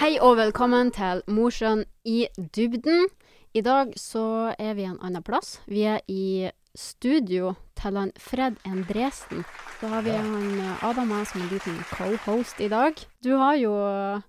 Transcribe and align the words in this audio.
Hei 0.00 0.14
og 0.24 0.38
velkommen 0.38 0.88
til 0.96 1.18
Mosjøen 1.28 1.82
i 2.08 2.22
dybden. 2.56 3.10
I 3.52 3.60
dag 3.60 3.90
så 4.00 4.54
er 4.56 4.72
vi 4.78 4.86
en 4.88 4.96
annen 5.04 5.20
plass. 5.20 5.58
Vi 5.68 5.82
er 5.84 6.00
i 6.08 6.48
studio 6.72 7.50
til 7.76 7.98
han 8.00 8.12
Fred 8.16 8.56
Endresen. 8.64 9.44
Så 9.76 9.90
har 9.92 10.06
vi 10.06 10.14
han 10.16 10.56
eh, 10.56 10.86
Adam 10.88 11.12
her 11.12 11.28
som 11.28 11.42
en 11.44 11.52
liten 11.52 11.76
co-host 11.90 12.64
i 12.64 12.70
dag. 12.72 12.96
Du 13.20 13.34
har 13.42 13.60
jo 13.60 13.74
eh, 13.90 14.24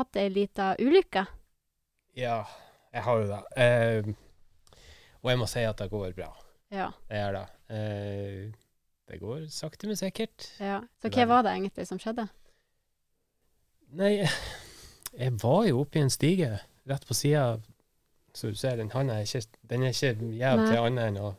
hatt 0.00 0.16
ei 0.16 0.32
lita 0.32 0.72
ulykke. 0.80 1.26
Ja, 2.16 2.40
jeg 2.96 3.04
har 3.04 3.20
jo 3.20 3.28
det. 3.28 3.44
Eh, 3.60 4.10
og 5.20 5.34
jeg 5.34 5.44
må 5.44 5.52
si 5.52 5.68
at 5.68 5.84
det 5.84 5.92
går 5.92 6.16
bra. 6.16 6.32
Ja. 6.72 6.88
Det 7.12 7.20
gjør 7.20 7.40
det. 7.42 7.46
Eh, 7.76 8.42
det 9.12 9.20
går 9.20 9.48
sakte, 9.52 9.84
men 9.86 10.00
sikkert. 10.00 10.48
ja. 10.56 10.80
Så 10.96 11.12
hva 11.12 11.28
var 11.28 11.44
det 11.44 11.58
egentlig 11.58 11.92
som 11.92 12.00
skjedde? 12.00 12.30
Nei, 14.00 14.22
jeg 15.18 15.38
var 15.42 15.64
jo 15.68 15.80
oppe 15.84 16.00
i 16.00 16.04
en 16.04 16.12
stige 16.12 16.58
rett 16.90 17.06
på 17.08 17.16
sida. 17.16 17.60
Så 18.34 18.50
du 18.50 18.58
ser, 18.58 18.76
den 18.80 18.90
handa 18.90 19.20
er 19.20 19.28
ikke, 19.28 19.58
den 19.70 19.86
er 19.86 19.94
ikke 19.94 20.30
gjev 20.34 20.62
til 20.66 20.78
annet 20.82 21.10
enn 21.12 21.22
å 21.22 21.32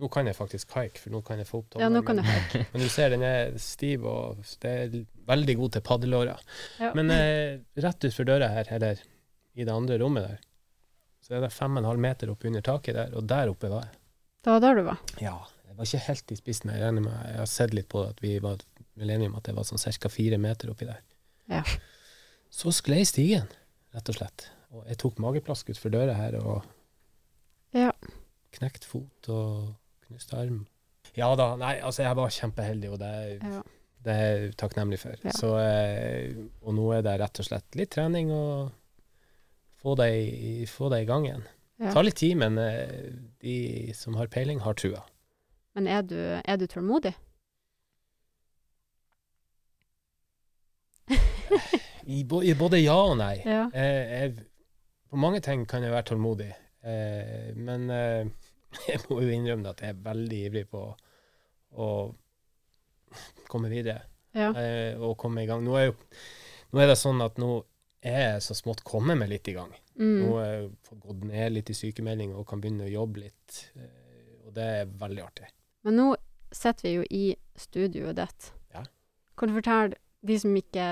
Nå 0.00 0.08
kan 0.08 0.24
jeg 0.24 0.32
faktisk 0.32 0.70
haike, 0.78 0.96
for 0.96 1.12
nå 1.12 1.18
kan 1.20 1.42
jeg 1.42 1.44
få 1.44 1.58
opp 1.60 1.74
Ja, 1.76 1.90
kan 2.00 2.16
du 2.16 2.22
men, 2.24 2.62
men 2.72 2.80
du 2.80 2.86
ser, 2.88 3.10
den 3.12 3.20
er 3.20 3.50
stiv, 3.60 4.06
og 4.08 4.38
det 4.62 4.70
er 4.72 4.94
veldig 5.28 5.56
god 5.58 5.74
til 5.74 5.82
paddelårer. 5.84 6.46
Ja. 6.80 6.94
Men 6.96 7.12
eh, 7.12 7.58
rett 7.84 8.06
utfor 8.08 8.24
døra 8.24 8.48
her, 8.48 8.70
eller 8.78 9.02
i 9.52 9.66
det 9.68 9.74
andre 9.74 9.98
rommet 10.00 10.24
der, 10.24 10.38
så 11.20 11.36
er 11.36 11.44
det 11.44 11.52
fem 11.52 11.76
og 11.76 11.82
en 11.82 11.90
halv 11.90 12.00
meter 12.00 12.32
opp 12.32 12.48
under 12.48 12.64
taket 12.64 12.96
der, 12.96 13.12
og 13.12 13.28
der 13.28 13.52
oppe 13.52 13.68
var 13.68 13.84
jeg. 13.90 14.00
Det 14.40 14.54
var 14.54 14.64
der 14.64 14.80
du 14.80 14.82
var. 14.88 15.04
Ja, 15.20 15.36
jeg 15.68 15.76
var 15.76 15.90
ikke 15.90 16.02
helt 16.06 16.32
i 16.32 16.40
spissen. 16.40 16.72
Jeg 16.72 16.80
regner 16.86 17.04
med, 17.04 17.20
jeg 17.34 17.42
har 17.42 17.52
sett 17.58 17.76
litt 17.76 17.92
på 17.92 18.06
at 18.08 18.24
vi 18.24 18.38
var 18.40 18.64
enige 18.96 19.28
om 19.28 19.36
at 19.36 19.52
det 19.52 19.56
var 19.58 19.68
sånn 19.68 19.84
ca. 19.84 20.08
fire 20.08 20.40
meter 20.40 20.72
oppi 20.72 20.88
der. 20.88 21.04
Ja. 21.52 21.60
Så 22.50 22.72
sklei 22.74 23.04
stigen, 23.06 23.46
rett 23.94 24.08
og 24.10 24.16
slett. 24.18 24.48
Og 24.74 24.86
jeg 24.90 24.98
tok 25.02 25.18
mageplask 25.22 25.70
utfor 25.72 25.92
døra 25.94 26.14
her 26.18 26.36
og 26.40 26.64
Ja. 27.74 27.92
knekt 28.52 28.84
fot 28.84 29.28
og 29.28 29.74
knust 30.06 30.34
arm. 30.34 30.66
Ja 31.16 31.34
da, 31.36 31.56
nei, 31.56 31.76
altså 31.80 32.02
jeg 32.02 32.16
var 32.16 32.28
kjempeheldig, 32.34 32.90
og 32.90 32.98
det, 32.98 33.40
Ja. 33.42 33.62
det 34.04 34.12
er 34.14 34.36
jeg 34.46 34.56
takknemlig 34.56 34.98
for. 34.98 35.14
Ja. 35.24 35.30
Så, 35.30 35.56
eh, 35.58 36.34
og 36.62 36.74
nå 36.74 36.90
er 36.96 37.02
det 37.02 37.20
rett 37.20 37.38
og 37.40 37.44
slett 37.46 37.74
litt 37.76 37.90
trening 37.90 38.30
og 38.30 38.72
få 39.82 39.94
det 39.96 40.10
i, 40.14 40.66
få 40.66 40.90
det 40.90 41.02
i 41.02 41.06
gang 41.06 41.24
igjen. 41.26 41.44
Ja. 41.80 41.92
tar 41.94 42.02
litt 42.04 42.16
tid, 42.16 42.36
men 42.36 42.58
eh, 42.58 43.10
de 43.40 43.92
som 43.94 44.14
har 44.14 44.26
peiling, 44.26 44.58
har 44.60 44.74
trua. 44.74 45.02
Men 45.74 45.86
er 45.86 46.02
du, 46.02 46.14
er 46.44 46.56
du 46.58 46.66
tålmodig? 46.66 47.14
I, 52.10 52.54
både 52.58 52.80
ja 52.82 52.96
og 53.10 53.16
nei. 53.20 53.36
Ja. 53.46 53.66
Eh, 53.74 54.14
jeg, 54.20 54.46
på 55.10 55.18
mange 55.20 55.40
ting 55.44 55.66
kan 55.70 55.82
jeg 55.86 55.92
være 55.94 56.08
tålmodig, 56.10 56.50
eh, 56.82 57.50
men 57.56 57.90
eh, 57.90 58.30
jeg 58.88 59.00
må 59.10 59.20
jo 59.24 59.30
innrømme 59.34 59.70
at 59.72 59.82
jeg 59.84 59.94
er 59.94 60.02
veldig 60.04 60.40
ivrig 60.50 60.64
på 60.70 60.84
å 61.78 61.90
komme 63.50 63.68
videre 63.70 64.02
Ja. 64.34 64.50
eh, 64.54 64.94
og 65.02 65.16
komme 65.18 65.42
i 65.42 65.46
gang. 65.50 65.64
Nå 65.66 65.74
er, 65.78 65.88
jo, 65.90 65.94
nå 66.72 66.80
er 66.82 66.90
det 66.92 66.98
sånn 67.00 67.22
at 67.24 67.38
nå 67.42 67.64
er 68.06 68.20
jeg 68.36 68.42
så 68.46 68.54
smått 68.56 68.84
kommet 68.86 69.18
meg 69.20 69.28
litt 69.32 69.48
i 69.50 69.56
gang. 69.56 69.72
Nå 70.00 70.06
Mm. 70.06 70.32
har 70.32 70.44
jeg 70.46 70.68
fått 70.86 71.00
gått 71.04 71.24
ned 71.28 71.52
litt 71.52 71.70
i 71.70 71.74
sykemelding 71.76 72.30
og 72.32 72.46
kan 72.48 72.60
begynne 72.62 72.86
å 72.86 72.92
jobbe 72.92 73.20
litt, 73.26 73.56
eh, 73.76 74.46
og 74.46 74.54
det 74.56 74.62
er 74.78 74.86
veldig 74.86 75.22
artig. 75.26 75.48
Men 75.84 75.96
nå 75.98 76.06
sitter 76.52 76.82
vi 76.86 76.94
jo 76.94 77.02
i 77.10 77.24
studioet 77.60 78.16
ditt. 78.16 78.52
Ja. 78.72 78.84
Kan 79.36 79.48
du 79.50 79.54
fortelle 79.58 79.98
de 80.24 80.38
som 80.38 80.54
ikke 80.56 80.86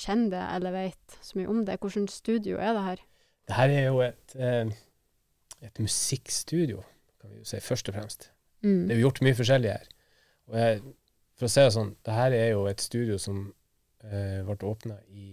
kjenner 0.00 0.30
det 0.34 0.42
eller 0.56 0.74
vet 0.74 1.16
så 1.22 1.38
mye 1.38 1.50
om 1.52 1.64
det, 1.68 1.78
hvordan 1.82 2.08
studio 2.12 2.58
er 2.58 2.72
det 2.76 2.84
her? 2.86 3.02
Det 3.50 3.56
her 3.58 3.72
er 3.74 3.86
jo 3.88 4.00
et, 4.04 4.34
eh, 4.36 4.72
et 5.66 5.80
musikkstudio, 5.82 6.82
kan 7.20 7.30
vi 7.34 7.40
jo 7.42 7.48
si, 7.50 7.60
først 7.60 7.88
og 7.90 7.96
fremst. 7.98 8.30
Mm. 8.62 8.86
Det 8.88 8.94
er 8.94 9.00
jo 9.00 9.06
gjort 9.08 9.22
mye 9.26 9.38
forskjellig 9.38 9.70
her. 9.72 9.88
Og 10.50 10.58
jeg, 10.60 10.80
for 11.38 11.48
å 11.48 11.52
si 11.52 11.64
det 11.64 11.72
sånn, 11.76 11.94
det 12.06 12.14
her 12.16 12.36
er 12.36 12.48
jo 12.52 12.66
et 12.70 12.80
studio 12.84 13.18
som 13.20 13.42
eh, 14.04 14.40
ble 14.46 14.56
åpna 14.68 14.96
i 15.08 15.28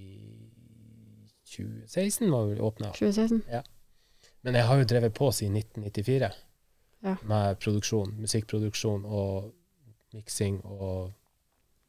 2016, 1.47 2.31
var 2.31 2.46
vel 2.52 2.62
åpna. 2.62 2.92
2016? 2.97 3.44
Men 4.42 4.56
jeg 4.56 4.68
har 4.68 4.78
jo 4.81 4.88
drevet 4.88 5.13
på 5.16 5.31
siden 5.31 5.56
1994 5.58 6.31
Ja. 7.03 7.16
med 7.24 7.59
produksjon, 7.62 8.16
musikkproduksjon 8.22 9.06
og 9.06 9.53
miksing 10.13 10.62
og 10.66 11.13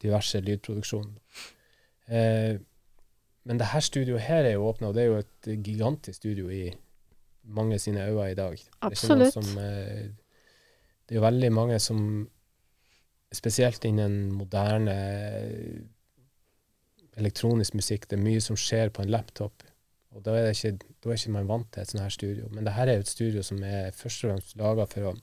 diverse 0.03 0.41
lydproduksjon. 0.41 1.19
Eh, 2.09 2.59
men 3.49 3.61
det 3.61 3.71
her 3.73 3.81
studioet 3.81 4.27
her 4.27 4.45
er 4.45 4.59
jo 4.59 4.67
åpna, 4.69 4.91
og 4.91 4.97
det 4.97 5.03
er 5.03 5.07
jo 5.09 5.21
et 5.23 5.51
gigantisk 5.65 6.21
studio 6.21 6.51
i 6.53 6.67
mange 7.49 7.79
sine 7.81 8.05
øyne 8.05 8.31
i 8.31 8.37
dag. 8.37 8.59
Det 8.59 8.69
er 8.83 8.91
Absolutt. 8.91 9.33
Som, 9.33 9.47
eh, 9.59 10.11
det 11.09 11.17
er 11.17 11.21
jo 11.21 11.25
veldig 11.25 11.53
mange 11.53 11.79
som 11.79 12.29
Spesielt 13.29 13.85
innen 13.85 14.31
moderne 14.33 14.95
elektronisk 17.21 17.75
musikk. 17.77 18.07
Det 18.09 18.17
er 18.17 18.23
mye 18.25 18.41
som 18.41 18.57
skjer 18.57 18.89
på 18.89 19.05
en 19.05 19.11
laptop. 19.13 19.67
Og 20.17 20.25
da 20.25 20.33
er, 20.33 20.47
det 20.47 20.57
ikke, 20.57 20.87
da 21.05 21.11
er 21.11 21.19
ikke 21.21 21.35
man 21.35 21.51
vant 21.51 21.69
til 21.75 21.83
et 21.83 21.91
sånt 21.91 22.03
her 22.03 22.15
studio. 22.15 22.49
Men 22.55 22.65
det 22.65 22.73
her 22.73 22.89
er 22.89 22.97
jo 22.97 23.05
et 23.05 23.13
studio 23.13 23.45
som 23.45 23.61
er 23.61 23.91
først 23.93 24.25
og 24.25 24.33
fremst 24.33 24.57
laga 24.57 24.89
for 24.89 25.11
å 25.11 25.15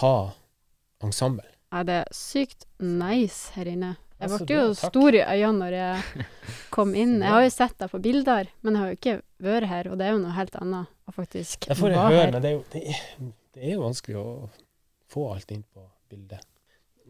ha 0.00 0.14
ensemble. 1.06 1.46
Ja, 1.70 1.84
det 1.86 2.00
er 2.00 2.10
sykt 2.18 2.66
nice 2.82 3.54
her 3.54 3.70
inne. 3.70 3.94
Jeg 4.20 4.30
ble 4.46 4.56
jo 4.56 4.64
stor 4.76 5.16
i 5.16 5.20
øynene 5.24 5.58
når 5.64 5.76
jeg 5.78 6.24
kom 6.76 6.94
inn. 6.94 7.16
Jeg 7.22 7.32
har 7.32 7.42
jo 7.46 7.52
sett 7.54 7.76
deg 7.80 7.90
på 7.90 8.00
bilder, 8.04 8.50
men 8.62 8.74
jeg 8.76 8.82
har 8.82 8.90
jo 8.92 8.98
ikke 8.98 9.14
vært 9.46 9.68
her, 9.70 9.88
og 9.90 9.98
det 10.00 10.06
er 10.06 10.12
jo 10.12 10.22
noe 10.24 10.34
helt 10.36 10.56
annet 10.60 10.86
å 11.08 11.14
faktisk 11.16 11.68
Det 11.70 11.76
får 11.78 11.90
jeg 11.94 11.98
være 11.98 12.10
høre, 12.14 12.24
her. 12.26 12.32
men 12.36 12.42
det 12.44 12.50
er, 12.50 12.56
jo, 12.58 12.64
det, 12.72 12.82
er, 12.84 13.30
det 13.56 13.62
er 13.64 13.72
jo 13.76 13.84
vanskelig 13.86 14.18
å 14.20 14.26
få 15.10 15.24
alt 15.32 15.50
inn 15.56 15.62
på 15.72 15.86
bildet. 16.12 16.44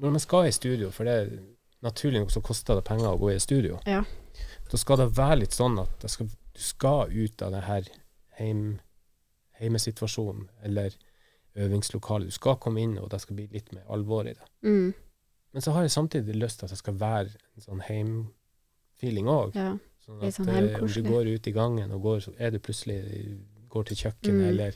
Når 0.00 0.14
man 0.16 0.22
skal 0.22 0.46
i 0.48 0.52
studio, 0.56 0.90
for 0.94 1.04
det 1.08 1.16
er 1.24 1.32
naturlig 1.84 2.20
nok 2.22 2.30
så 2.32 2.40
koster 2.44 2.78
det 2.78 2.84
penger 2.88 3.10
å 3.10 3.18
gå 3.20 3.32
i 3.34 3.40
studio, 3.42 3.80
Ja. 3.88 4.04
da 4.70 4.78
skal 4.80 5.02
det 5.02 5.10
være 5.18 5.40
litt 5.42 5.56
sånn 5.56 5.76
at 5.82 5.98
det 6.00 6.10
skal, 6.12 6.30
du 6.30 6.60
skal 6.62 7.10
ut 7.12 7.42
av 7.42 7.52
det 7.56 7.64
her 7.66 7.90
heim, 8.38 8.78
heimesituasjonen, 9.60 10.48
eller 10.64 10.94
øvingslokalet. 11.60 12.30
Du 12.30 12.36
skal 12.38 12.56
komme 12.62 12.80
inn, 12.84 12.96
og 13.02 13.10
det 13.12 13.20
skal 13.20 13.36
bli 13.36 13.48
litt 13.52 13.72
mer 13.74 13.84
alvor 13.92 14.28
i 14.28 14.34
det. 14.36 14.46
Mm, 14.64 14.92
Men 15.52 15.62
så 15.62 15.72
har 15.74 15.82
jeg 15.82 15.90
samtidig 15.90 16.34
lyst 16.36 16.58
til 16.60 16.66
at 16.66 16.70
det 16.70 16.78
skal 16.78 16.94
være 17.00 17.30
en 17.56 17.62
sånn 17.64 17.80
heimfeeling 17.88 19.26
òg. 19.30 19.54
ja. 19.54 19.76
Sånn 20.06 20.22
at 20.24 20.34
sånn 20.34 20.48
eh, 20.48 20.78
om 20.80 20.88
du 20.88 21.02
går 21.04 21.26
ut 21.34 21.46
i 21.46 21.52
gangen, 21.52 21.90
og 21.92 22.02
går, 22.02 22.20
så 22.24 22.32
er 22.38 22.50
du 22.50 22.58
plutselig 22.58 22.96
går 23.68 23.84
til 23.90 23.96
kjøkkenet, 23.96 24.40
Mm. 24.40 24.48
eller 24.48 24.72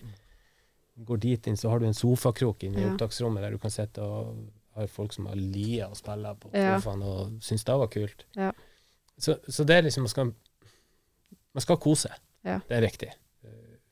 går 1.04 1.16
dit 1.20 1.46
inn, 1.46 1.56
så 1.56 1.70
har 1.70 1.78
du 1.80 1.86
en 1.86 1.94
sofakrok 1.94 2.62
inne 2.64 2.78
i 2.78 2.82
Ja. 2.84 2.92
opptaksrommet 2.92 3.42
der 3.42 3.50
du 3.50 3.58
kan 3.58 3.70
sitte 3.70 4.02
og 4.02 4.36
har 4.74 4.86
folk 4.86 5.12
som 5.12 5.26
har 5.26 5.34
lia 5.34 5.86
og 5.88 5.96
spiller 5.96 6.34
på 6.34 6.50
Ja. 6.54 6.78
sofaen 6.78 7.02
og 7.02 7.30
syns 7.41 7.64
det 7.64 7.74
var 7.78 7.86
kult. 7.86 8.24
Ja. 8.36 8.52
Så, 9.18 9.38
så 9.48 9.64
det 9.64 9.76
er 9.76 9.82
liksom 9.82 10.02
Man 10.02 10.08
skal, 10.08 10.24
man 11.54 11.60
skal 11.60 11.76
kose. 11.76 12.08
Ja. 12.44 12.58
Det 12.68 12.76
er 12.76 12.82
riktig. 12.82 13.10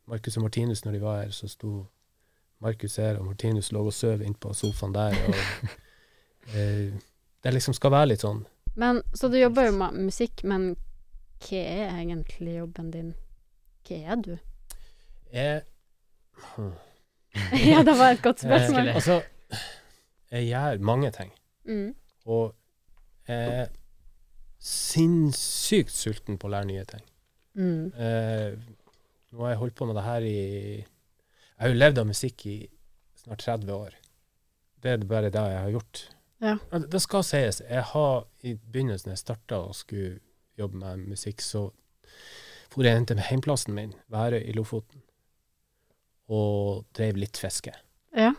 Markus 0.07 0.37
og 0.37 0.43
Martinus, 0.43 0.85
når 0.85 0.93
de 0.93 1.01
var 1.01 1.23
her, 1.23 1.29
så 1.31 1.49
sto 1.49 1.87
Markus 2.61 2.97
her, 2.97 3.17
og 3.19 3.25
Martinus 3.27 3.71
lå 3.73 3.85
og 3.87 3.93
sov 3.93 4.21
inn 4.23 4.35
på 4.35 4.53
sofaen 4.55 4.93
der. 4.95 5.15
Og, 5.29 5.35
det 6.51 7.53
liksom 7.55 7.75
skal 7.75 7.91
være 7.95 8.09
litt 8.13 8.21
sånn 8.25 8.45
Men, 8.77 9.03
så 9.15 9.29
du 9.29 9.37
jobber 9.39 9.67
jo 9.69 9.73
med 9.77 9.99
musikk, 10.09 10.43
men 10.49 10.73
hva 11.43 11.59
er 11.61 11.91
egentlig 12.01 12.57
jobben 12.57 12.91
din? 12.95 13.13
Hva 13.87 13.99
er 14.15 14.17
du? 14.25 14.33
Jeg, 15.33 15.63
hmm. 16.57 16.73
ja, 17.67 17.83
det 17.85 17.95
var 17.99 18.13
et 18.15 18.23
godt 18.25 18.43
Eh, 18.45 18.49
spørsmål. 18.49 18.89
altså, 18.95 19.21
jeg 20.33 20.49
gjør 20.49 20.79
mange 20.81 21.11
ting, 21.13 21.31
Mm. 21.65 21.95
og 22.27 22.55
jeg 23.29 23.49
er 23.63 23.69
sinnssykt 24.63 25.93
sulten 25.95 26.39
på 26.41 26.49
å 26.49 26.53
lære 26.55 26.69
nye 26.71 26.85
ting. 26.89 27.03
Mm. 27.59 27.93
Eh, 27.95 28.55
nå 29.33 29.45
har 29.45 29.53
jeg 29.55 29.61
holdt 29.61 29.77
på 29.79 29.87
med 29.89 29.97
det 29.99 30.05
her 30.07 30.25
i 30.27 30.37
Jeg 30.83 31.67
har 31.69 31.69
jo 31.75 31.79
levd 31.79 31.99
av 32.03 32.07
musikk 32.09 32.47
i 32.51 32.57
snart 33.23 33.45
30 33.45 33.71
år. 33.77 33.93
Det 34.83 34.91
er 34.97 35.05
bare 35.07 35.31
det 35.31 35.43
jeg 35.53 35.61
har 35.63 35.71
gjort. 35.77 36.01
Ja. 36.43 36.57
det- 36.91 37.03
skal 37.03 37.23
sies. 37.25 37.63
Jeg 37.69 37.83
har 37.93 38.27
i 38.43 38.55
begynnelsen, 38.55 39.11
jeg 39.11 39.19
starta 39.19 39.57
og 39.69 39.75
skulle 39.75 40.19
jobbe 40.59 40.77
med 40.77 40.97
musikk, 41.09 41.41
så 41.41 41.71
for 42.71 42.83
jeg 42.83 43.07
til 43.07 43.19
heimplassen 43.21 43.75
min, 43.75 43.95
Værøy 44.11 44.43
i 44.49 44.53
Lofoten, 44.53 45.03
og 46.29 46.85
drev 46.97 47.17
litt 47.21 47.37
fiske. 47.37 47.73
Ja. 48.17 48.33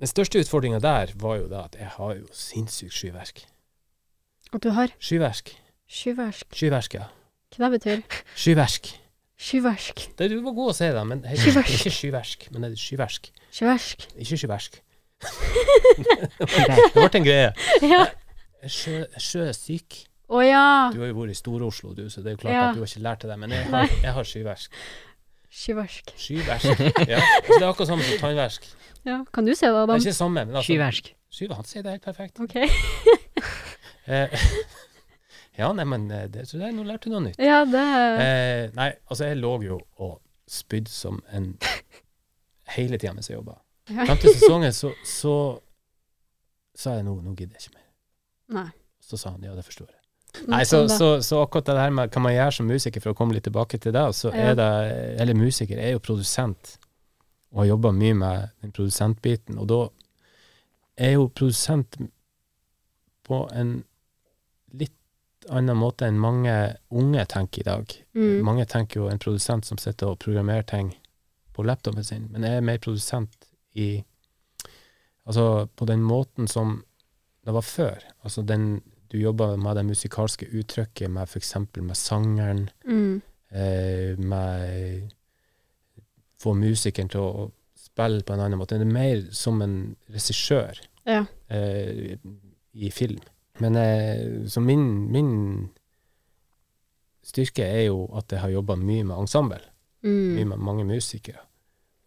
Den 0.00 0.06
største 0.08 0.40
utfordringa 0.40 0.78
der 0.80 1.12
var 1.20 1.36
jo 1.36 1.48
da 1.48 1.64
at 1.68 1.76
jeg 1.78 1.86
har 1.98 2.14
jo 2.14 2.26
sinnssykt 2.32 2.92
skyverk. 2.96 3.42
Og 4.52 4.62
du 4.62 4.70
har 4.70 4.88
Skyverk. 4.98 5.52
Skyverk. 5.90 6.46
Skyverk, 6.56 6.94
ja. 6.94 7.04
Hva 7.56 7.68
det 7.68 7.80
betyr 7.80 8.02
Skyverk. 8.34 8.88
Skyverk. 9.40 10.06
Det, 10.18 10.30
du 10.30 10.40
var 10.44 10.52
god 10.56 10.70
å 10.72 10.76
si 10.76 10.88
det, 10.92 11.02
men 11.06 11.22
heter 11.24 11.42
Skyverk. 11.44 11.70
ikke 11.76 11.92
skyverk, 11.96 12.48
men 12.52 12.62
det 12.64 12.72
er 12.72 12.80
skyverk. 12.80 13.30
Skyverk. 13.50 14.06
Ikke 14.16 14.38
skyverk. 14.40 14.80
Det 15.20 16.92
ble 16.94 17.08
en 17.20 17.26
greie. 17.26 17.50
ja. 17.92 18.04
Sjø- 18.68 19.06
er 19.08 19.22
sjøsyk. 19.24 20.00
Å 20.30 20.40
ja! 20.46 20.64
Du 20.94 21.00
har 21.02 21.08
jo 21.10 21.16
vært 21.16 21.32
i 21.34 21.38
Stor-Oslo, 21.38 21.92
du, 21.96 22.04
så 22.12 22.22
det 22.22 22.32
er 22.32 22.36
jo 22.36 22.40
klart 22.44 22.54
Ja. 22.54 22.64
at 22.70 22.76
du 22.76 22.82
har 22.84 22.90
ikke 22.92 23.02
lært 23.02 23.24
det. 23.26 23.38
Men 23.42 23.54
jeg 23.56 23.64
har, 23.72 23.88
jeg 24.04 24.12
har 24.18 24.28
skyversk. 24.30 24.76
Skyversk. 25.50 26.12
Skyversk. 26.16 26.84
Ja. 27.10 27.18
Så 27.46 27.56
det 27.56 27.62
er 27.64 27.68
akkurat 27.72 27.88
samme 27.90 28.04
som 28.06 28.20
tannversk. 28.22 28.68
Ja, 29.08 29.22
kan 29.34 29.48
du 29.48 29.54
se 29.56 29.66
det, 29.66 29.74
Adam? 29.74 29.96
Det 29.96 30.04
er 30.04 30.10
ikke 30.12 30.18
samme, 30.20 30.44
men 30.44 30.54
altså 30.60 30.68
Skyversk. 30.70 31.08
Skyver, 31.30 31.54
han 31.58 31.66
sier 31.66 31.82
det 31.86 31.96
helt 31.96 32.06
perfekt. 32.06 32.40
OK. 32.42 32.56
Eh, 34.10 34.32
ja, 35.60 35.68
nei, 35.76 35.84
men 35.86 36.08
eh, 36.10 36.24
det, 36.32 36.46
så 36.48 36.58
det, 36.58 36.72
nå 36.74 36.82
lærte 36.88 37.06
du 37.06 37.12
noe 37.12 37.20
nytt. 37.28 37.36
Ja, 37.38 37.60
det 37.68 37.82
Eh, 38.24 38.62
nei, 38.74 38.88
altså, 39.06 39.28
jeg 39.28 39.36
lå 39.38 39.52
jo 39.62 39.76
og 40.02 40.16
spydde 40.50 40.90
som 40.90 41.20
en 41.36 41.52
hele 42.74 42.98
tida 42.98 43.12
mens 43.14 43.28
jeg 43.30 43.36
jobba. 43.36 43.54
Fram 43.90 44.20
sesongen 44.22 44.74
så, 44.76 44.92
så 45.06 45.34
sa 46.76 46.96
jeg 46.98 47.06
nå, 47.06 47.16
nå 47.24 47.34
gidder 47.34 47.56
jeg 47.58 47.68
ikke 47.68 47.78
mer. 47.78 47.88
Nei. 48.60 48.68
Så 49.04 49.18
sa 49.20 49.34
han 49.34 49.44
ja, 49.44 49.54
det 49.56 49.66
forstår 49.66 49.88
jeg. 49.90 49.98
Nei, 50.46 50.62
så, 50.64 50.84
så, 50.88 51.22
så 51.22 51.40
akkurat 51.42 51.66
det 51.66 51.80
her 51.80 51.90
med 51.94 52.12
hva 52.14 52.22
man 52.22 52.34
gjør 52.34 52.54
som 52.54 52.68
musiker, 52.70 53.02
for 53.02 53.12
å 53.12 53.18
komme 53.18 53.34
litt 53.34 53.48
tilbake 53.48 53.80
til 53.82 53.94
det, 53.96 54.04
så 54.14 54.30
er 54.30 54.54
det 54.58 54.70
Eller 55.20 55.34
musiker 55.34 55.80
er 55.80 55.96
jo 55.96 56.02
produsent, 56.04 56.76
og 57.50 57.64
har 57.64 57.72
jobba 57.72 57.90
mye 57.96 58.14
med 58.14 58.54
den 58.62 58.74
produsentbiten. 58.76 59.58
Og 59.58 59.66
da 59.72 59.80
er 61.00 61.16
jo 61.16 61.26
produsent 61.34 61.98
på 63.26 63.42
en 63.56 63.80
litt 64.78 64.94
annen 65.50 65.78
måte 65.80 66.06
enn 66.06 66.20
mange 66.20 66.54
unge 66.94 67.26
tenker 67.26 67.64
i 67.64 67.66
dag. 67.66 67.94
Mm. 68.14 68.40
Mange 68.46 68.66
tenker 68.70 69.02
jo 69.02 69.10
en 69.10 69.22
produsent 69.22 69.66
som 69.66 69.80
sitter 69.82 70.12
og 70.12 70.20
programmerer 70.22 70.66
ting 70.68 70.92
på 71.56 71.66
laptopen 71.66 72.06
sin, 72.06 72.28
men 72.30 72.46
jeg 72.46 72.60
er 72.60 72.66
mer 72.66 72.78
produsent 72.82 73.49
i 73.74 74.04
Altså 75.26 75.66
på 75.76 75.84
den 75.86 76.00
måten 76.02 76.48
som 76.48 76.84
det 77.44 77.52
var 77.54 77.62
før. 77.62 77.98
Altså 78.24 78.42
den 78.42 78.80
du 79.12 79.18
jobba 79.18 79.56
med 79.56 79.76
det 79.76 79.84
musikalske 79.86 80.46
uttrykket, 80.48 81.10
med 81.10 81.22
f.eks. 81.28 81.54
med 81.76 81.94
sangeren, 81.96 82.70
Mm. 82.84 83.22
eh, 83.52 84.16
med 84.18 85.10
få 86.40 86.54
musikeren 86.54 87.08
til 87.10 87.20
å 87.20 87.50
spille 87.76 88.22
på 88.22 88.32
en 88.32 88.40
annen 88.40 88.58
måte. 88.58 88.78
Det 88.78 88.86
er 88.88 88.92
mer 88.92 89.22
som 89.32 89.62
en 89.62 89.96
regissør 90.10 90.80
Ja. 91.06 91.24
eh, 91.50 92.16
i 92.74 92.90
film. 92.90 93.20
Men 93.60 93.76
eh, 93.76 94.46
så 94.48 94.60
min, 94.60 95.12
min 95.12 95.70
styrke 97.22 97.62
er 97.64 97.86
jo 97.86 98.06
at 98.16 98.32
jeg 98.32 98.40
har 98.40 98.50
jobba 98.54 98.76
mye 98.76 99.04
med 99.04 99.16
ensemble, 99.18 99.60
mye 100.02 100.44
Mm. 100.44 100.48
med 100.48 100.58
mange 100.58 100.84
musikere. 100.84 101.38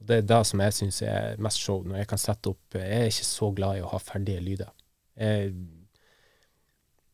Og 0.04 0.08
det 0.10 0.18
er 0.18 0.26
det 0.28 0.40
som 0.50 0.60
jeg 0.60 0.74
syns 0.76 0.98
er 1.08 1.38
mest 1.40 1.62
show, 1.64 1.80
når 1.88 2.02
jeg 2.02 2.08
kan 2.12 2.20
sette 2.20 2.52
opp 2.52 2.76
Jeg 2.76 2.90
er 2.98 3.06
ikke 3.08 3.26
så 3.30 3.48
glad 3.56 3.78
i 3.80 3.84
å 3.86 3.92
ha 3.94 4.00
ferdige 4.04 4.42
lyder. 4.44 4.72
Jeg, 5.16 5.54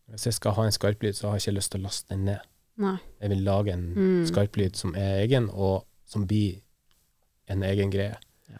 hvis 0.10 0.26
jeg 0.26 0.34
skal 0.40 0.56
ha 0.58 0.66
en 0.66 0.74
skarplyd, 0.74 1.14
så 1.14 1.28
har 1.30 1.38
jeg 1.38 1.46
ikke 1.52 1.58
lyst 1.60 1.72
til 1.76 1.82
å 1.84 1.86
laste 1.86 2.10
den 2.16 2.24
ned. 2.32 2.48
Nei. 2.82 2.96
Jeg 3.22 3.30
vil 3.36 3.44
lage 3.46 3.74
en 3.76 3.86
Mm. 3.94 4.26
skarplyd 4.26 4.76
som 4.80 4.96
er 4.96 5.20
egen, 5.22 5.50
og 5.54 5.86
som 6.08 6.26
blir 6.26 6.62
en 7.48 7.62
egen 7.64 7.92
greie. 7.92 8.16
Ja. 8.50 8.58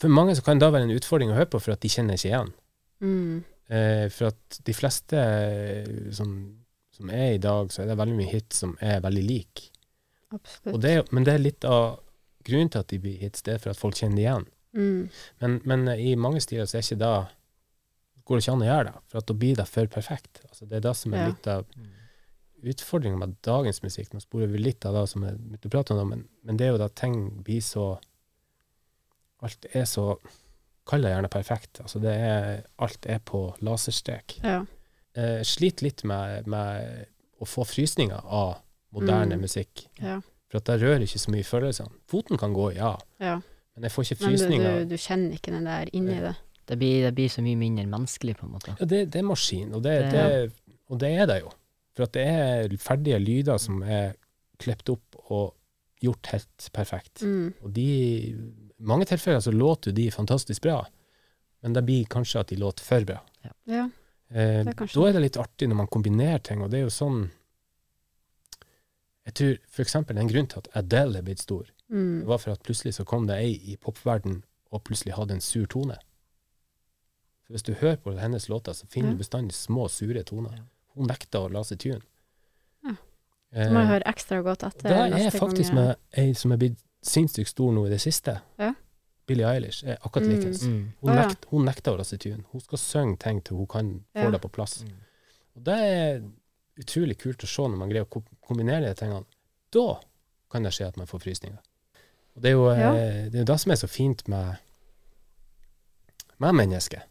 For 0.00 0.08
mange 0.08 0.34
så 0.34 0.42
kan 0.42 0.58
det 0.58 0.66
da 0.66 0.70
være 0.74 0.88
en 0.88 0.96
utfordring 0.98 1.30
å 1.30 1.36
høre 1.38 1.50
på, 1.52 1.60
for 1.60 1.72
at 1.72 1.80
de 1.80 1.88
kjenner 1.88 2.14
ikke 2.18 2.32
igjen. 2.32 2.52
Mm. 3.00 3.44
Eh, 3.70 4.08
for 4.10 4.26
at 4.32 4.60
de 4.66 4.72
fleste 4.74 5.14
eh, 5.14 6.10
som, 6.12 6.56
som 6.90 7.10
er 7.10 7.34
i 7.36 7.38
dag, 7.38 7.70
så 7.70 7.82
er 7.82 7.86
det 7.92 7.98
veldig 8.00 8.16
mye 8.16 8.32
hits 8.32 8.56
som 8.64 8.76
er 8.80 9.00
veldig 9.00 9.22
lik. 9.22 9.70
Absolutt. 10.32 10.74
Og 10.74 10.80
det, 10.80 11.12
men 11.12 11.24
det 11.24 11.34
er 11.34 11.38
litt 11.44 11.64
av 11.64 12.00
grunnen 12.44 12.70
til 12.72 12.80
at 12.82 12.88
de 12.88 12.98
blir 12.98 13.18
hits, 13.20 13.42
det 13.42 13.54
er 13.54 13.58
for 13.62 13.70
at 13.70 13.80
folk 13.80 13.94
kjenner 13.98 14.16
det 14.16 14.24
igjen. 14.24 14.46
Mm. 14.72 15.08
Men, 15.42 15.60
men 15.66 15.88
eh, 15.88 16.02
i 16.10 16.14
mange 16.16 16.40
stiler 16.40 16.66
så 16.70 16.78
er 16.78 16.84
ikke 16.86 17.00
da 17.02 17.12
går 18.24 18.36
det 18.38 18.44
ikke 18.44 18.52
an 18.54 18.62
å 18.62 18.68
gjøre 18.68 18.84
det, 18.90 18.98
for 19.10 19.18
at 19.18 19.26
da 19.26 19.34
blir 19.34 19.56
det 19.58 19.66
for 19.66 19.86
perfekt. 19.90 20.40
Altså, 20.48 20.66
det 20.70 20.76
er 20.78 20.84
det 20.88 20.96
som 20.96 21.14
er 21.14 21.18
Ja. 21.24 21.28
litt 21.32 21.46
av 21.50 21.66
utfordringa 22.62 23.16
med 23.18 23.36
dagens 23.42 23.82
musikk. 23.82 24.12
Nå 24.14 24.20
sporer 24.20 24.46
vi 24.52 24.58
litt 24.60 24.84
av 24.86 24.94
det 24.94 25.06
som 25.10 25.22
jeg 25.24 25.38
begynte 25.40 25.68
å 25.70 25.72
prate 25.72 25.94
om, 25.96 26.08
men, 26.12 26.26
men 26.44 26.56
det 26.60 26.66
er 26.68 26.74
jo 26.74 26.78
da 26.82 26.88
ting 26.88 27.42
blir 27.42 27.60
så 27.64 27.98
Alt 29.40 29.64
er 29.72 29.86
så 29.88 30.18
Kall 30.90 31.04
det 31.04 31.10
gjerne 31.12 31.28
perfekt. 31.30 31.78
Altså 31.84 32.00
det 32.02 32.12
er, 32.12 32.62
alt 32.82 33.06
er 33.06 33.20
på 33.24 33.44
laserstrek. 33.62 34.34
Ja. 34.42 34.64
Jeg 35.14 35.46
sliter 35.46 35.86
litt 35.86 36.02
med, 36.08 36.48
med 36.50 37.06
å 37.40 37.46
få 37.46 37.62
frysninger 37.68 38.24
av 38.26 38.56
moderne 38.96 39.36
Mm. 39.36 39.44
musikk. 39.44 39.84
Ja. 40.02 40.16
For 40.50 40.58
at 40.58 40.68
jeg 40.72 40.82
rører 40.82 41.04
ikke 41.06 41.20
så 41.22 41.30
mye 41.30 41.46
følelsene. 41.46 41.92
Foten 42.10 42.38
kan 42.40 42.52
gå, 42.56 42.70
ja, 42.74 42.96
ja. 43.22 43.36
men 43.76 43.86
jeg 43.86 43.92
får 43.94 44.02
ikke 44.08 44.16
Men 44.18 44.20
du, 44.20 44.36
frysninger. 44.36 44.78
du, 44.80 44.88
du 44.90 44.96
kjenner 44.98 45.36
ikke 45.38 45.52
den 45.54 45.68
der 45.70 45.90
inni 45.94 46.16
det. 46.24 46.34
Det 46.70 46.78
blir, 46.78 47.04
det 47.06 47.14
blir 47.14 47.30
så 47.30 47.42
mye 47.42 47.58
mindre 47.58 47.84
menneskelig, 47.90 48.36
på 48.38 48.46
en 48.46 48.52
måte. 48.56 48.74
Ja, 48.78 48.86
det, 48.86 49.04
det 49.14 49.18
er 49.22 49.26
maskin, 49.26 49.72
og 49.74 49.82
det, 49.86 49.94
Det- 50.10 50.12
det, 50.12 50.74
og 50.90 50.98
det 50.98 51.10
er 51.22 51.26
det 51.30 51.38
jo. 51.44 51.52
For 51.96 52.06
at 52.06 52.12
det 52.14 52.26
er 52.26 52.76
ferdige 52.82 53.18
lyder 53.22 53.58
som 53.58 53.82
er 53.82 54.12
klept 54.62 54.88
opp 54.92 55.16
og 55.30 55.54
gjort 56.02 56.26
helt 56.32 56.68
perfekt. 56.72 57.22
Mm. 57.22 57.52
Og 57.62 57.72
de, 57.74 57.86
i 58.30 58.84
mange 58.86 59.04
tilfeller 59.10 59.40
så 59.44 59.50
låter 59.52 59.90
jo 59.90 59.96
de 59.98 60.10
fantastisk 60.10 60.62
bra, 60.62 60.80
men 61.62 61.74
det 61.76 61.82
blir 61.84 62.06
kanskje 62.10 62.40
at 62.40 62.48
de 62.48 62.56
låter 62.56 62.82
for 62.86 63.04
bra. 63.04 63.18
Ja. 63.44 63.88
Eh, 64.30 64.60
er 64.66 64.72
kanskje 64.78 64.96
da 65.00 65.08
er 65.08 65.12
det 65.18 65.22
litt 65.26 65.36
artig 65.42 65.68
når 65.68 65.76
man 65.82 65.90
kombinerer 65.90 66.38
ting, 66.46 66.62
og 66.62 66.70
det 66.70 66.78
er 66.80 66.86
jo 66.86 66.94
sånn 66.94 67.28
Jeg 69.30 69.34
tror 69.34 69.84
eksempel 69.84 70.18
en 70.18 70.28
grunn 70.28 70.46
til 70.50 70.58
at 70.58 70.68
Adele 70.74 71.18
er 71.18 71.22
blitt 71.22 71.40
stor, 71.40 71.66
Mm. 71.90 72.24
var 72.26 72.38
for 72.38 72.52
at 72.52 72.62
plutselig 72.62 72.94
så 72.94 73.04
kom 73.04 73.26
det 73.26 73.36
ei 73.38 73.52
i 73.72 73.76
popverden 73.76 74.42
og 74.72 74.84
plutselig 74.84 75.14
hadde 75.14 75.32
en 75.34 75.40
sur 75.40 75.66
tone. 75.66 75.96
For 77.46 77.52
hvis 77.54 77.62
du 77.66 77.72
hører 77.74 77.96
på 77.96 78.12
hennes 78.18 78.48
låter, 78.48 78.72
så 78.72 78.86
finner 78.90 79.10
du 79.12 79.18
bestandig 79.18 79.52
små, 79.54 79.88
sure 79.88 80.22
toner. 80.22 80.52
Ja. 80.56 80.62
Hun 80.96 81.06
nekta 81.10 81.38
å 81.44 81.50
la 81.52 81.62
seg 81.66 81.78
tune. 81.82 82.00
Ja. 82.84 82.94
Eh, 83.52 83.66
Så 83.66 83.72
må 83.74 83.80
jeg 83.80 83.88
høre 83.88 84.06
ekstra 84.06 84.42
godt 84.42 84.62
etter 84.62 84.88
Det 85.10 85.26
er 85.26 85.30
faktisk 85.38 85.72
med 85.74 85.96
ei 86.16 86.32
som 86.34 86.52
er 86.52 86.56
blitt 86.62 86.78
sinnssykt 87.02 87.48
stor 87.48 87.72
nå 87.72 87.86
i 87.86 87.90
det 87.90 88.00
siste. 88.00 88.40
Ja. 88.58 88.72
Billie 89.26 89.46
Eilish 89.46 89.84
er 89.84 89.96
akkurat 90.04 90.26
Mm. 90.26 90.30
likens. 90.34 90.62
Mm. 90.62 90.92
Hun, 91.00 91.14
nekt, 91.16 91.44
hun 91.50 91.64
nekta 91.66 91.92
å 91.92 91.96
la 91.98 92.02
seg 92.04 92.18
tune. 92.20 92.44
Hun 92.52 92.60
skal 92.60 92.78
synge 92.78 93.18
ting 93.18 93.40
til 93.44 93.56
hun 93.56 93.66
kan 93.66 94.04
få 94.14 94.22
Ja. 94.24 94.30
det 94.30 94.40
på 94.42 94.48
plass. 94.52 94.82
Mm. 94.84 94.92
Og 95.56 95.64
det 95.64 95.74
er 95.78 96.22
utrolig 96.78 97.18
kult 97.18 97.44
å 97.44 97.48
se 97.50 97.66
når 97.66 97.80
man 97.80 97.90
greier 97.90 98.06
å 98.06 98.22
kombinere 98.46 98.88
de 98.88 98.94
tingene. 98.98 99.26
Da 99.74 100.00
kan 100.50 100.66
det 100.66 100.72
skje 100.74 100.88
at 100.90 100.98
man 100.98 101.08
får 101.10 101.22
frysninger. 101.24 101.60
Og 102.36 102.42
det 102.42 102.50
er 102.50 102.56
jo 102.56 102.66
Ja. 102.70 102.92
eh, 102.94 103.30
det, 103.30 103.40
er 103.40 103.44
det 103.44 103.60
som 103.60 103.72
er 103.72 103.76
så 103.76 103.86
fint 103.86 104.28
med, 104.28 104.56
med 106.38 106.54
mennesket. 106.54 107.02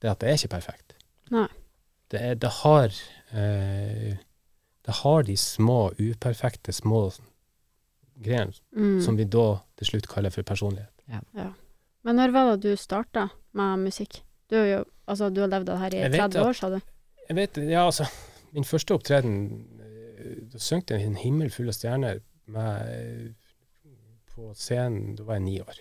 Det 0.00 0.08
er 0.08 0.12
at 0.12 0.20
det 0.20 0.28
er 0.28 0.34
ikke 0.34 0.56
perfekt. 0.56 0.94
Nei. 1.30 1.48
Det, 2.10 2.20
er, 2.20 2.34
det 2.34 2.50
har 2.62 2.92
eh, 3.32 4.16
Det 4.82 4.94
har 4.94 5.22
de 5.22 5.36
små, 5.36 5.92
uperfekte, 5.98 6.72
små 6.72 7.12
greiene 8.18 8.52
mm. 8.74 9.00
som 9.00 9.16
vi 9.16 9.24
da 9.24 9.62
til 9.78 9.86
slutt 9.86 10.08
kaller 10.08 10.30
for 10.30 10.42
personlighet. 10.42 10.90
Men 12.02 12.16
når 12.16 12.34
var 12.34 12.56
det 12.56 12.70
du 12.70 12.76
starta 12.76 13.28
med 13.52 13.78
musikk? 13.78 14.24
Du, 14.50 14.56
har 14.58 14.66
jo, 14.66 14.84
altså, 15.06 15.30
du 15.30 15.40
har 15.40 15.48
levd 15.48 15.68
av 15.70 15.76
det 15.76 15.82
her 15.82 15.94
i 15.94 16.00
Jeg 16.02 16.10
vet 16.10 16.20
30 16.34 16.48
år, 16.48 16.52
sa 16.52 16.68
du? 16.68 16.80
Jeg 17.28 17.36
vet, 17.36 17.56
ja 17.70 17.86
altså 17.86 18.08
Min 18.52 18.66
første 18.68 18.94
opptreden 18.94 19.36
eh, 19.80 20.42
Da 20.52 20.58
syngte 20.60 20.94
jeg 20.94 21.06
'En 21.06 21.16
himmel 21.16 21.50
full 21.50 21.68
av 21.68 21.74
stjerner' 21.74 22.20
med, 22.46 22.88
eh, 22.88 23.32
på 24.34 24.52
scenen 24.54 25.16
Da 25.16 25.24
var 25.24 25.34
jeg 25.34 25.42
ni 25.42 25.60
år. 25.60 25.80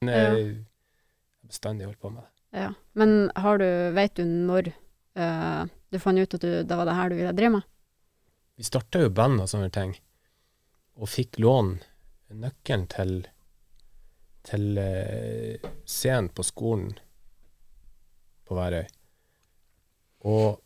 Men 0.00 0.14
Ja. 0.14 0.34
jeg 0.34 0.46
jeg 0.46 0.54
har 1.42 1.48
bestandig 1.48 1.86
holdt 1.86 2.00
på 2.00 2.10
med 2.10 2.22
det. 2.22 2.60
Ja. 2.60 2.72
Men 2.94 3.30
har 3.36 3.58
du, 3.58 3.66
vet 3.94 4.14
du 4.14 4.24
når 4.24 4.72
uh, 5.18 5.66
du 5.90 5.98
fant 5.98 6.18
ut 6.18 6.34
at 6.34 6.40
du, 6.40 6.62
det 6.62 6.76
var 6.76 6.86
det 6.86 6.94
her 6.94 7.08
du 7.08 7.16
ville 7.16 7.32
drive 7.32 7.50
med? 7.50 7.62
Vi 8.56 8.64
starta 8.64 9.02
jo 9.02 9.10
band 9.10 9.40
og 9.42 9.48
sånne 9.50 9.70
ting, 9.74 9.94
og 10.96 11.08
fikk 11.08 11.38
låne 11.38 11.80
nøkkelen 12.30 12.88
til 12.88 13.26
til 14.44 14.78
uh, 14.78 15.70
scenen 15.84 16.28
på 16.28 16.44
skolen 16.44 16.98
på 18.44 18.54
Værøy. 18.54 18.84
Og 20.24 20.63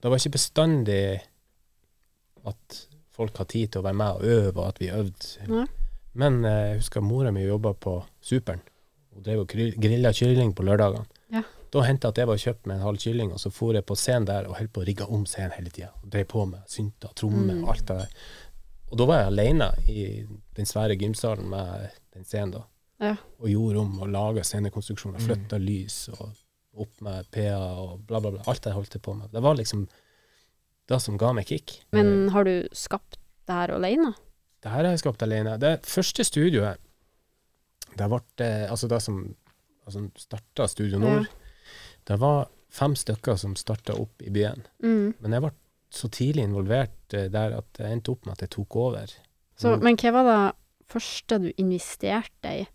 det 0.00 0.08
var 0.10 0.16
ikke 0.20 0.36
bestandig 0.38 1.02
at 2.48 2.80
folk 3.12 3.36
hadde 3.36 3.52
tid 3.52 3.72
til 3.74 3.82
å 3.82 3.84
være 3.84 3.98
med 4.00 4.16
og 4.16 4.24
øve, 4.24 4.56
og 4.62 4.66
at 4.68 4.80
vi 4.80 4.88
øvde. 4.94 5.30
Ja. 5.48 5.64
Men 6.20 6.44
eh, 6.44 6.60
jeg 6.72 6.80
husker 6.80 7.04
mora 7.04 7.30
mi 7.34 7.44
jobba 7.44 7.72
på 7.78 7.98
Superen. 8.24 8.62
Hun 9.14 9.22
drev 9.26 9.42
og 9.44 9.52
grilla 9.52 10.12
kylling 10.16 10.54
på 10.56 10.64
lørdagene. 10.66 11.04
Ja. 11.34 11.42
Da 11.70 11.84
hendte 11.86 12.08
det 12.08 12.14
at 12.14 12.18
jeg 12.22 12.28
var 12.30 12.40
kjøpt 12.42 12.66
med 12.66 12.76
en 12.78 12.82
halv 12.86 12.98
kylling, 12.98 13.32
og 13.34 13.38
så 13.42 13.50
for 13.54 13.76
jeg 13.76 13.84
på 13.86 13.94
scenen 13.98 14.26
der 14.26 14.48
og 14.48 14.56
holdt 14.58 14.72
på 14.74 14.82
å 14.82 14.86
rigge 14.88 15.06
om 15.06 15.26
scenen 15.28 15.52
hele 15.54 15.70
tida. 15.70 15.92
Drev 16.02 16.26
på 16.32 16.46
med 16.50 16.64
synter, 16.70 17.12
trommer 17.14 17.54
Mm. 17.60 17.68
alt 17.68 17.86
det 17.86 17.96
der. 18.00 18.08
Og 18.90 18.98
da 18.98 19.06
var 19.06 19.20
jeg 19.20 19.26
alene 19.30 19.68
i 19.86 20.26
den 20.56 20.66
svære 20.66 20.96
gymsalen 20.98 21.46
med 21.48 21.90
den 22.14 22.24
scenen 22.24 22.56
da. 22.56 22.64
Ja. 23.00 23.16
Og 23.38 23.48
gjorde 23.48 23.78
om 23.84 24.00
og 24.02 24.08
laga 24.10 24.42
scenekonstruksjoner, 24.42 25.20
Mm. 25.20 25.58
lys 25.62 26.08
og 26.08 26.32
opp 26.76 27.00
med 27.02 27.26
PA 27.34 27.56
og 27.80 28.00
bla, 28.06 28.20
bla, 28.20 28.30
bla. 28.36 28.42
Alt 28.50 28.66
jeg 28.68 28.76
holdt 28.76 28.96
på 29.02 29.14
med. 29.18 29.30
Det 29.32 29.42
var 29.42 29.56
liksom 29.58 29.86
det 30.90 30.98
som 31.02 31.16
ga 31.18 31.32
meg 31.36 31.46
kick. 31.50 31.80
Men 31.94 32.28
har 32.34 32.44
du 32.46 32.68
skapt 32.76 33.18
det 33.46 33.54
her 33.56 33.72
alene? 33.76 34.12
Det 34.62 34.70
her 34.70 34.84
har 34.84 34.92
jeg 34.94 35.02
skapt 35.02 35.22
alene. 35.24 35.56
Det 35.58 35.80
første 35.88 36.24
studioet, 36.26 36.78
det 37.96 38.06
ble 38.10 38.20
eh, 38.44 38.66
altså 38.70 38.88
det 38.90 39.00
som 39.02 39.20
altså 39.86 40.04
starta 40.20 40.66
Studio 40.70 40.98
Nord, 41.02 41.26
det 42.06 42.18
var 42.20 42.48
fem 42.70 42.94
stykker 42.94 43.38
som 43.40 43.56
starta 43.58 43.96
opp 43.98 44.22
i 44.22 44.30
byen. 44.30 44.62
Mm. 44.84 45.14
Men 45.18 45.32
jeg 45.34 45.42
ble 45.46 45.52
så 45.90 46.10
tidlig 46.12 46.44
involvert 46.46 47.14
eh, 47.18 47.26
der 47.32 47.56
at 47.58 47.70
det 47.78 47.88
endte 47.90 48.12
opp 48.14 48.26
med 48.28 48.36
at 48.36 48.44
jeg 48.46 48.54
tok 48.58 48.76
over. 48.76 49.14
Så, 49.58 49.74
Mm. 49.76 49.82
men 49.84 49.96
hva 50.00 50.12
var 50.14 50.28
det 50.30 50.90
første 50.92 51.38
du 51.42 51.50
investerte 51.58 52.52
i? 52.62 52.66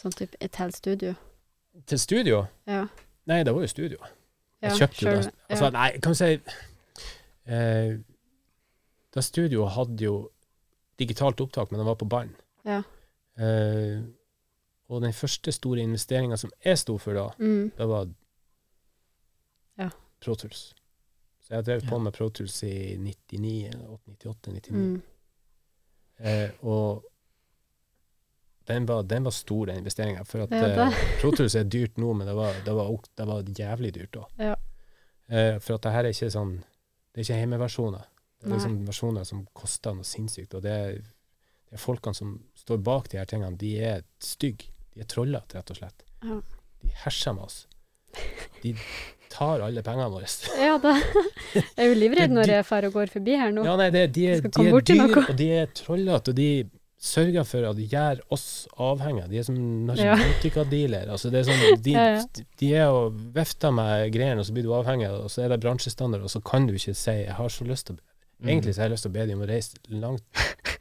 Sånn 0.00 0.14
type 0.16 0.48
til 0.48 0.72
studio? 0.72 1.14
Til 1.86 1.98
studio? 1.98 2.44
Ja. 2.66 2.86
Nei, 3.26 3.42
det 3.44 3.54
var 3.54 3.60
jo 3.64 3.66
studio. 3.70 3.98
Jeg 4.62 4.72
kjøpte 4.78 5.04
jo 5.06 5.16
det. 5.16 5.30
altså. 5.48 5.70
Nei, 5.70 5.90
kan 6.02 6.10
vi 6.12 6.18
si 6.18 6.40
eh, 7.46 7.98
Da 9.14 9.20
studio 9.24 9.64
hadde 9.66 10.04
jo 10.04 10.14
digitalt 11.00 11.40
opptak, 11.40 11.70
men 11.72 11.80
det 11.80 11.86
var 11.86 11.94
på 11.98 12.08
bånd. 12.08 12.34
Ja. 12.64 12.82
Eh, 13.40 14.02
og 14.90 15.00
den 15.02 15.12
første 15.16 15.52
store 15.52 15.80
investeringa 15.80 16.36
som 16.36 16.50
jeg 16.64 16.78
sto 16.78 16.98
for 16.98 17.14
da, 17.14 17.28
Mm. 17.38 17.70
det 17.78 17.88
var 17.88 18.08
Ja. 19.78 19.88
Pro 20.20 20.34
Tools. 20.34 20.74
Så 21.40 21.54
jeg 21.54 21.64
drev 21.64 21.80
på 21.88 21.98
med 21.98 22.12
Pro 22.12 22.28
Tools 22.28 22.62
i 22.62 22.96
99, 22.96 23.70
98, 24.06 24.52
99. 24.52 24.72
Mm. 24.76 25.02
Eh, 26.20 26.50
og 26.62 27.04
den 28.70 28.86
var, 28.88 29.04
den 29.10 29.26
var 29.26 29.34
stor, 29.34 29.66
den 29.70 29.82
investeringa. 29.82 30.24
For 30.28 30.44
at 30.46 30.54
Ja, 30.54 30.68
det. 30.68 30.86
eh, 30.86 31.60
er 31.60 31.68
dyrt 31.70 31.98
nå, 31.98 32.12
men 32.16 32.30
det 32.30 32.34
var, 32.38 32.56
det 32.64 32.74
var, 32.76 32.90
det 33.18 33.26
var 33.26 33.52
jævlig 33.58 33.92
dyrt 33.98 34.12
da. 34.16 34.26
Ja. 34.38 34.56
Uh, 35.30 35.58
for 35.62 35.76
at 35.76 35.84
det 35.86 35.92
her 35.94 36.06
er 36.08 36.10
ikke 36.10 36.26
sånn 36.34 36.56
Det 37.14 37.20
er 37.20 37.26
ikke 37.26 37.36
hjemmeversjoner. 37.38 38.06
Det 38.40 38.46
er 38.46 38.50
Nei. 38.50 38.56
liksom 38.58 38.76
versjoner 38.88 39.26
som 39.26 39.44
koster 39.54 39.94
noe 39.94 40.06
sinnssykt. 40.06 40.54
Og 40.56 40.62
det 40.64 40.72
er, 40.72 41.00
det 41.68 41.76
er 41.76 41.82
folkene 41.82 42.16
som 42.16 42.36
står 42.56 42.78
bak 42.86 43.10
de 43.12 43.18
her 43.18 43.28
tingene, 43.28 43.58
de 43.58 43.72
er 43.82 44.04
stygge. 44.22 44.70
De 44.94 45.02
er 45.02 45.08
trollete, 45.10 45.58
rett 45.58 45.72
og 45.74 45.80
slett. 45.82 46.04
Ja. 46.22 46.38
De 46.80 46.92
herser 47.02 47.34
med 47.36 47.44
oss. 47.50 47.64
De 48.62 48.72
tar 49.30 49.62
alle 49.66 49.82
pengene 49.86 50.08
våre. 50.10 50.30
Ja, 50.58 50.78
da. 50.82 50.96
Jeg 51.54 51.66
er 51.76 51.90
jo 51.90 51.98
livredd 51.98 52.32
når 52.34 52.50
jeg 52.54 52.66
drar 52.70 52.86
og 52.88 52.96
går 52.96 53.12
forbi 53.12 53.36
her 53.38 53.52
nå. 53.54 53.64
Ja, 53.66 53.76
nei, 53.78 53.90
det, 53.94 54.06
de, 54.16 54.26
er, 54.32 54.42
de 54.46 54.66
er 54.70 54.80
dyr, 54.90 55.18
og 55.20 55.36
de 55.38 55.48
er 55.60 55.70
trollete, 55.76 56.32
og 56.32 56.38
de 56.38 56.48
sørger 57.00 57.46
for 57.48 57.64
at 57.70 57.78
gjør 57.80 58.18
oss 58.30 58.68
avhengige. 58.76 59.28
De 59.30 59.38
er 59.40 59.42
som 59.46 59.56
Ja. 59.96 60.14
narkotikadealer. 60.14 61.08
Altså, 61.10 61.30
det 61.32 61.40
er 61.40 61.48
sånn, 61.48 61.82
de, 61.86 61.94
Ja, 61.96 62.04
ja. 62.18 62.44
de 62.60 62.74
er 62.76 62.88
og 62.92 63.16
vifter 63.34 63.72
med 63.72 64.12
greiene, 64.12 64.40
og 64.42 64.46
så 64.46 64.52
blir 64.52 64.62
du 64.68 64.74
avhengig, 64.76 65.08
og 65.08 65.30
så 65.32 65.44
er 65.44 65.48
det 65.54 65.60
bransjestandard, 65.64 66.22
og 66.22 66.30
så 66.30 66.42
kan 66.44 66.66
du 66.68 66.74
ikke 66.74 66.94
si 66.94 67.10
'jeg 67.10 67.32
har 67.34 67.48
så 67.48 67.64
lyst 67.64 67.86
til 67.86 67.96
å 67.96 67.98
Mm. 68.40 68.48
Egentlig 68.48 68.72
så 68.74 68.80
har 68.80 68.88
jeg 68.88 68.92
lyst 68.92 69.02
til 69.04 69.10
å 69.10 69.12
be 69.12 69.26
dem 69.26 69.40
om 69.40 69.46
å 69.46 69.50
reise 69.50 69.74
langt. 69.90 70.22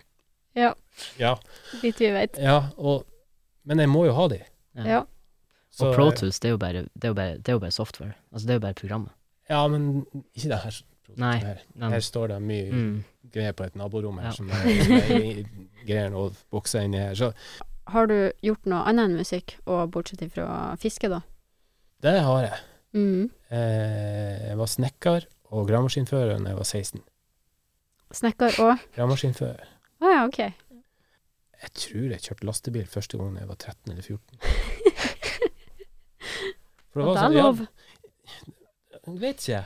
Ja. 0.56 0.74
Ja, 1.20 1.36
Litt 1.84 2.00
vi 2.00 2.10
vet. 2.12 2.38
ja 2.40 2.70
og, 2.78 3.06
men 3.66 3.80
jeg 3.80 3.88
må 3.90 4.06
jo 4.06 4.14
ha 4.14 4.28
de. 4.28 4.40
Ja. 4.76 4.84
Ja. 4.86 5.04
Så, 5.72 5.88
og 5.90 5.96
Pro 5.96 6.12
Tools, 6.12 6.40
det 6.40 6.52
er, 6.52 6.58
bare, 6.58 6.88
det, 6.98 7.10
er 7.10 7.14
bare, 7.14 7.38
det 7.38 7.50
er 7.50 7.54
jo 7.54 7.60
bare 7.60 7.72
software. 7.72 8.14
Altså, 8.34 8.48
det 8.48 8.50
er 8.50 8.60
jo 8.60 8.60
bare 8.60 8.74
programmet. 8.74 9.12
Ja, 9.50 9.68
men 9.68 10.06
ikke 10.36 10.50
det 10.50 10.60
her. 10.64 10.82
Nei, 11.18 11.38
Her, 11.38 11.58
her 11.90 12.00
står 12.00 12.28
det 12.28 12.42
mye 12.42 12.72
Mm. 12.72 13.04
Greier 13.34 13.54
på 13.58 13.66
et 13.68 13.76
naborom 13.80 14.18
her 14.22 14.30
Ja. 14.30 14.36
som 14.36 14.50
jeg 14.50 15.46
greier 15.86 16.08
er 16.10 16.16
å 16.18 16.30
bokse 16.52 16.84
inn 16.84 16.94
i 16.94 17.02
her. 17.02 17.16
Så 17.16 17.34
Har 17.90 18.06
du 18.08 18.32
gjort 18.46 18.66
noe 18.70 18.84
annet 18.86 19.10
enn 19.10 19.18
musikk, 19.18 19.56
og 19.66 19.92
bortsett 19.92 20.22
fra 20.34 20.76
fiske, 20.78 21.10
da? 21.10 21.22
det 22.02 22.20
har 22.24 22.42
jeg. 22.46 22.60
Mm. 22.94 23.30
Eh, 23.52 24.48
jeg 24.50 24.58
var 24.58 24.66
snekker 24.72 25.26
og 25.52 25.68
gravemaskinfører 25.68 26.38
da 26.40 26.50
jeg 26.54 26.58
var 26.58 26.64
16. 26.70 27.02
Snekker 28.14 28.56
og 28.64 28.78
Gravemaskinfører. 28.96 29.66
Å 30.02 30.10
ja, 30.14 30.22
OK. 30.26 30.40
Jeg 31.60 31.74
tror 31.76 32.08
jeg 32.14 32.22
kjørte 32.24 32.46
lastebil 32.48 32.86
første 32.88 33.18
gang 33.20 33.36
jeg 33.38 33.48
var 33.50 33.56
13 33.60 33.92
eller 33.92 34.02
14. 34.02 34.40
For 36.90 37.04
det 37.04 37.10
er 37.12 37.20
sånn, 37.20 37.36
lov. 37.38 37.60
Ja, 37.60 37.89
vet 39.08 39.48
ikke. 39.48 39.64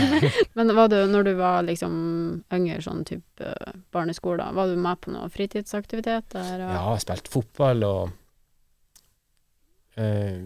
Men 0.58 0.74
var 0.76 0.88
du, 0.92 0.96
når 1.10 1.26
du 1.28 1.32
var 1.38 1.62
liksom 1.66 1.94
yngre, 2.52 2.80
sånn 2.84 3.04
type 3.08 3.52
barneskole, 3.94 4.40
da, 4.42 4.50
var 4.56 4.70
du 4.70 4.80
med 4.80 5.00
på 5.04 5.12
noe 5.14 5.28
fritidsaktiviteter? 5.32 6.54
Og... 6.58 6.72
Ja, 6.74 6.84
jeg 6.94 7.04
spilte 7.04 7.34
fotball 7.34 7.86
og 7.86 8.02
eh, 10.00 10.40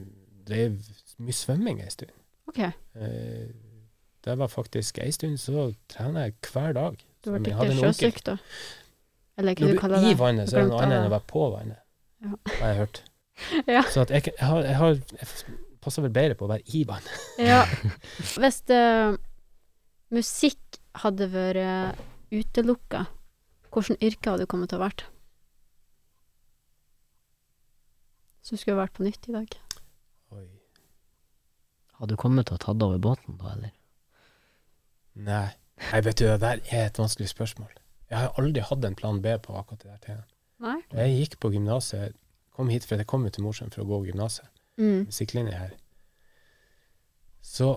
drev 0.49 0.79
mye 1.25 1.37
svømming 1.37 1.83
en 1.85 1.95
stund. 1.95 2.15
OK. 2.51 2.61
Eh, 2.61 3.47
det 4.25 4.39
var 4.41 4.49
faktisk 4.49 4.99
en 4.99 5.13
stund 5.13 5.41
så 5.41 5.73
trener 5.89 6.29
jeg 6.29 6.39
hver 6.53 6.73
dag. 6.77 7.01
Du 7.25 7.33
ble 7.33 7.53
ikke 7.53 7.77
sjøsyk, 7.81 8.23
da? 8.25 8.39
Eller 9.37 9.57
hva 9.57 9.65
Når 9.67 9.73
du 9.73 9.75
du 9.75 9.81
kaller 9.81 9.99
er 9.99 10.13
i 10.13 10.19
vannet, 10.19 10.51
så 10.51 10.59
er 10.59 10.65
det 10.65 10.71
noe 10.71 10.85
annet 10.85 11.01
enn 11.01 11.09
å 11.09 11.13
være 11.13 11.29
på 11.31 11.49
vannet. 11.53 11.81
Ja. 12.25 12.39
Har 12.61 12.73
jeg 12.73 12.81
hørt. 12.85 13.03
Ja. 13.67 13.81
Så 13.91 14.05
jeg, 14.09 14.29
jeg, 14.31 14.47
har, 14.47 14.61
jeg, 14.63 14.77
har, 14.79 14.99
passer 15.85 16.05
vel 16.05 16.15
bedre 16.15 16.37
på 16.39 16.49
å 16.49 16.53
være 16.55 16.77
i 16.77 16.85
vann. 16.89 17.09
Ja. 17.51 17.63
Hvis 18.35 18.63
uh, 18.73 19.17
musikk 20.15 20.81
hadde 21.05 21.29
vært 21.33 22.01
utelukka, 22.35 23.07
hvilket 23.75 24.03
yrke 24.07 24.33
hadde 24.33 24.47
du 24.47 24.51
kommet 24.51 24.73
til 24.73 24.81
å 24.81 24.85
vært? 24.85 25.07
Som 28.45 28.61
skulle 28.61 28.77
vært 28.77 28.95
på 28.97 29.07
nytt 29.07 29.29
i 29.31 29.35
dag? 29.35 29.55
Oi. 30.37 30.47
Hadde 31.99 32.13
du 32.13 32.21
kommet 32.21 32.51
til 32.51 32.59
å 32.59 32.61
tatt 32.61 32.83
over 32.85 33.01
båten 33.03 33.39
da, 33.41 33.55
eller? 33.55 33.73
Nei. 35.15 35.47
Nei, 35.81 36.01
vet 36.07 36.19
du, 36.21 36.27
det 36.29 36.41
der 36.43 36.61
er 36.71 36.89
et 36.89 36.99
vanskelig 37.01 37.31
spørsmål. 37.33 37.73
Jeg 38.11 38.19
har 38.19 38.37
aldri 38.39 38.63
hatt 38.63 38.85
en 38.85 38.97
plan 38.99 39.21
B 39.23 39.33
på 39.43 39.57
akkurat 39.59 39.83
det 39.83 39.97
der. 40.07 40.21
Nei? 40.63 40.77
Jeg 40.93 41.17
gikk 41.19 41.39
på 41.43 41.51
gymnaset, 41.55 42.15
kom 42.55 42.71
hit 42.71 42.87
for 42.87 43.01
jeg 43.01 43.09
kom 43.11 43.25
jo 43.27 43.33
til 43.35 43.47
Mosjøen 43.47 43.73
for 43.75 43.83
å 43.83 43.89
gå 43.89 44.05
gymnaset, 44.11 44.47
Mm. 44.79 45.05
musikklinje 45.07 45.59
her. 45.59 45.75
Så, 47.45 47.69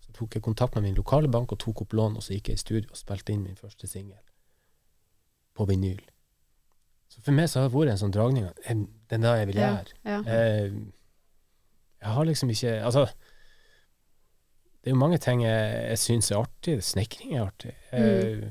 så 0.00 0.12
tok 0.12 0.34
jeg 0.36 0.44
kontakt 0.44 0.74
med 0.74 0.82
min 0.82 0.98
lokale 0.98 1.30
bank 1.30 1.52
og 1.52 1.60
tok 1.62 1.84
opp 1.84 1.94
lån, 1.96 2.18
og 2.18 2.22
så 2.22 2.34
gikk 2.34 2.50
jeg 2.50 2.58
i 2.58 2.64
studio 2.64 2.90
og 2.90 2.98
spilte 2.98 3.32
inn 3.32 3.44
min 3.46 3.56
første 3.56 3.88
singel 3.88 4.20
på 5.54 5.66
vinyl. 5.70 6.02
Så 7.08 7.22
for 7.22 7.36
meg 7.36 7.48
så 7.48 7.62
har 7.62 7.68
det 7.68 7.76
vært 7.76 7.94
en 7.94 8.02
sånn 8.02 8.14
dragning 8.14 8.48
at 8.48 8.58
eh, 8.66 8.82
den 9.12 9.24
der 9.24 9.38
jeg 9.38 9.48
vil 9.52 9.60
gjøre. 9.62 9.94
Ja. 10.04 10.18
ja. 10.26 10.42
jeg 12.02 12.14
har 12.16 12.26
liksom 12.26 12.50
ikke 12.50 12.72
Altså, 12.82 13.06
det 14.82 14.90
er 14.90 14.96
jo 14.96 15.00
mange 15.00 15.18
ting 15.22 15.44
jeg, 15.44 15.68
jeg 15.88 16.00
syns 16.02 16.30
er 16.30 16.42
artig. 16.42 16.74
Snekring 16.84 17.36
er 17.36 17.46
artig. 17.46 17.72
Mm. 17.92 18.50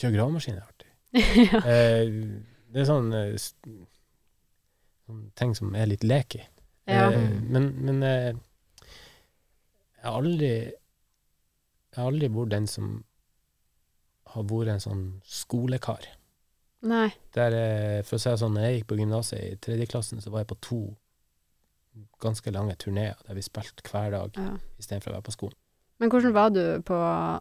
Kjøre 0.00 0.16
gravemaskin 0.16 0.56
er 0.56 0.64
artig. 0.64 0.88
ja. 1.50 1.60
Eh, 1.60 2.14
det 2.70 2.82
er 2.82 2.88
sånn 2.88 3.12
sånn 5.10 5.22
ting 5.38 5.54
som 5.58 5.74
er 5.74 5.90
litt 5.90 6.06
lek 6.06 6.38
i. 6.38 6.42
Ja. 6.88 7.10
Eh, 7.12 7.40
men 7.50 7.66
men 7.84 8.02
eh, 8.02 8.32
jeg 10.00 10.04
har 10.04 10.16
aldri 10.22 10.50
Jeg 11.90 11.98
har 11.98 12.06
aldri 12.12 12.28
vært 12.30 12.50
den 12.54 12.66
som 12.70 13.04
har 14.30 14.44
vært 14.46 14.68
en 14.76 14.80
sånn 14.80 15.04
skolekar. 15.26 16.04
Nei. 16.86 17.08
Der, 17.34 17.52
eh, 17.52 18.02
for 18.06 18.16
å 18.16 18.20
si 18.22 18.30
det 18.30 18.38
sånn, 18.38 18.54
når 18.54 18.62
jeg 18.68 18.76
gikk 18.78 18.86
på 18.92 18.98
gymnaset 19.00 19.40
i 19.42 19.56
tredje 19.56 19.86
klassen, 19.90 20.20
så 20.22 20.30
var 20.30 20.44
jeg 20.44 20.52
på 20.52 20.60
to 20.62 20.78
ganske 22.22 22.52
lange 22.54 22.76
turneer 22.78 23.18
der 23.26 23.34
vi 23.34 23.42
spilte 23.42 23.82
hver 23.90 24.10
dag 24.14 24.36
Ja. 24.38 24.52
istedenfor 24.78 25.10
å 25.10 25.14
være 25.18 25.26
på 25.26 25.32
skolen. 25.34 25.56
Men 25.98 26.08
hvordan 26.10 26.32
var 26.32 26.50
du 26.50 26.62
på 26.86 26.96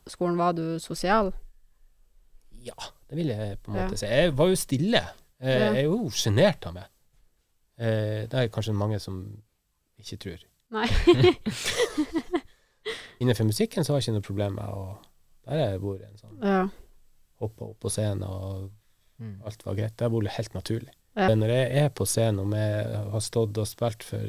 skolen? 0.10 0.36
Var 0.38 0.54
du 0.54 0.80
sosial? 0.80 1.32
Ja, 2.52 2.74
det 3.08 3.16
vil 3.16 3.28
jeg 3.28 3.60
på 3.64 3.72
en 3.72 3.78
Ja. 3.78 3.86
måte 3.88 3.98
si. 3.98 4.06
Jeg 4.08 4.34
var 4.36 4.48
jo 4.48 4.56
stille. 4.56 5.04
Jeg, 5.40 5.60
Ja. 5.62 5.74
Jeg 5.74 5.78
er 5.78 5.84
jo 5.84 6.10
sjenert 6.10 6.66
av 6.66 6.74
meg. 6.74 6.88
Eh, 7.80 8.28
det 8.28 8.34
er 8.34 8.50
kanskje 8.52 8.74
mange 8.76 9.00
som 9.00 9.22
ikke 10.00 10.18
tror. 10.20 10.42
Nei. 10.76 10.88
Innenfor 13.20 13.48
musikken 13.50 13.84
så 13.86 13.94
har 13.94 14.00
jeg 14.00 14.08
ikke 14.10 14.18
noe 14.20 14.26
problem 14.28 14.54
med 14.60 14.72
å 14.72 14.84
Der 15.50 15.58
har 15.58 15.72
jeg 15.74 15.82
vært 15.84 16.04
en 16.08 16.20
sånn 16.22 16.44
ja. 16.46 16.60
hoppa 17.42 17.70
opp 17.72 17.80
på 17.86 17.92
scenen, 17.94 18.24
og 18.28 18.70
Mm. 19.20 19.42
alt 19.44 19.66
var 19.66 19.76
greit. 19.76 19.98
Det 19.98 20.06
har 20.06 20.12
vært 20.14 20.32
helt 20.38 20.54
naturlig. 20.56 20.94
Ja. 21.18 21.26
Når 21.36 21.50
jeg 21.52 21.72
er 21.82 21.90
på 21.90 22.06
scenen, 22.08 22.40
om 22.40 22.54
jeg 22.56 22.86
har 23.12 23.20
stått 23.20 23.58
og 23.60 23.68
spilt 23.68 24.04
for 24.08 24.24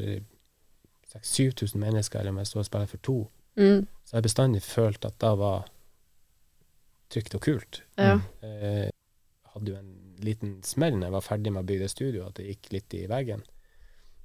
6000-7000 1.13 1.77
mennesker, 1.79 2.19
eller 2.19 2.31
om 2.35 2.39
jeg 2.39 2.47
står 2.51 2.59
og 2.59 2.67
spiller 2.67 2.87
for 2.91 2.97
to, 2.99 3.31
Mm. 3.57 3.87
så 4.05 4.13
har 4.13 4.19
jeg 4.19 4.23
bestandig 4.25 4.63
følt 4.63 5.05
at 5.05 5.19
det 5.21 5.39
var 5.39 5.69
trygt 7.11 7.35
og 7.37 7.41
kult. 7.41 7.83
Ja. 7.99 8.19
Eh, 8.43 8.91
hadde 9.55 9.71
jo 9.71 9.77
en 9.77 10.10
liten 10.25 10.63
smell 10.67 10.95
når 10.97 11.07
jeg 11.09 11.13
var 11.17 11.21
ferdig 11.27 11.53
med 11.53 11.63
å 11.63 11.67
bygge 11.71 11.87
det 11.87 11.91
studioet, 11.91 12.29
at 12.29 12.35
det 12.41 12.47
gikk 12.51 12.73
litt 12.73 12.95
i 12.95 13.07
veggen. 13.11 13.43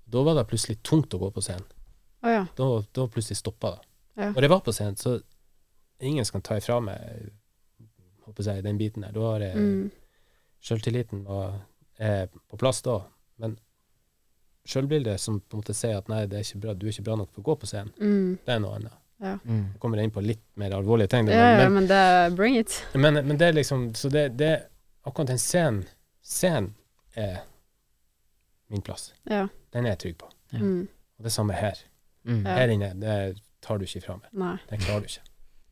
Da 0.06 0.22
var 0.24 0.36
det 0.38 0.48
plutselig 0.50 0.78
tungt 0.84 1.14
å 1.14 1.20
gå 1.20 1.32
på 1.34 1.42
scenen. 1.42 1.66
Oh, 2.24 2.30
ja. 2.32 2.46
Da, 2.58 2.68
da 2.94 3.08
plutselig 3.08 3.38
stoppa 3.38 3.72
det. 3.75 3.82
Ja. 4.22 4.30
Når 4.32 4.42
jeg 4.48 4.50
var 4.56 4.62
på 4.66 4.74
scenen, 4.74 4.96
så 4.98 5.20
ingen 6.00 6.25
som 6.25 6.38
kan 6.40 6.46
ta 6.50 6.58
ifra 6.58 6.80
meg 6.82 7.30
håper 8.25 8.44
jeg, 8.48 8.64
den 8.66 8.78
biten 8.80 9.02
der. 9.06 9.12
Da 9.16 9.22
har 9.32 9.40
jeg 9.46 9.56
Mm. 9.58 9.92
Sjøltilliten 10.66 11.25
på 11.28 12.58
plass 12.58 12.82
da, 12.82 12.96
men 13.38 13.58
sjølbildet 14.66 15.20
som 15.22 15.40
på 15.40 15.58
en 15.58 15.62
måte 15.62 15.75
sier 15.78 16.00
at 16.00 16.08
nei, 16.10 16.24
det 16.25 16.40
er 16.40 16.46
ikke 16.48 16.62
bra, 16.64 16.74
du 16.74 16.88
er 16.88 16.94
ikke 16.96 17.04
bra 17.06 17.18
nok 17.20 17.30
for 17.36 17.44
å 17.44 17.46
gå 17.52 17.56
på 17.62 17.68
scenen, 17.70 17.92
Mm. 18.02 18.38
det 18.46 18.54
er 18.56 18.60
noe 18.64 18.75
annet. 18.80 18.96
Mm. 19.22 19.38
Jeg 19.74 19.80
kommer 19.80 20.02
inn 20.04 20.12
på 20.12 20.22
litt 20.25 20.42
mer 20.58 20.72
alvorlige 20.75 21.08
ting, 21.10 21.28
Ja, 21.28 21.52
ja, 21.52 21.58
men, 21.70 21.74
men 21.74 21.88
det 21.88 22.36
Bring 22.36 22.58
it. 22.58 22.84
men, 22.94 23.14
men 23.14 23.38
det 23.38 23.48
er 23.48 23.54
liksom 23.54 23.94
Så 23.96 24.10
det, 24.12 24.36
det 24.38 24.66
akkurat 25.06 25.28
den 25.34 25.42
scenen 25.42 25.84
Scenen 26.26 26.72
er 27.16 27.44
min 28.74 28.82
plass. 28.82 29.12
Ja. 29.30 29.44
Den 29.74 29.86
er 29.86 29.94
jeg 29.94 30.00
trygg 30.02 30.16
på. 30.24 30.30
Mm. 30.58 30.88
Og 31.20 31.28
det 31.28 31.32
samme 31.36 31.54
her. 31.54 31.78
Mm. 32.26 32.40
Her 32.48 32.72
inne, 32.74 32.90
det 32.98 33.18
tar 33.62 33.78
du 33.78 33.86
ikke 33.86 34.00
ifra 34.02 34.16
meg. 34.18 34.32
Nei. 34.34 34.56
Det 34.72 34.80
klarer 34.82 35.06
du 35.06 35.12
ikke. 35.12 35.22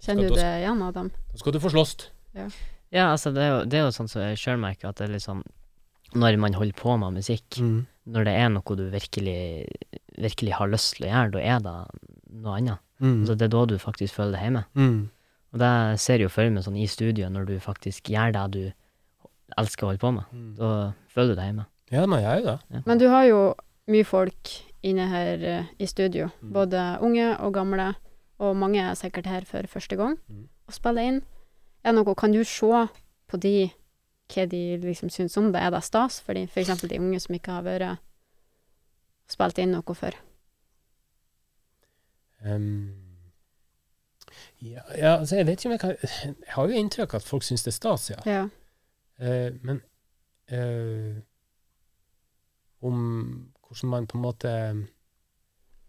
Kjenner 0.03 0.29
du 0.29 0.35
det 0.37 0.49
igjen, 0.59 0.83
Adam? 0.85 1.09
Da 1.31 1.39
skal 1.41 1.55
du 1.55 1.59
få 1.63 1.71
slåss. 1.73 1.95
Ja, 2.35 3.07
altså, 3.15 3.31
det 3.33 3.41
er 3.41 3.49
jo, 3.49 3.57
det 3.65 3.79
er 3.79 3.85
jo 3.87 3.95
sånn 3.95 4.11
som 4.11 4.21
jeg 4.21 4.37
sjøl 4.37 4.61
merker, 4.61 4.91
at 4.91 4.99
det 5.01 5.07
er 5.09 5.15
liksom 5.15 5.41
Når 6.13 6.37
man 6.37 6.53
holder 6.53 6.75
på 6.77 6.93
med 7.01 7.15
musikk, 7.17 7.57
Mm. 7.57 7.87
når 8.05 8.25
det 8.27 8.33
er 8.37 8.49
noe 8.53 8.75
du 8.77 8.83
virkelig, 8.93 9.65
virkelig 10.21 10.53
har 10.53 10.67
lyst 10.69 10.97
til 10.99 11.07
å 11.07 11.09
gjøre, 11.09 11.31
da 11.31 11.39
er 11.41 11.59
det 11.65 11.73
noe 12.43 12.57
annet. 12.59 12.79
Mm. 13.01 13.21
Altså, 13.23 13.35
det 13.35 13.45
er 13.47 13.53
da 13.55 13.65
du 13.65 13.77
faktisk 13.81 14.13
føler 14.13 14.35
deg 14.37 14.43
hjemme. 14.45 14.63
Mm. 14.77 15.09
Og 15.53 15.59
det 15.59 15.99
ser 15.99 16.19
jeg 16.21 16.27
jo 16.27 16.29
for 16.29 16.49
meg 16.53 16.63
sånn 16.63 16.77
i 16.77 16.85
studio, 16.85 17.29
når 17.33 17.45
du 17.49 17.55
faktisk 17.59 18.11
gjør 18.13 18.31
det 18.37 18.45
du 18.53 18.63
elsker 19.57 19.85
å 19.85 19.91
holde 19.91 20.01
på 20.03 20.11
med. 20.15 20.23
Mm. 20.31 20.49
Da 20.59 20.69
føler 21.13 21.33
du 21.33 21.39
deg 21.41 21.49
hjemme. 21.51 21.65
Ja, 21.93 22.05
man 22.09 22.23
gjør 22.23 22.39
jo 22.39 22.45
det. 22.47 22.81
Men 22.87 22.97
du 23.01 23.07
har 23.11 23.25
jo 23.27 23.41
mye 23.91 24.05
folk 24.07 24.53
inne 24.83 25.05
her 25.11 25.43
uh, 25.61 25.67
i 25.79 25.87
studio. 25.87 26.29
Mm. 26.41 26.49
Både 26.55 26.81
unge 27.05 27.29
og 27.39 27.53
gamle, 27.55 27.91
og 28.43 28.55
mange 28.57 28.81
er 28.81 28.97
sikkert 28.99 29.27
her 29.29 29.45
for 29.45 29.67
første 29.69 29.95
gang 29.99 30.17
Mm. 30.29 30.47
og 30.67 30.73
spiller 30.73 31.01
inn. 31.11 31.21
Er 31.83 31.91
noe, 31.93 32.15
kan 32.15 32.31
du 32.33 32.41
se 32.47 32.87
på 33.27 33.37
de 33.43 33.71
hva 34.33 34.45
de 34.49 34.77
liksom 34.81 35.09
syns 35.11 35.35
om 35.37 35.51
det? 35.53 35.61
Er 35.61 35.69
det 35.75 35.83
stas 35.83 36.21
for 36.23 36.33
de, 36.33 36.45
f.eks. 36.47 36.81
de 36.87 36.97
unge 36.99 37.19
som 37.19 37.35
ikke 37.35 37.51
har 37.51 37.63
vært 37.67 37.99
spilt 39.29 39.59
inn 39.59 39.75
noe 39.75 39.95
før? 39.95 40.15
Um, 42.43 42.91
ja, 44.59 44.81
ja, 44.97 45.13
altså 45.19 45.35
jeg 45.37 45.47
vet 45.47 45.59
ikke 45.61 45.67
om 45.69 45.71
jeg 45.71 45.79
kan 45.79 45.93
Jeg 46.43 46.53
har 46.55 46.67
jo 46.67 46.79
inntrykk 46.81 47.13
av 47.13 47.21
at 47.21 47.27
folk 47.27 47.43
syns 47.47 47.63
det 47.63 47.71
er 47.71 47.77
stas, 47.77 48.09
ja. 48.11 48.19
Ja. 48.27 48.41
Eh, 49.19 49.53
men 49.61 49.81
eh, 50.49 51.21
om 52.81 53.51
hvordan 53.67 53.89
man 53.89 54.07
på 54.07 54.17
en 54.17 54.23
måte 54.25 54.53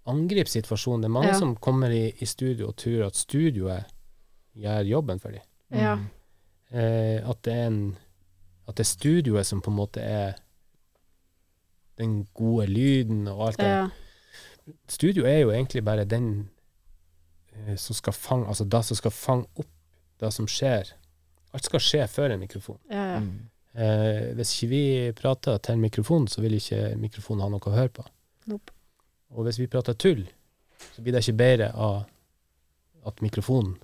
angriper 0.07 0.50
situasjonen 0.50 1.02
Det 1.02 1.09
er 1.09 1.14
mange 1.16 1.28
Ja. 1.33 1.38
som 1.38 1.57
kommer 1.57 1.90
i, 1.90 2.12
i 2.21 2.26
studio 2.26 2.69
og 2.69 2.76
tror 2.76 3.07
at 3.07 3.16
studioet 3.16 3.85
gjør 4.54 4.85
jobben 4.87 5.21
for 5.21 5.31
dem. 5.31 5.40
Ja. 5.73 5.95
Mm. 5.97 6.07
Eh, 6.71 7.28
at 7.31 7.43
det 7.45 7.52
er 7.54 7.66
en 7.66 7.97
At 8.69 8.76
det 8.76 8.81
er 8.87 8.93
studioet 8.97 9.47
som 9.47 9.61
på 9.61 9.71
en 9.71 9.76
måte 9.76 10.00
er 10.00 10.35
den 11.99 12.25
gode 12.35 12.66
lyden 12.66 13.28
og 13.28 13.47
alt 13.49 13.59
det. 13.59 13.66
ja. 13.66 13.88
Studio 14.88 15.25
er 15.25 15.38
jo 15.38 15.50
egentlig 15.50 15.85
bare 15.85 16.04
den 16.04 16.49
eh, 17.52 17.76
som 17.76 17.95
skal 17.95 18.12
fange 18.12 18.49
Altså 18.49 18.64
det 18.64 18.85
som 18.85 18.97
skal 18.97 19.11
fange 19.11 19.47
opp 19.57 19.66
det 20.21 20.33
som 20.33 20.47
skjer. 20.47 20.93
Alt 21.54 21.68
skal 21.68 21.82
skje 21.82 22.06
før 22.11 22.34
en 22.34 22.40
mikrofon. 22.42 22.78
ja, 22.90 23.04
ja. 23.14 23.18
Mm. 23.25 23.34
Eh, 23.75 24.28
hvis 24.38 24.52
ikke 24.54 24.68
vi 24.70 24.82
prater 25.18 25.56
til 25.58 25.80
mikrofonen, 25.82 26.28
så 26.30 26.38
vil 26.44 26.54
ikke 26.54 26.92
mikrofonen 27.02 27.42
ha 27.42 27.49
noe 27.50 27.58
å 27.66 27.73
høre 27.75 27.90
på. 27.90 28.04
Nope. 28.46 28.70
Og 29.34 29.49
hvis 29.49 29.58
vi 29.58 29.66
prater 29.66 29.96
tull, 29.99 30.20
så 30.94 31.02
blir 31.02 31.16
det 31.16 31.25
ikke 31.25 31.40
bedre 31.40 31.73
av 31.75 32.04
at 33.11 33.23
mikrofonen 33.25 33.75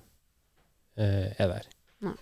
eh, 0.95 1.33
er 1.35 1.51
der. 1.51 1.67
Nei. 2.07 2.15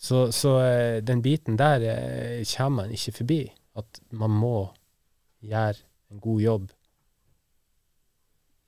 Så, 0.00 0.24
så 0.32 0.54
eh, 0.64 1.02
den 1.04 1.20
biten 1.22 1.60
der 1.60 1.84
eh, 1.84 2.40
kommer 2.56 2.86
man 2.86 2.96
ikke 2.96 3.12
forbi. 3.20 3.42
At 3.76 4.00
man 4.10 4.32
må 4.32 4.56
gjøre 5.44 5.76
en 6.12 6.20
god 6.20 6.40
jobb 6.40 6.72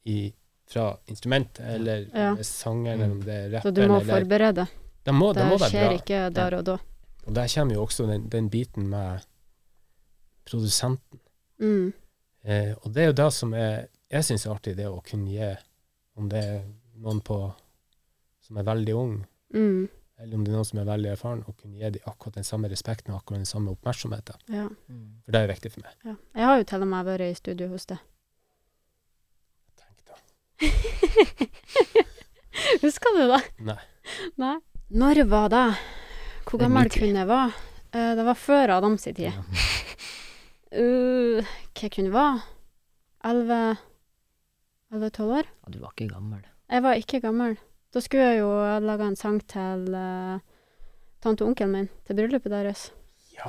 i, 0.05 0.33
fra 0.69 0.91
instrumentet, 1.09 1.65
eller 1.79 2.07
Ja. 2.13 2.31
er 2.37 2.43
sangeren, 2.45 3.01
eller 3.01 3.13
om 3.13 3.23
det 3.25 3.35
er 3.55 3.61
Så 3.61 3.71
du 3.73 3.87
må 3.89 3.95
må 3.95 4.01
eller, 4.01 4.69
det 5.05 5.13
må, 5.15 5.33
det 5.37 5.43
de 5.45 5.49
må 5.51 5.59
være 5.61 5.71
skjer 5.71 5.89
bra. 5.89 5.95
ikke 6.01 6.21
der 6.37 6.55
og 6.59 6.65
da. 6.65 6.77
Og 7.27 7.35
der 7.37 7.49
kommer 7.55 7.75
jo 7.75 7.83
også 7.85 8.07
den, 8.09 8.29
den 8.33 8.49
biten 8.53 8.87
med 8.89 9.21
produsenten. 10.49 11.21
Mm. 11.61 11.93
Eh, 12.45 12.73
og 12.83 12.93
det 12.95 13.03
er 13.03 13.07
jo 13.11 13.17
det 13.23 13.29
som 13.33 13.55
er, 13.57 13.87
jeg 14.13 14.25
syns 14.29 14.45
er 14.47 14.53
artig, 14.55 14.75
det 14.77 14.87
å 14.91 15.01
kunne 15.05 15.31
gi, 15.33 15.51
om 16.21 16.29
det 16.29 16.43
er 16.45 16.59
noen 17.01 17.21
på 17.25 17.39
som 18.45 18.57
er 18.61 18.65
veldig 18.69 18.95
ung, 19.01 19.15
Mm. 19.55 19.87
eller 20.19 20.35
om 20.37 20.43
det 20.45 20.51
er 20.51 20.57
noen 20.57 20.67
som 20.67 20.79
er 20.83 20.87
veldig 20.89 21.11
erfaren, 21.15 21.45
å 21.49 21.53
kunne 21.55 21.79
gi 21.79 21.91
dem 21.95 22.03
akkurat 22.11 22.35
den 22.35 22.45
samme 22.45 22.67
respekten 22.69 23.15
og 23.15 23.21
akkurat 23.23 23.39
den 23.45 23.47
samme 23.47 23.71
oppmerksomheten. 23.73 24.35
Ja. 24.53 24.65
For 25.25 25.33
det 25.37 25.41
er 25.41 25.47
viktig 25.53 25.71
for 25.73 25.81
meg. 25.87 25.95
ja. 26.05 26.15
Jeg 26.35 26.45
har 26.51 26.59
jo 26.59 26.65
til 26.73 26.83
og 26.83 26.89
med 26.91 27.07
vært 27.07 27.29
i 27.31 27.35
studio 27.39 27.69
hos 27.71 27.87
deg. 27.87 27.99
Tenk 29.79 29.99
da. 30.11 30.19
Husker 32.85 33.17
du 33.19 33.23
det? 33.31 33.41
Nei. 33.71 33.79
Nei. 34.43 34.55
Når 34.95 35.25
var 35.27 35.49
det? 35.51 35.65
Hvor 36.47 36.61
gammel 36.61 36.91
kunne 36.93 37.23
jeg 37.25 37.29
være? 37.29 37.53
Uh, 37.95 38.13
det 38.19 38.25
var 38.27 38.39
før 38.39 38.73
Adam 38.77 38.99
sin 38.99 39.15
tid. 39.15 39.31
Ja. 39.33 39.39
Uh, 40.75 41.39
hva 41.79 41.87
kunne 41.87 42.09
jeg 42.09 42.13
være? 42.17 42.39
Elleve 43.31 43.59
Elleve-tolv 44.91 45.37
år? 45.37 45.47
Ja, 45.63 45.71
du 45.71 45.77
var 45.79 45.93
ikke 45.95 46.09
gammel. 46.11 46.41
Jeg 46.67 46.83
var 46.83 46.99
ikke 46.99 47.21
gammel. 47.23 47.55
Da 47.95 48.03
skulle 48.03 48.25
jeg 48.27 48.41
jo 48.41 48.49
lage 48.83 49.07
en 49.07 49.15
sang 49.21 49.39
til 49.47 49.85
uh, 49.95 50.43
tante 51.23 51.47
og 51.47 51.53
onkelen 51.53 51.77
min, 51.77 51.87
til 52.09 52.19
bryllupet 52.19 52.51
deres. 52.57 52.89
Ja, 53.37 53.47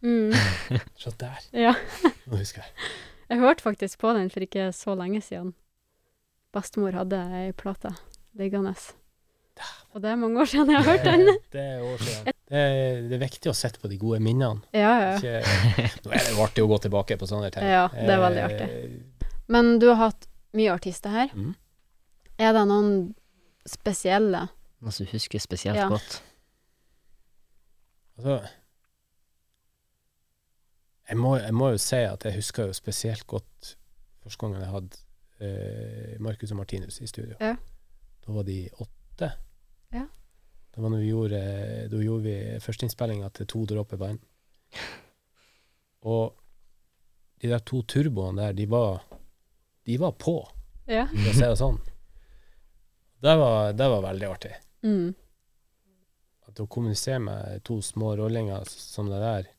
Mm. 0.00 0.30
se 1.02 1.10
der. 1.20 1.42
Ja. 1.52 1.74
Nå 2.24 2.38
husker 2.38 2.62
jeg. 2.62 2.70
Jeg 3.28 3.42
hørte 3.42 3.62
faktisk 3.66 3.98
på 4.00 4.14
den 4.16 4.30
for 4.32 4.40
ikke 4.46 4.70
så 4.72 4.94
lenge 4.94 5.20
siden. 5.20 5.50
Bestemor 6.54 6.96
hadde 6.96 7.18
ei 7.36 7.50
plate 7.52 7.92
liggende. 8.38 8.72
Og 9.94 10.02
det 10.04 10.10
er 10.12 10.18
mange 10.20 10.40
år 10.42 10.46
siden 10.50 10.70
jeg 10.70 10.78
har 10.78 10.86
hørt 10.86 11.04
den. 11.06 11.24
Det, 11.52 11.60
er 11.60 11.80
år 11.82 11.98
siden. 12.06 12.24
Det 12.50 12.60
er, 12.60 13.00
det 13.10 13.16
er 13.16 13.22
viktig 13.24 13.50
å 13.50 13.54
sette 13.58 13.80
på 13.82 13.88
de 13.90 13.96
gode 13.98 14.20
minnene. 14.22 14.62
Ja, 14.74 14.92
ja. 15.02 15.16
Ikke, 15.18 15.96
nå 16.04 16.12
er 16.14 16.22
det 16.26 16.34
jo 16.36 16.44
artig 16.44 16.64
å 16.64 16.68
gå 16.70 16.78
tilbake 16.86 17.16
på 17.18 17.26
sånne 17.30 17.50
ting. 17.54 17.66
Ja, 17.66 17.88
det 17.94 18.10
er 18.14 18.22
veldig 18.22 18.44
artig. 18.46 18.68
Eh, 18.70 19.26
Men 19.50 19.72
du 19.82 19.88
har 19.90 19.98
hatt 20.06 20.28
mye 20.54 20.72
artister 20.74 21.10
her. 21.14 21.34
Mm. 21.34 21.52
Er 22.40 22.54
det 22.56 22.62
noen 22.70 22.92
spesielle 23.68 24.46
Noen 24.80 24.94
som 24.96 25.04
du 25.04 25.10
husker 25.12 25.42
spesielt 25.42 25.76
Ja. 25.76 25.88
godt. 25.92 26.20
Altså 28.20 28.38
jeg 31.10 31.18
må, 31.18 31.34
jeg 31.42 31.54
må 31.58 31.72
jo 31.74 31.78
si 31.82 31.98
at 32.06 32.24
jeg 32.24 32.36
husker 32.38 32.68
jo 32.70 32.74
spesielt 32.76 33.26
godt 33.26 33.72
første 34.22 34.38
gangen 34.44 34.60
jeg 34.62 34.70
hadde 34.70 35.00
eh, 35.42 36.16
Marcus 36.22 36.52
og 36.54 36.60
Martinus 36.60 37.00
i 37.02 37.08
studio. 37.10 37.34
Ja. 37.40 37.56
Da 38.22 38.34
var 38.36 38.46
de 38.46 38.60
åtte. 38.78 39.32
Ja. 40.80 40.82
Da, 40.82 40.84
var 40.86 40.90
når 40.94 41.02
vi 41.04 41.08
gjorde, 41.12 41.40
da 41.92 42.00
gjorde 42.00 42.24
vi 42.24 42.34
førsteinnspillinga 42.64 43.28
til 43.36 43.46
To 43.52 43.64
dråper 43.68 44.00
vann. 44.00 44.18
Og 46.08 46.32
de 47.40 47.48
der 47.52 47.60
to 47.68 47.82
turboene 47.88 48.40
der, 48.48 48.52
de 48.56 48.66
var, 48.70 49.02
de 49.84 49.96
var 50.00 50.12
på, 50.16 50.38
Ja. 50.88 51.06
for 51.06 51.30
å 51.30 51.34
si 51.36 51.44
det 51.44 51.56
sånn. 51.60 51.78
Det 53.20 53.34
var, 53.36 53.72
det 53.76 53.88
var 53.92 54.02
veldig 54.06 54.28
artig. 54.30 54.52
Mm. 54.82 55.10
At 56.48 56.60
å 56.60 56.66
kommunisere 56.66 57.20
med 57.20 57.62
to 57.68 57.80
små 57.84 58.14
rollinger 58.16 58.64
som 58.68 59.10
det 59.12 59.20
der, 59.20 59.50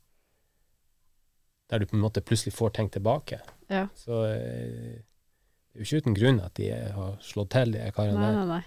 der 1.70 1.80
du 1.80 1.86
på 1.88 1.96
en 1.96 2.02
måte 2.04 2.22
plutselig 2.26 2.54
får 2.58 2.74
ting 2.76 2.90
tilbake. 2.90 3.40
Ja. 3.70 3.86
Så 3.96 4.24
eh, 4.34 4.98
det 5.72 5.78
er 5.78 5.80
jo 5.80 5.88
ikke 5.88 6.02
uten 6.04 6.18
grunn 6.18 6.42
at 6.44 6.56
de 6.58 6.72
har 6.74 7.18
slått 7.24 7.54
til, 7.54 7.72
de 7.78 7.86
karene 7.96 8.18
Nei, 8.20 8.34
nei, 8.36 8.48
nei. 8.58 8.64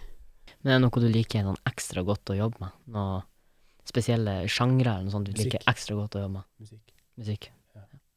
Men 0.64 0.72
er 0.72 0.79
det 0.81 0.85
noe 0.87 1.03
du 1.05 1.09
liker 1.12 1.44
sånn 1.44 1.61
ekstra 1.68 2.03
godt 2.09 2.31
å 2.33 2.37
jobbe 2.38 2.61
med? 2.64 2.72
Noe 2.94 3.22
spesielle 3.85 4.38
sjangre 4.48 4.94
eller 4.94 5.05
noe 5.05 5.12
sånt 5.12 5.29
du 5.29 5.33
Musikk. 5.35 5.53
liker 5.53 5.66
ekstra 5.70 5.96
godt 5.98 6.16
å 6.16 6.22
jobbe 6.24 6.38
med? 6.38 6.46
Musikk. 6.64 6.94
Musikk. 7.20 7.50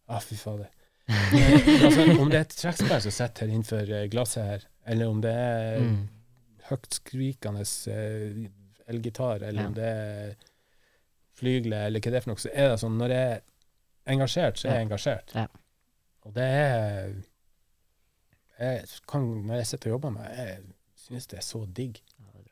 Ah, 0.08 0.20
fy 0.24 0.36
fader. 0.40 0.70
Altså, 1.08 2.06
om 2.20 2.30
det 2.32 2.38
er 2.40 2.46
et 2.46 2.56
trekkspill 2.56 3.02
som 3.04 3.12
sitter 3.16 3.46
her 3.46 3.52
innenfor 3.54 3.92
eh, 3.96 4.08
glasset 4.12 4.44
her, 4.48 4.64
eller 4.88 5.12
om 5.12 5.20
det 5.24 5.32
er 5.36 5.80
Mm. 5.84 6.08
høyt 6.70 6.88
skrikende 6.98 7.62
eh, 7.64 8.50
elgitar, 8.92 9.44
eller 9.44 9.62
Ja. 9.62 9.68
om 9.68 9.74
det 9.76 9.84
er 9.92 10.36
flygle, 11.38 11.76
eller 11.88 12.00
hva 12.00 12.12
det 12.12 12.18
er 12.18 12.22
for 12.26 12.32
noe, 12.32 12.42
så 12.42 12.50
er 12.54 12.70
det 12.72 12.80
sånn 12.82 12.98
når 13.00 13.10
jeg 13.14 13.28
er 13.38 13.42
engasjert, 14.16 14.58
så 14.58 14.68
er 14.68 14.72
jeg 14.74 14.80
Ja. 14.80 14.86
engasjert. 14.88 15.36
Ja. 15.36 15.48
Og 16.26 16.34
det 16.34 16.44
er 16.44 17.14
jeg 18.60 18.86
kan, 19.08 19.28
Når 19.46 19.56
jeg 19.62 19.68
sitter 19.68 19.92
og 19.92 19.96
jobber 20.00 20.12
med 20.12 20.38
jeg 20.38 20.64
synes 20.96 21.28
det 21.28 21.38
er 21.40 21.46
så 21.46 21.66
digg. 21.74 22.02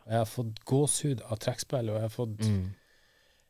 Og 0.05 0.11
jeg 0.13 0.17
har 0.21 0.25
fått 0.29 0.59
gåsehud 0.69 1.21
av 1.25 1.37
trekkspill, 1.41 1.89
og 1.89 1.95
jeg 1.95 2.01
har 2.05 2.13
fått 2.13 2.39
Mm. 2.45 2.65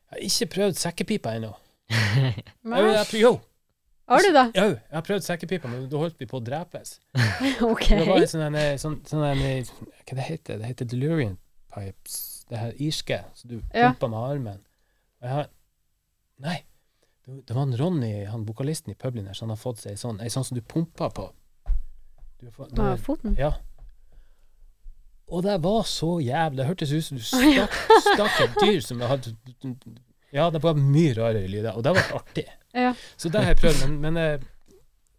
Jeg 0.06 0.14
har 0.14 0.18
ikke 0.28 0.46
prøvd 0.54 0.76
sekkepipa 0.78 1.32
ennå. 1.36 1.52
Jo, 3.12 3.40
Har 4.08 4.22
du 4.22 4.32
det? 4.32 4.44
jo, 4.54 4.64
jeg 4.76 4.94
har 4.94 5.02
prøvd 5.02 5.24
sekkepipa, 5.26 5.68
men 5.68 5.88
da 5.90 5.98
holdt 5.98 6.20
vi 6.20 6.26
på 6.30 6.38
å 6.38 6.44
drepes. 6.46 7.00
OK. 7.72 7.88
Det 7.90 8.06
var 8.06 8.20
en 8.22 8.28
sånn, 8.30 8.54
en, 8.54 8.78
sånn, 8.78 9.00
sånn 9.08 9.24
en, 9.26 9.66
Hva 10.06 10.14
det 10.14 10.26
heter 10.28 10.58
det? 10.60 10.66
heter 10.70 10.86
delirium 10.92 11.34
pipes. 11.74 12.44
Det 12.48 12.60
her 12.62 12.72
irske, 12.78 13.18
så 13.34 13.48
du 13.50 13.56
Ja. 13.74 13.90
pumper 13.90 14.08
med 14.14 14.18
armen. 14.30 14.60
Og 15.20 15.26
jeg 15.26 15.34
har 15.34 15.48
Nei. 16.38 16.58
Det, 17.26 17.50
var 17.56 17.62
en 17.66 17.74
Ronny, 17.76 18.24
han 18.30 18.44
vokalisten 18.46 18.92
i 18.92 18.94
Publin 18.94 19.26
her, 19.26 19.34
så 19.34 19.42
han 19.48 19.50
har 19.50 19.58
fått 19.58 19.80
seg 19.82 19.96
sånn, 19.98 20.20
ei 20.22 20.28
sånn 20.30 20.44
som 20.46 20.54
du 20.54 20.62
pumper 20.62 21.10
på. 21.10 21.24
Du 22.38 22.46
har 22.46 22.52
fått, 22.52 22.74
du, 22.76 22.82
Med 22.82 23.00
foten? 23.02 23.34
ja. 23.40 23.54
Og 25.26 25.42
det 25.42 25.56
var 25.62 25.82
så 25.82 26.20
jævlig. 26.22 26.58
Det 26.58 26.66
hørtes 26.68 26.92
ut 26.92 27.04
som 27.04 27.18
du 27.18 27.24
ja. 27.50 27.66
stakk, 27.66 28.12
stakk 28.12 28.42
et 28.44 28.60
dyr 28.62 28.84
som 28.84 29.00
hadde 29.02 29.32
Ja, 30.34 30.50
det 30.54 30.60
var 30.62 30.78
mye 30.78 31.14
rarere 31.16 31.48
lyder, 31.50 31.72
og 31.74 31.82
det 31.86 31.94
var 31.96 32.12
artig. 32.20 32.46
Ja. 32.76 32.92
Så 33.16 33.30
det 33.32 33.42
har 33.42 33.54
jeg 33.54 33.62
prøvd, 33.62 33.82
men, 33.86 33.96
men 34.04 34.20
eh, 34.20 34.44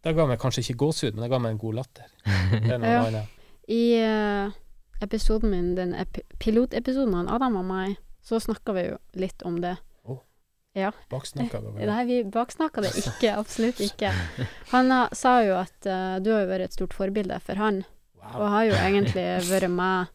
det 0.05 0.13
ga 0.15 0.27
meg 0.29 0.39
kanskje 0.39 0.63
ikke 0.63 0.77
gåsehud, 0.85 1.17
men 1.17 1.25
det 1.25 1.31
ga 1.33 1.41
meg 1.41 1.55
en 1.55 1.61
god 1.63 1.81
latter. 1.81 2.07
Er 2.27 2.87
Ja. 2.87 3.25
I 3.67 3.83
uh, 3.99 4.53
episoden 5.03 5.51
min, 5.51 5.73
den 5.75 5.91
ep 5.99 6.21
pilotepisoden 6.39 7.11
med 7.11 7.31
Adam 7.33 7.57
og 7.59 7.65
meg, 7.67 7.97
så 8.23 8.39
snakka 8.39 8.75
vi 8.77 8.85
jo 8.85 8.99
litt 9.19 9.43
om 9.43 9.59
det. 9.63 9.75
Baksnakka 11.11 11.59
det. 11.65 11.87
Nei, 11.89 12.01
vi 12.05 12.21
baksnakka 12.31 12.85
det 12.85 12.93
ikke. 13.01 13.33
Absolutt 13.33 13.81
ikke. 13.83 14.13
Han 14.71 14.93
sa 15.17 15.39
jo 15.43 15.57
at 15.59 15.89
uh, 15.89 16.15
du 16.23 16.31
har 16.31 16.45
jo 16.45 16.51
vært 16.53 16.69
et 16.69 16.77
stort 16.77 16.95
forbilde 16.95 17.39
for 17.43 17.59
han, 17.59 17.81
og 18.35 18.47
har 18.51 18.63
jo 18.67 18.73
egentlig 18.75 19.27
vært 19.49 19.69
med 19.71 20.13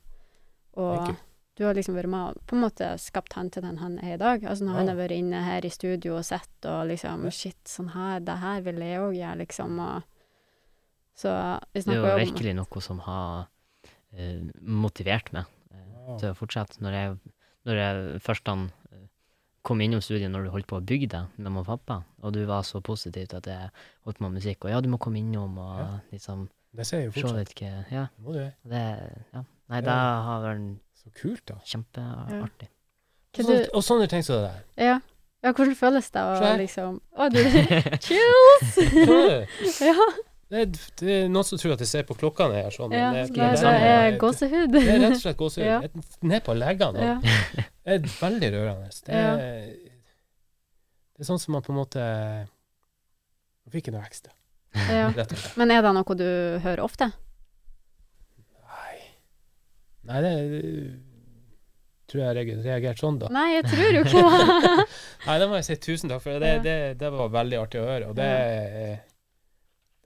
og 0.81 1.13
du 1.59 1.67
har 1.67 1.77
liksom 1.77 1.97
vært 1.99 2.09
med 2.09 2.33
og 2.33 2.45
på 2.49 2.57
en 2.57 2.63
måte 2.65 2.87
skapt 3.01 3.35
han 3.37 3.51
til 3.53 3.65
den 3.67 3.77
han 3.83 3.99
er 4.01 4.15
i 4.15 4.21
dag. 4.21 4.45
Altså 4.49 4.65
når 4.65 4.79
han 4.79 4.89
har 4.89 4.97
vært 4.97 5.15
inne 5.19 5.43
her 5.45 5.67
i 5.69 5.71
studio 5.73 6.17
og 6.17 6.25
sett 6.25 6.69
og 6.69 6.87
liksom 6.89 7.27
Shit, 7.31 7.61
sånn 7.69 7.91
her, 7.93 8.23
det 8.25 8.39
her 8.41 8.63
vil 8.65 8.81
jeg 8.81 9.03
òg 9.03 9.17
gjøre, 9.19 9.41
liksom. 9.43 9.77
Og 9.85 10.03
så 11.21 11.35
vi 11.75 11.83
snakker 11.85 12.01
om 12.01 12.07
Det 12.07 12.13
er 12.13 12.17
jo 12.17 12.23
jo 12.25 12.25
virkelig 12.25 12.55
noe 12.57 12.83
som 12.89 13.03
har 13.05 13.45
uh, 13.45 14.47
motivert 14.61 15.29
meg 15.37 15.45
uh, 15.45 15.83
Wow. 16.03 16.17
til 16.19 16.33
å 16.33 16.39
fortsette. 16.41 16.81
Når 16.83 16.97
jeg, 16.97 17.19
når 17.69 17.77
jeg 17.79 18.23
først 18.25 18.49
han, 18.51 18.65
eh, 18.91 19.05
kom 19.63 19.85
innom 19.85 20.01
studiet 20.03 20.33
når 20.33 20.49
du 20.49 20.51
holdt 20.51 20.67
på 20.73 20.81
å 20.81 20.83
bygge 20.83 21.07
deg 21.13 21.37
med 21.37 21.47
mamma 21.47 21.61
og 21.63 21.69
pappa, 21.69 22.01
og 22.25 22.33
du 22.35 22.41
var 22.49 22.65
så 22.67 22.81
positiv 22.83 23.29
til 23.31 23.39
at 23.39 23.47
jeg 23.47 23.69
holdt 24.09 24.19
på 24.19 24.25
med 24.25 24.41
musikk, 24.41 24.65
og 24.67 24.73
ja, 24.73 24.81
du 24.83 24.89
må 24.91 24.99
komme 24.99 25.21
innom 25.21 25.61
og 25.63 25.79
Ja. 25.79 25.87
liksom 26.11 26.49
Det 26.75 26.87
ser 26.89 27.03
jeg 27.03 27.07
jo 27.11 27.13
fortsatt. 27.21 27.37
litt 27.39 27.51
ikke, 27.55 27.71
Ja, 27.93 28.07
Det 28.17 28.25
må 28.25 28.33
du 28.33 28.39
gjøre. 28.39 28.53
det 28.65 28.83
Ja. 29.35 29.43
Nei, 29.69 29.77
Ja. 29.77 29.81
det 29.81 29.97
har 30.29 30.43
vært 30.47 30.79
Så 31.03 31.11
kult, 31.21 31.45
da. 31.47 31.55
kjempeartig. 31.67 32.69
Og, 32.69 33.39
du, 33.39 33.43
sånt, 33.43 33.69
og 33.75 33.83
sånne 33.83 34.09
ting 34.09 34.23
som 34.23 34.37
det 34.37 34.51
der. 34.51 34.85
ja. 34.85 35.01
ja, 35.43 35.53
hvordan 35.53 35.75
føles 35.75 36.11
det 36.11 36.21
å 36.21 36.57
liksom 36.59 37.01
Å, 37.17 37.29
du 37.33 37.41
Chills! 38.07 38.77
Det 40.53 40.61
er, 40.61 40.67
det 41.01 41.13
er 41.25 41.29
noen 41.33 41.47
som 41.49 41.57
tror 41.57 41.73
at 41.73 41.81
jeg 41.81 41.89
ser 41.89 42.03
på 42.05 42.13
klokka 42.21 42.45
når 42.45 42.59
jeg 42.59 42.65
gjør 42.67 42.75
sånn. 42.77 42.93
ja. 42.93 43.07
det 43.15 43.23
Det, 43.33 43.37
det 43.41 43.61
det 43.63 43.69
er 43.89 44.19
gåsehud. 44.21 44.73
Det 44.75 44.83
er 44.85 44.99
rett 45.01 45.15
og 45.17 45.21
slett 45.23 45.39
gåsehud. 45.41 45.65
Ja. 45.65 45.79
Ned 46.29 46.43
på 46.45 46.53
leggene. 46.53 47.01
Ja. 47.01 47.15
Det 47.57 47.95
er 47.95 47.99
veldig 48.21 48.51
rørende. 48.53 48.91
Det 49.07 49.15
Ja. 49.17 49.31
er, 49.33 49.65
det 51.17 51.25
er 51.25 51.25
sånn 51.31 51.41
som 51.41 51.53
man 51.57 51.63
på 51.65 51.73
en 51.73 51.79
måte 51.81 52.05
Man 53.65 53.73
fikk 53.73 53.89
noe 53.95 54.05
ekstra, 54.05 54.33
ja. 54.75 55.13
Men 55.61 55.75
er 55.75 55.85
det 55.85 55.95
noe 55.97 56.19
du 56.19 56.29
hører 56.65 56.85
ofte? 56.85 57.11
Nei. 58.63 58.99
Nei, 60.09 60.21
det 60.25 60.35
tror 62.13 62.25
jeg 62.27 62.59
reagerte 62.67 63.01
sånn, 63.01 63.19
da. 63.23 63.31
Nei, 63.33 63.47
jeg 63.57 63.71
tror 63.71 63.97
jo 63.97 64.03
det. 64.11 64.85
Nei, 65.27 65.39
det 65.41 65.49
må 65.49 65.59
jeg 65.61 65.69
si 65.69 65.79
tusen 65.81 66.13
takk 66.13 66.25
for. 66.25 66.43
Det, 66.43 66.53
det, 66.67 66.77
det 67.01 67.11
var 67.15 67.33
veldig 67.33 67.59
artig 67.63 67.81
å 67.81 67.89
høre, 67.89 68.13
og 68.13 68.19
det 68.19 68.29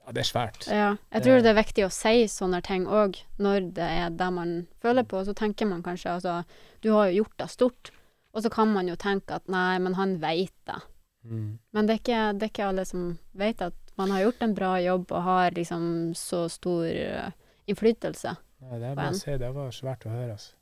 Ja, 0.07 0.13
det 0.15 0.23
er 0.23 0.29
svært. 0.29 0.67
Ja, 0.71 0.91
jeg 1.11 1.25
tror 1.25 1.41
det 1.43 1.51
er 1.51 1.57
viktig 1.57 1.83
å 1.83 1.91
si 1.91 2.27
sånne 2.31 2.61
ting 2.63 2.87
òg, 2.87 3.19
når 3.43 3.71
det 3.75 3.87
er 4.05 4.13
det 4.15 4.29
man 4.31 4.53
føler 4.83 5.07
på. 5.07 5.23
Så 5.27 5.35
tenker 5.35 5.67
man 5.67 5.83
kanskje 5.83 6.13
altså 6.15 6.37
Du 6.83 6.93
har 6.95 7.09
jo 7.09 7.23
gjort 7.23 7.41
det 7.43 7.49
stort, 7.51 7.91
og 8.31 8.45
så 8.45 8.53
kan 8.53 8.71
man 8.71 8.87
jo 8.87 8.95
tenke 8.99 9.41
at 9.41 9.51
nei, 9.51 9.75
men 9.83 9.97
han 9.99 10.15
veit 10.23 10.55
det. 10.69 10.79
Mm. 11.27 11.57
Men 11.75 11.89
det 11.89 11.97
er, 11.97 12.03
ikke, 12.03 12.23
det 12.37 12.47
er 12.47 12.53
ikke 12.53 12.69
alle 12.69 12.87
som 12.87 13.07
vet 13.35 13.63
at 13.65 13.75
man 13.97 14.11
har 14.13 14.21
gjort 14.27 14.41
en 14.45 14.53
bra 14.57 14.73
jobb 14.81 15.11
og 15.11 15.23
har 15.25 15.51
liksom 15.57 15.87
så 16.15 16.43
stor 16.49 16.85
eh, 16.85 17.31
innflytelse. 17.67 18.35
Ja, 18.61 18.77
det 18.81 18.91
er 18.91 18.95
bare 18.97 19.13
å 19.13 19.17
si, 19.19 19.37
det 19.37 19.49
var 19.55 19.71
svært 19.75 20.05
å 20.07 20.13
høre, 20.13 20.35
altså. 20.37 20.53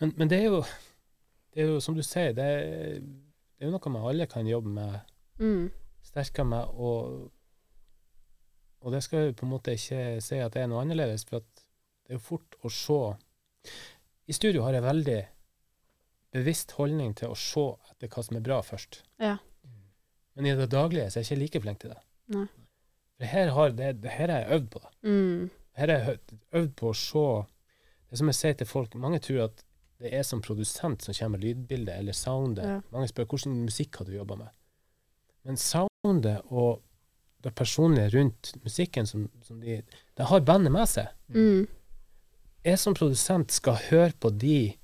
Men, 0.00 0.12
men 0.16 0.28
det 0.32 0.38
er 0.40 0.46
jo 0.50 0.60
Det 1.52 1.62
er 1.64 1.68
jo 1.72 1.80
som 1.80 1.94
du 1.96 2.02
sier, 2.04 2.32
det 2.36 2.46
det 3.56 3.64
er 3.64 3.70
jo 3.70 3.72
noe 3.72 3.90
man 3.92 4.04
alle 4.10 4.26
kan 4.28 4.46
jobbe 4.46 4.68
med 4.68 5.00
Mm. 5.40 5.70
sterkere 6.04 6.44
med, 6.48 6.68
og 6.76 7.30
og 8.80 8.92
det 8.92 9.02
skal 9.02 9.26
jo 9.26 9.32
på 9.36 9.46
en 9.46 9.50
måte 9.50 9.72
ikke 9.74 10.20
si 10.22 10.36
at 10.38 10.52
det 10.54 10.62
er 10.62 10.68
noe 10.70 10.82
annerledes, 10.84 11.24
for 11.28 11.40
det 11.40 12.12
er 12.12 12.18
jo 12.18 12.22
fort 12.22 12.54
å 12.62 12.70
se 12.70 12.98
I 14.28 14.32
studio 14.36 14.62
har 14.62 14.76
jeg 14.76 14.82
veldig 14.84 15.18
bevisst 16.36 16.72
holdning 16.76 17.14
til 17.16 17.32
å 17.32 17.36
se 17.40 17.64
etter 17.90 18.08
hva 18.12 18.22
som 18.26 18.36
er 18.36 18.44
bra 18.44 18.60
først. 18.62 19.00
Ja. 19.22 19.36
Men 20.36 20.46
i 20.46 20.54
det 20.58 20.68
daglige 20.70 21.08
så 21.10 21.18
er 21.18 21.24
jeg 21.24 21.30
ikke 21.30 21.40
like 21.42 21.62
flink 21.64 21.80
til 21.80 21.90
det. 21.94 22.00
Nei. 22.34 22.46
For 23.16 23.26
her 23.32 23.50
har, 23.56 23.70
det, 23.70 23.92
det 24.02 24.10
her 24.12 24.28
har 24.28 24.42
jeg 24.44 24.58
øvd 24.58 24.66
på. 24.70 24.80
Mm. 25.02 25.50
Her 25.76 25.92
har 25.92 26.02
jeg 26.10 26.40
øvd 26.52 26.74
på 26.76 26.90
å 26.90 26.96
se 26.96 27.26
Det 28.10 28.18
som 28.20 28.28
jeg 28.30 28.34
sier 28.38 28.54
til 28.60 28.68
folk 28.70 28.94
Mange 28.94 29.18
tror 29.24 29.44
at 29.48 29.62
det 29.98 30.12
er 30.12 30.22
som 30.28 30.42
produsent 30.44 31.02
som 31.02 31.14
kommer 31.16 31.38
med 31.38 31.44
lydbildet 31.46 31.94
eller 31.96 32.12
soundet. 32.12 32.64
Ja. 32.68 32.80
Mange 32.92 33.08
spør 33.08 33.24
hvordan 33.30 33.62
musikk 33.64 33.96
har 33.96 34.04
du 34.04 34.12
jobba 34.12 34.36
med. 34.36 34.50
Men 35.48 35.56
soundet 35.56 36.42
og 36.52 36.82
det 37.44 37.54
personlige 37.56 38.10
rundt 38.18 38.52
musikken 38.64 39.06
som, 39.06 39.28
som 39.42 39.60
de 39.60 39.78
Det 40.16 40.26
har 40.26 40.40
bandet 40.40 40.72
med 40.72 40.88
seg. 40.88 41.08
Mm. 41.32 41.66
Jeg 42.66 42.78
som 42.78 42.94
produsent 42.94 43.52
skal 43.54 43.78
høre 43.88 44.12
på 44.20 44.30
de 44.36 44.74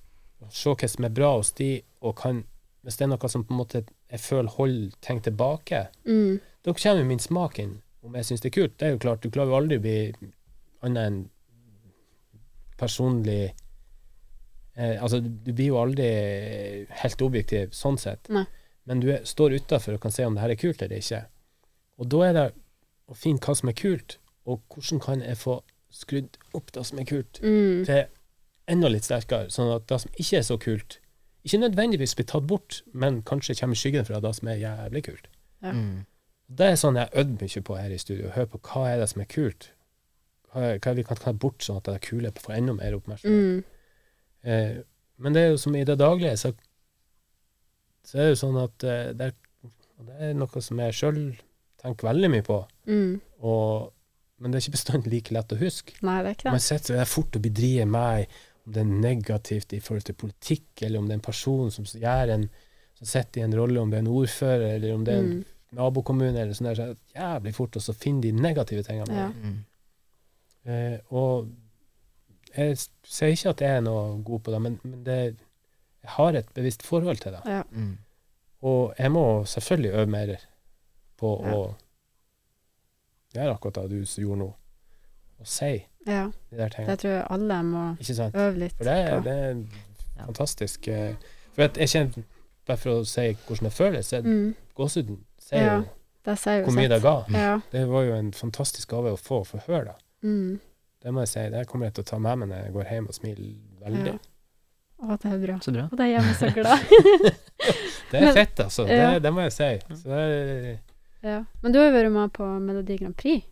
se 0.53 0.71
hva 0.73 0.89
som 0.89 1.05
er 1.05 1.13
bra 1.15 1.35
hos 1.37 1.53
de, 1.59 1.83
og 2.01 2.17
kan 2.17 2.45
Hvis 2.83 2.97
det 2.99 3.05
er 3.05 3.13
noe 3.13 3.29
som 3.31 3.45
på 3.47 3.53
en 3.55 3.61
måte 3.61 3.85
jeg 4.11 4.21
føler 4.21 4.49
holder 4.51 4.91
ting 5.01 5.21
tilbake, 5.23 5.87
Mm. 6.05 6.41
da 6.65 6.73
kommer 6.73 7.05
min 7.05 7.19
smak 7.19 7.59
inn, 7.59 7.82
om 8.03 8.15
jeg 8.19 8.25
syns 8.29 8.41
det 8.43 8.51
er 8.51 8.57
kult. 8.61 8.79
Det 8.79 8.87
er 8.89 8.95
jo 8.97 9.03
klart, 9.03 9.23
du 9.23 9.31
klarer 9.31 9.53
jo 9.53 9.59
aldri 9.61 9.79
å 9.79 9.85
bli 9.85 9.97
annet 10.83 11.07
enn 11.07 11.19
personlig 12.81 13.53
eh, 14.75 14.97
Altså, 15.03 15.21
du, 15.21 15.53
blir 15.53 15.71
jo 15.73 15.79
aldri 15.83 16.09
helt 17.03 17.23
objektiv 17.25 17.75
sånn 17.77 17.99
sett, 18.01 18.29
Nei. 18.33 18.45
men 18.89 19.03
du 19.03 19.11
er, 19.15 19.23
står 19.29 19.55
utafor 19.61 19.99
og 19.99 20.03
kan 20.07 20.15
se 20.15 20.27
om 20.27 20.35
det 20.37 20.43
her 20.45 20.55
er 20.55 20.61
kult 20.61 20.83
eller 20.83 21.03
ikke. 21.03 21.23
Og 22.01 22.09
da 22.11 22.23
er 22.29 22.37
det 22.39 22.47
å 23.13 23.19
finne 23.19 23.43
hva 23.45 23.55
som 23.59 23.71
er 23.71 23.77
kult, 23.79 24.17
og 24.49 24.63
hvordan 24.73 25.03
kan 25.05 25.23
jeg 25.23 25.39
få 25.39 25.61
skrudd 25.93 26.39
opp 26.57 26.73
det 26.75 26.87
som 26.89 26.99
er 27.03 27.07
kult, 27.07 27.39
Mm. 27.45 27.85
til 27.87 28.05
enda 28.73 28.89
litt 28.89 29.05
sterkere, 29.05 29.51
sånn 29.53 29.71
at 29.75 29.87
det 29.91 30.01
som 30.01 30.11
ikke 30.17 30.39
er 30.41 30.47
så 30.47 30.57
kult, 30.59 30.99
ikke 31.45 31.59
nødvendigvis 31.59 32.15
blir 32.17 32.27
tatt 32.31 32.47
bort, 32.47 32.81
men 32.95 33.21
kanskje 33.27 33.57
kommer 33.59 33.77
i 33.77 33.81
skyggen 33.83 34.07
fra 34.07 34.21
det 34.23 34.31
som 34.39 34.49
er 34.49 34.61
jævlig 34.63 35.03
kult. 35.11 35.29
Ja. 35.63 35.73
Mm. 35.75 36.05
Det 36.53 36.67
er 36.73 36.77
sånn 36.81 36.99
jeg 37.01 37.09
har 37.15 37.31
mye 37.33 37.63
på 37.69 37.77
her 37.79 37.93
i 37.95 38.01
studio. 38.03 38.31
Hør 38.35 38.49
på 38.53 38.59
hva 38.69 38.83
er 38.93 38.99
det 39.03 39.09
som 39.13 39.23
er 39.25 39.29
kult. 39.33 39.71
Hva, 40.53 40.65
er- 40.75 40.81
er 40.91 40.95
vi 40.99 41.05
kan 41.09 41.17
ta 41.21 41.33
bort 41.33 41.65
sånn 41.65 41.79
at 41.81 41.89
det 41.89 42.01
kule 42.05 42.33
får 42.45 42.57
enda 42.59 42.75
mer 42.77 42.97
oppmerksomhet. 42.99 43.65
Mm. 43.65 44.51
Eh, 44.53 44.83
men 45.23 45.33
det 45.37 45.43
er 45.47 45.51
jo 45.55 45.61
som 45.63 45.77
i 45.79 45.85
det 45.89 45.97
daglige, 46.01 46.37
så, 46.41 46.53
så 48.05 48.19
er 48.19 48.27
det 48.27 48.35
jo 48.35 48.41
sånn 48.43 48.59
at 48.63 48.85
eh, 48.89 49.11
det, 49.17 49.31
er, 49.31 49.73
det 50.09 50.19
er 50.29 50.35
noe 50.37 50.63
som 50.65 50.81
jeg 50.83 50.97
sjøl 50.99 51.21
tenker 51.83 52.09
veldig 52.11 52.31
mye 52.35 52.47
på. 52.47 52.59
Mm. 52.91 53.13
Og, 53.47 53.93
men 54.43 54.51
det 54.53 54.59
er 54.59 54.65
ikke 54.67 54.77
bestandig 54.77 55.13
like 55.15 55.35
lett 55.37 55.55
å 55.55 55.61
huske. 55.63 55.95
Nei, 56.03 56.19
det 56.23 56.33
er 56.33 56.37
ikke 56.37 56.49
det. 56.51 56.57
Man 56.59 56.65
setter 56.67 56.97
det 56.99 57.05
er 57.07 57.11
fort 57.15 57.39
å 57.39 57.43
bli 57.47 57.73
meg, 57.89 58.37
om 58.67 58.75
det 58.77 58.83
er 58.85 58.93
negativt 59.09 59.73
i 59.75 59.81
forhold 59.83 60.05
til 60.11 60.19
politikk, 60.21 60.69
eller 60.87 61.01
om 61.01 61.09
det 61.09 61.17
er 61.17 61.21
en 61.23 61.27
person 61.31 61.73
som 61.75 61.87
gjør 61.89 62.35
en 62.37 62.49
som 62.99 63.09
sitter 63.09 63.41
i 63.41 63.47
en 63.49 63.57
rolle, 63.59 63.81
om 63.83 63.91
det 63.91 63.99
er 63.99 64.05
en 64.05 64.13
ordfører, 64.15 64.77
eller 64.77 64.93
om 64.95 65.07
det 65.07 65.15
er 65.17 65.23
en 65.25 65.33
Mm. 65.33 65.45
Nabokommune, 65.73 66.37
eller 66.41 66.53
sånn 66.55 66.69
der, 66.71 66.75
så 66.79 66.83
er 66.83 66.95
det 66.95 67.17
jævlig 67.17 67.55
fort 67.57 67.77
å 67.81 67.95
finne 67.97 68.23
de 68.23 68.33
negative 68.33 68.83
tingene. 68.87 69.15
Ja. 69.15 69.29
Mm. 69.33 69.59
Eh, 70.65 70.99
og 71.11 71.49
jeg 72.57 72.77
sier 73.09 73.33
ikke 73.33 73.51
at 73.55 73.61
jeg 73.65 73.77
er 73.79 73.81
noe 73.87 74.23
god 74.23 74.43
på 74.45 74.53
det, 74.53 74.61
men, 74.63 74.79
men 74.85 75.05
det, 75.07 75.19
jeg 76.03 76.11
har 76.19 76.37
et 76.39 76.51
bevisst 76.55 76.83
forhold 76.87 77.23
til 77.23 77.33
det. 77.33 77.41
Ja. 77.47 77.63
Mm. 77.71 77.95
Og 78.63 78.95
jeg 78.99 79.11
må 79.15 79.25
selvfølgelig 79.49 79.91
øve 79.95 80.07
mer 80.13 80.35
på 81.19 81.33
Ja. 81.47 81.55
å 81.57 81.75
gjøre 83.35 83.55
akkurat 83.57 83.75
det 83.89 84.03
du 84.03 84.21
gjorde 84.23 84.39
nå, 84.43 84.51
og 85.41 85.49
si 85.49 85.73
ja. 86.07 86.27
de 86.51 86.57
der 86.59 86.69
tingene. 86.69 86.93
Det 86.93 86.99
tror 87.03 87.13
jeg 87.17 87.27
alle 87.31 87.63
må 87.65 87.85
øve 88.35 88.59
litt 88.59 88.77
For 88.77 88.85
det, 88.85 88.93
er- 88.99 89.19
på. 89.19 89.25
det 89.25 89.33
er 89.33 89.55
Ja. 90.17 90.27
fantastisk. 90.27 90.89
eh, 90.89 91.15
For 91.55 91.63
at 91.63 91.77
jeg 91.77 91.89
kjenner, 91.89 92.23
bare 92.67 92.77
for 92.77 92.91
å 93.01 93.05
si 93.07 93.33
hvordan 93.47 93.65
det 93.65 93.73
føles, 93.73 94.07
så 94.07 94.17
er 94.17 94.23
Mm. 94.23 94.55
gåsehuden 94.77 95.25
sier 95.53 95.67
Ja. 95.69 95.77
jo 95.77 95.85
Det 96.25 96.35
sier 96.39 96.59
jo 96.61 96.65
hvor 96.69 96.77
mye 96.79 96.89
det 96.93 97.01
ga. 97.03 97.15
Ja. 97.35 97.55
Det 97.73 97.87
var 97.91 98.03
jo 98.07 98.13
en 98.15 98.33
fantastisk 98.33 98.89
gave 98.95 99.13
å 99.13 99.17
få, 99.19 99.41
å 99.43 99.47
få 99.49 99.59
høre 99.67 99.85
det. 99.93 99.97
Mm. 100.23 100.61
Det 101.03 101.13
må 101.13 101.21
jeg 101.25 101.29
si. 101.33 101.47
Det 101.51 101.65
kommer 101.67 101.87
jeg 101.91 101.95
til 101.97 102.05
å 102.05 102.11
ta 102.13 102.19
med 102.23 102.39
meg 102.39 102.49
når 102.53 102.61
jeg 102.63 102.73
går 102.77 102.85
hjem 102.93 103.09
og 103.11 103.15
smiler 103.17 103.49
veldig. 103.83 104.13
Ja. 104.13 104.19
Å, 105.03 105.17
det 105.19 105.33
er 105.33 105.39
bra. 105.43 105.57
Så 105.65 105.73
bra. 105.75 105.89
Og 105.91 105.99
det 105.99 106.07
gjør 106.13 106.27
meg 106.29 106.37
så 106.39 106.51
glad. 106.55 106.79
Det 108.13 108.19
er 108.21 108.25
Men- 108.29 108.35
fett, 108.37 108.61
altså. 108.61 108.85
Ja. 108.87 109.11
Det, 109.15 109.23
det 109.25 109.33
må 109.35 109.41
jeg 109.49 109.53
si. 109.57 109.71
Så 109.97 110.09
det 110.13 110.21
er, 110.21 110.79
ja. 111.27 111.41
Men 111.63 111.73
du 111.75 111.79
har 111.81 111.89
jo 111.89 111.95
vært 111.97 112.13
med 112.15 112.33
på 112.37 112.47
Melodi 112.63 112.97
Grand 113.01 113.15
Prix. 113.19 113.45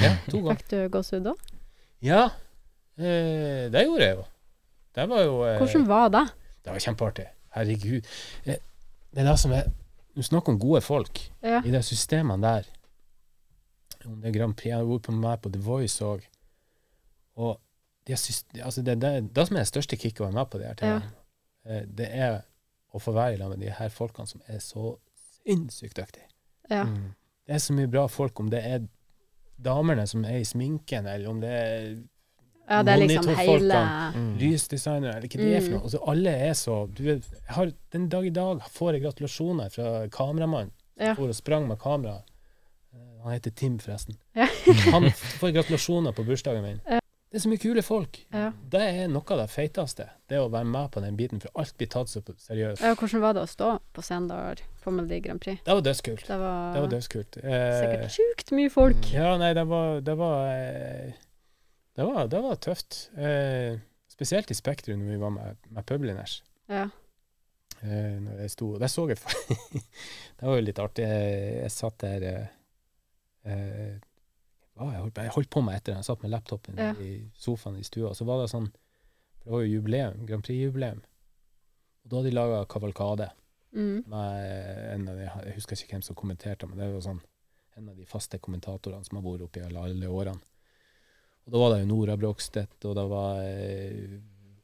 ja, 0.00 0.14
to 0.30 0.40
ganger. 0.40 0.56
Fikk 0.62 0.68
du 0.70 0.88
gåsehud 0.96 1.24
da? 1.28 1.32
Ja, 2.04 2.22
eh, 2.98 3.68
det 3.72 3.84
gjorde 3.84 4.04
jeg 4.08 4.16
jo. 4.18 4.24
Det 4.94 5.06
var 5.10 5.22
jo 5.24 5.38
eh, 5.48 5.58
Hvordan 5.60 5.86
var 5.88 6.08
det? 6.14 6.24
Det 6.64 6.72
var 6.72 6.84
kjempeartig. 6.88 7.26
Herregud. 7.56 8.06
Eh, 8.46 8.60
Det 9.14 9.22
er 9.22 9.28
det 9.30 9.36
som 9.38 9.52
er 9.54 9.68
Du 10.14 10.22
snakker 10.22 10.52
om 10.54 10.58
gode 10.62 10.80
folk. 10.84 11.20
Ja. 11.42 11.60
i 11.64 11.70
de 11.74 11.82
systemene 11.82 12.40
der 12.42 12.70
om 14.04 14.20
det 14.20 14.28
er 14.28 14.38
Grand 14.38 14.56
Prix, 14.56 14.68
jeg 14.68 14.76
har 14.76 14.88
vært 14.88 15.06
på 15.06 15.12
meg 15.16 15.40
på 15.40 15.50
The 15.52 15.60
Voice 15.64 16.04
òg. 16.04 16.24
Og 17.40 17.54
de 18.06 18.16
syst- 18.20 18.52
altså 18.60 18.82
det, 18.84 18.98
det, 19.00 19.12
det 19.34 19.46
som 19.48 19.56
er 19.56 19.64
det 19.64 19.70
største 19.70 19.96
kicket 19.96 20.20
å 20.20 20.26
være 20.28 20.36
med 20.36 20.50
på 20.52 20.60
de 20.60 20.66
her 20.68 20.76
tingene, 20.78 21.12
ja. 21.64 21.78
det 21.88 22.08
er 22.12 22.42
å 22.94 23.00
få 23.02 23.14
være 23.16 23.38
sammen 23.40 23.58
med 23.58 23.66
de 23.66 23.72
her 23.74 23.92
folkene 23.92 24.28
som 24.28 24.42
er 24.46 24.60
så 24.62 24.92
sinnssykt 25.40 25.96
dyktige. 25.96 26.28
Ja. 26.70 26.84
Mm. 26.84 27.14
Det 27.44 27.56
er 27.56 27.62
så 27.64 27.76
mye 27.76 27.90
bra 27.90 28.06
folk, 28.08 28.40
om 28.40 28.50
det 28.52 28.60
er 28.64 28.84
damene 29.64 30.06
som 30.10 30.24
er 30.28 30.40
i 30.42 30.48
sminken, 30.48 31.08
eller 31.08 31.30
om 31.30 31.40
det 31.42 31.50
er 31.54 31.88
Ja, 32.68 32.82
det 32.82 32.92
er 32.94 32.96
liksom 33.06 33.28
hele 33.36 33.80
Mm. 34.14 34.38
lysdesignere, 34.40 35.16
eller 35.16 35.28
hva 35.28 35.36
det 35.36 35.56
er 35.56 35.60
for 35.60 35.68
Mm. 35.68 35.74
noe. 35.74 35.82
Altså, 35.82 35.98
alle 36.08 36.30
er 36.30 36.52
så 36.54 36.94
du 36.94 37.20
har, 37.48 37.72
Den 37.92 38.08
dag 38.08 38.26
i 38.26 38.30
dag 38.30 38.60
får 38.70 38.92
jeg 38.94 39.02
gratulasjoner 39.02 39.70
fra 39.70 40.06
kameramannen 40.08 40.70
Ja. 40.98 41.14
som 41.14 41.16
for 41.16 41.28
og 41.28 41.34
sprang 41.34 41.68
med 41.68 41.78
kamera. 41.78 42.22
Eh, 42.94 43.22
Han 43.24 43.32
heter 43.32 43.50
Tim, 43.54 43.78
forresten. 43.78 44.16
Ja. 44.34 44.46
Han 44.92 45.02
får 45.10 45.52
gratulasjoner 45.52 46.12
på 46.12 46.24
bursdagen 46.24 46.62
min. 46.62 46.80
Ja. 46.88 47.00
Det 47.30 47.40
er 47.40 47.48
så 47.48 47.50
mye 47.50 47.58
kule 47.58 47.82
folk. 47.82 48.18
Ja. 48.32 48.52
Det 48.70 48.80
er 48.80 49.08
noe 49.08 49.22
av 49.28 49.38
det 49.38 49.50
feiteste. 49.50 50.08
Det 50.28 50.38
å 50.38 50.48
være 50.48 50.64
med 50.66 50.90
på 50.92 51.00
den 51.02 51.16
biten, 51.16 51.40
for 51.42 51.50
alt 51.58 51.76
blir 51.76 51.88
tatt 51.90 52.06
så 52.06 52.22
seriøst. 52.22 52.80
Ja, 52.80 52.94
hvordan 52.94 53.20
var 53.20 53.32
det 53.34 53.42
å 53.42 53.48
stå 53.50 53.80
på 53.92 54.02
scenen 54.02 54.28
da 54.28 54.54
på 54.84 54.92
Melodi 54.92 55.20
Grand 55.20 55.40
Prix? 55.40 55.58
Det 55.64 55.74
var 55.74 55.80
dødskult. 55.82 56.26
Det 56.28 56.38
var, 56.38 56.72
Det 56.74 56.80
var 56.80 56.88
dødskult. 56.88 57.36
Eh, 57.42 57.80
sikkert 57.82 58.10
sjukt 58.14 58.52
mye 58.52 58.70
folk. 58.70 58.96
Mm. 58.96 59.12
Ja, 59.12 59.36
nei, 59.36 59.52
det 59.52 59.66
var 59.66 60.00
Det 60.00 60.16
var, 60.16 60.46
eh, 60.46 61.12
det 61.96 62.04
var, 62.08 62.26
det 62.28 62.40
var 62.42 62.56
tøft. 62.62 63.10
Eh, 63.16 63.78
spesielt 64.10 64.50
i 64.50 64.54
Spektrum, 64.58 65.00
når 65.04 65.12
vi 65.14 65.20
var 65.22 65.30
med, 65.34 65.56
med 65.70 65.86
Publiners. 65.86 66.42
Ja. 66.68 66.88
Eh, 67.82 68.16
når 68.24 68.40
jeg 68.44 68.50
sto 68.54 68.68
Der 68.80 68.88
så 68.88 69.04
jeg 69.10 69.18
Det 70.38 70.46
var 70.46 70.56
jo 70.56 70.64
litt 70.64 70.78
artig. 70.80 71.04
Jeg, 71.04 71.54
jeg 71.62 71.70
satt 71.74 71.98
der 72.04 72.26
eh, 72.30 72.46
eh, 73.44 73.98
hva 74.74 74.88
jeg, 74.90 75.00
holdt, 75.04 75.14
på- 75.14 75.22
jeg 75.28 75.34
holdt 75.36 75.50
på 75.54 75.62
med 75.62 75.76
etter 75.78 75.92
det. 75.92 75.98
Jeg 76.02 76.08
satt 76.08 76.22
med 76.24 76.32
laptopen 76.34 76.78
Ja. 76.80 76.92
i 76.98 77.30
sofaen 77.38 77.76
i 77.78 77.84
stua, 77.86 78.10
og 78.10 78.16
så 78.18 78.26
var 78.26 78.42
det 78.42 78.50
sånn 78.50 78.70
Det 79.44 79.52
var 79.52 79.60
jo 79.62 79.74
jubileum, 79.76 80.24
Grand 80.26 80.42
Prix-jubileum. 80.46 81.02
Og 82.04 82.10
da 82.10 82.16
hadde 82.16 82.30
de 82.30 82.36
laga 82.38 82.64
kavalkade 82.66 83.30
Mm. 83.74 84.04
med 84.06 84.94
en 84.94 85.08
av 85.08 85.16
de 85.18 85.24
Jeg 85.48 85.54
husker 85.56 85.74
ikke 85.76 85.96
hvem 85.96 86.02
som 86.06 86.14
kommenterte, 86.16 86.66
men 86.70 86.78
det 86.78 86.92
var 86.94 87.00
sånn 87.02 87.20
en 87.76 87.88
av 87.90 87.96
de 87.98 88.04
faste 88.06 88.38
kommentatorene 88.38 89.02
som 89.04 89.16
har 89.18 89.24
vært 89.26 89.42
oppi 89.48 89.60
alle, 89.66 89.80
alle 89.82 90.06
årene. 90.06 90.38
Og 91.44 91.52
da 91.52 91.60
var 91.60 91.74
det 91.74 91.82
jo 91.82 91.88
Nora 91.90 92.16
Brogstedt, 92.16 92.84
og 92.88 92.94
det 92.96 93.04
var 93.10 93.40
eh, 93.44 94.16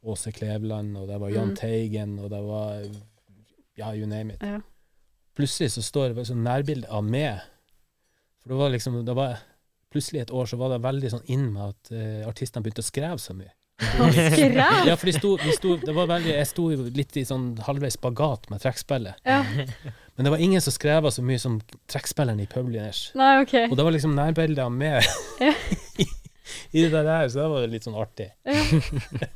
Åse 0.09 0.33
Kleveland, 0.33 0.97
og 0.97 1.09
det 1.11 1.19
var 1.21 1.33
Jahn 1.35 1.53
Mm. 1.53 1.57
Teigen, 1.61 2.19
og 2.19 2.31
det 2.33 2.41
var 2.47 2.83
Ja, 3.77 3.95
you 3.95 4.07
name 4.07 4.35
it. 4.35 4.43
Ja. 4.43 4.61
Plutselig 5.37 5.71
så 5.73 5.83
står 5.85 6.15
det 6.15 6.27
sånn 6.29 6.43
nærbilde 6.45 6.89
av 6.89 7.05
meg. 7.05 7.41
For 8.43 8.53
det 8.53 8.59
var 8.61 8.71
liksom 8.73 9.05
det 9.05 9.15
var, 9.17 9.39
Plutselig 9.91 10.21
et 10.23 10.31
år 10.31 10.47
så 10.47 10.57
var 10.57 10.71
det 10.71 10.83
veldig 10.85 11.11
sånn 11.11 11.25
inn 11.27 11.49
med 11.53 11.63
at 11.73 11.91
eh, 11.93 12.29
artistene 12.29 12.63
begynte 12.63 12.85
å 12.85 12.87
skreve 12.87 13.19
så 13.19 13.35
mye. 13.35 13.51
Skrev! 13.81 14.87
Ja, 14.87 14.95
for 14.97 15.09
de 15.09 15.15
sto, 15.17 15.31
de 15.41 15.53
sto, 15.57 15.77
det 15.81 15.95
var 15.97 16.07
veldig, 16.11 16.35
jeg 16.37 16.49
sto 16.51 16.67
litt 16.95 17.17
i 17.17 17.25
sånn 17.27 17.55
halvveis 17.65 17.97
spagat 17.97 18.51
med 18.53 18.61
trekkspillet. 18.63 19.21
Ja. 19.25 19.41
Men 20.15 20.27
det 20.27 20.33
var 20.35 20.43
ingen 20.45 20.61
som 20.61 20.75
skrev 20.75 21.09
så 21.11 21.25
mye 21.25 21.41
som 21.41 21.59
trekkspilleren 21.91 22.43
i 22.45 22.47
Publiners. 22.51 23.07
Nei, 23.19 23.31
OK. 23.43 23.55
Og 23.71 23.77
det 23.79 23.87
var 23.87 23.97
liksom 23.97 24.15
nærbildet 24.19 24.63
av 24.67 24.75
meg. 24.75 25.09
i, 26.77 26.85
det 26.85 26.93
der, 26.93 27.29
så 27.29 27.43
det 27.43 27.49
var 27.55 27.73
litt 27.73 27.89
sånn 27.89 27.99
artig. 28.01 28.31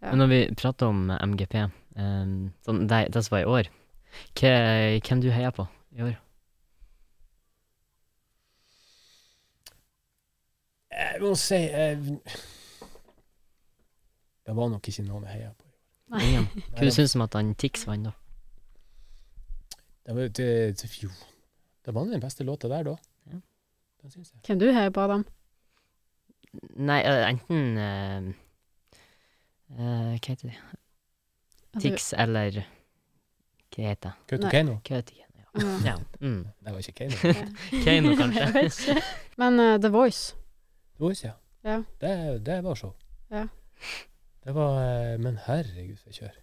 Ja. 0.00 0.14
Men 0.14 0.22
når 0.22 0.28
vi 0.30 0.36
prater 0.56 0.88
om 0.88 1.10
MGP, 1.12 1.58
um, 2.00 2.30
sånn, 2.64 2.86
det, 2.88 3.02
det 3.12 3.20
som 3.20 3.34
var 3.34 3.42
i 3.42 3.48
år, 3.52 3.66
hva, 4.40 4.52
hvem 4.96 5.20
du 5.20 5.26
heier 5.28 5.52
på 5.52 5.66
i 5.92 6.06
år? 6.06 6.14
Jeg 11.00 11.20
må 11.22 11.34
si 11.38 11.58
jeg, 11.60 12.16
Det 14.46 14.56
var 14.56 14.70
nok 14.72 14.88
ikke 14.90 15.04
noen 15.06 15.28
jeg 15.28 15.36
heia 15.36 15.52
på. 15.52 15.68
Nei. 16.10 16.22
Ingen. 16.26 16.48
Hva 16.74 16.88
du 16.88 16.94
syns 16.94 17.14
om 17.14 17.26
at 17.26 17.36
han 17.38 17.52
Tix 17.60 17.84
vant, 17.86 18.08
da? 18.08 18.14
Det 20.08 20.16
var, 20.16 20.32
det, 20.40 20.48
det, 20.80 21.10
det 21.86 21.94
var 21.94 22.08
den 22.08 22.24
beste 22.24 22.44
låta 22.44 22.72
der, 22.72 22.88
da. 22.88 22.96
Ja. 23.30 23.38
Den 24.02 24.16
syns 24.16 24.32
jeg. 24.32 24.40
Hvem 24.48 24.58
du 24.64 24.66
heier 24.72 24.90
på, 24.90 25.04
Adam? 25.04 25.28
Nei, 26.52 27.00
eh, 27.06 27.28
enten 27.28 27.78
eh, 27.78 28.16
eh, 29.78 30.14
Hva 30.18 30.32
heter 30.32 30.48
det? 30.48 30.56
Tix 31.80 32.12
eller 32.12 32.62
Hva 33.70 33.84
heter 33.84 34.08
det? 34.08 34.14
Kautokeino. 34.32 34.80
Kautokeino, 34.82 34.82
heter 34.82 35.14
det? 35.14 35.26
Ja. 35.54 35.62
Ja. 35.62 35.78
ja. 35.84 35.96
Mm. 36.20 36.42
Det 36.58 36.72
var 36.74 36.78
ikke 36.82 36.92
Keiino. 36.98 37.34
Keiino, 37.84 38.16
kanskje? 38.18 38.96
Men 39.38 39.60
uh, 39.60 39.76
The 39.78 39.90
Voice. 39.94 40.34
The 40.96 41.04
Voice, 41.04 41.26
ja. 41.26 41.36
Ja. 41.62 41.82
Det, 42.00 42.38
det 42.46 42.60
var 42.64 42.74
show. 42.74 42.94
Ja. 43.28 43.46
Det 44.44 44.54
var 44.56 45.18
Men 45.18 45.38
herregud, 45.44 45.98
for 46.00 46.14
kjør. 46.16 46.38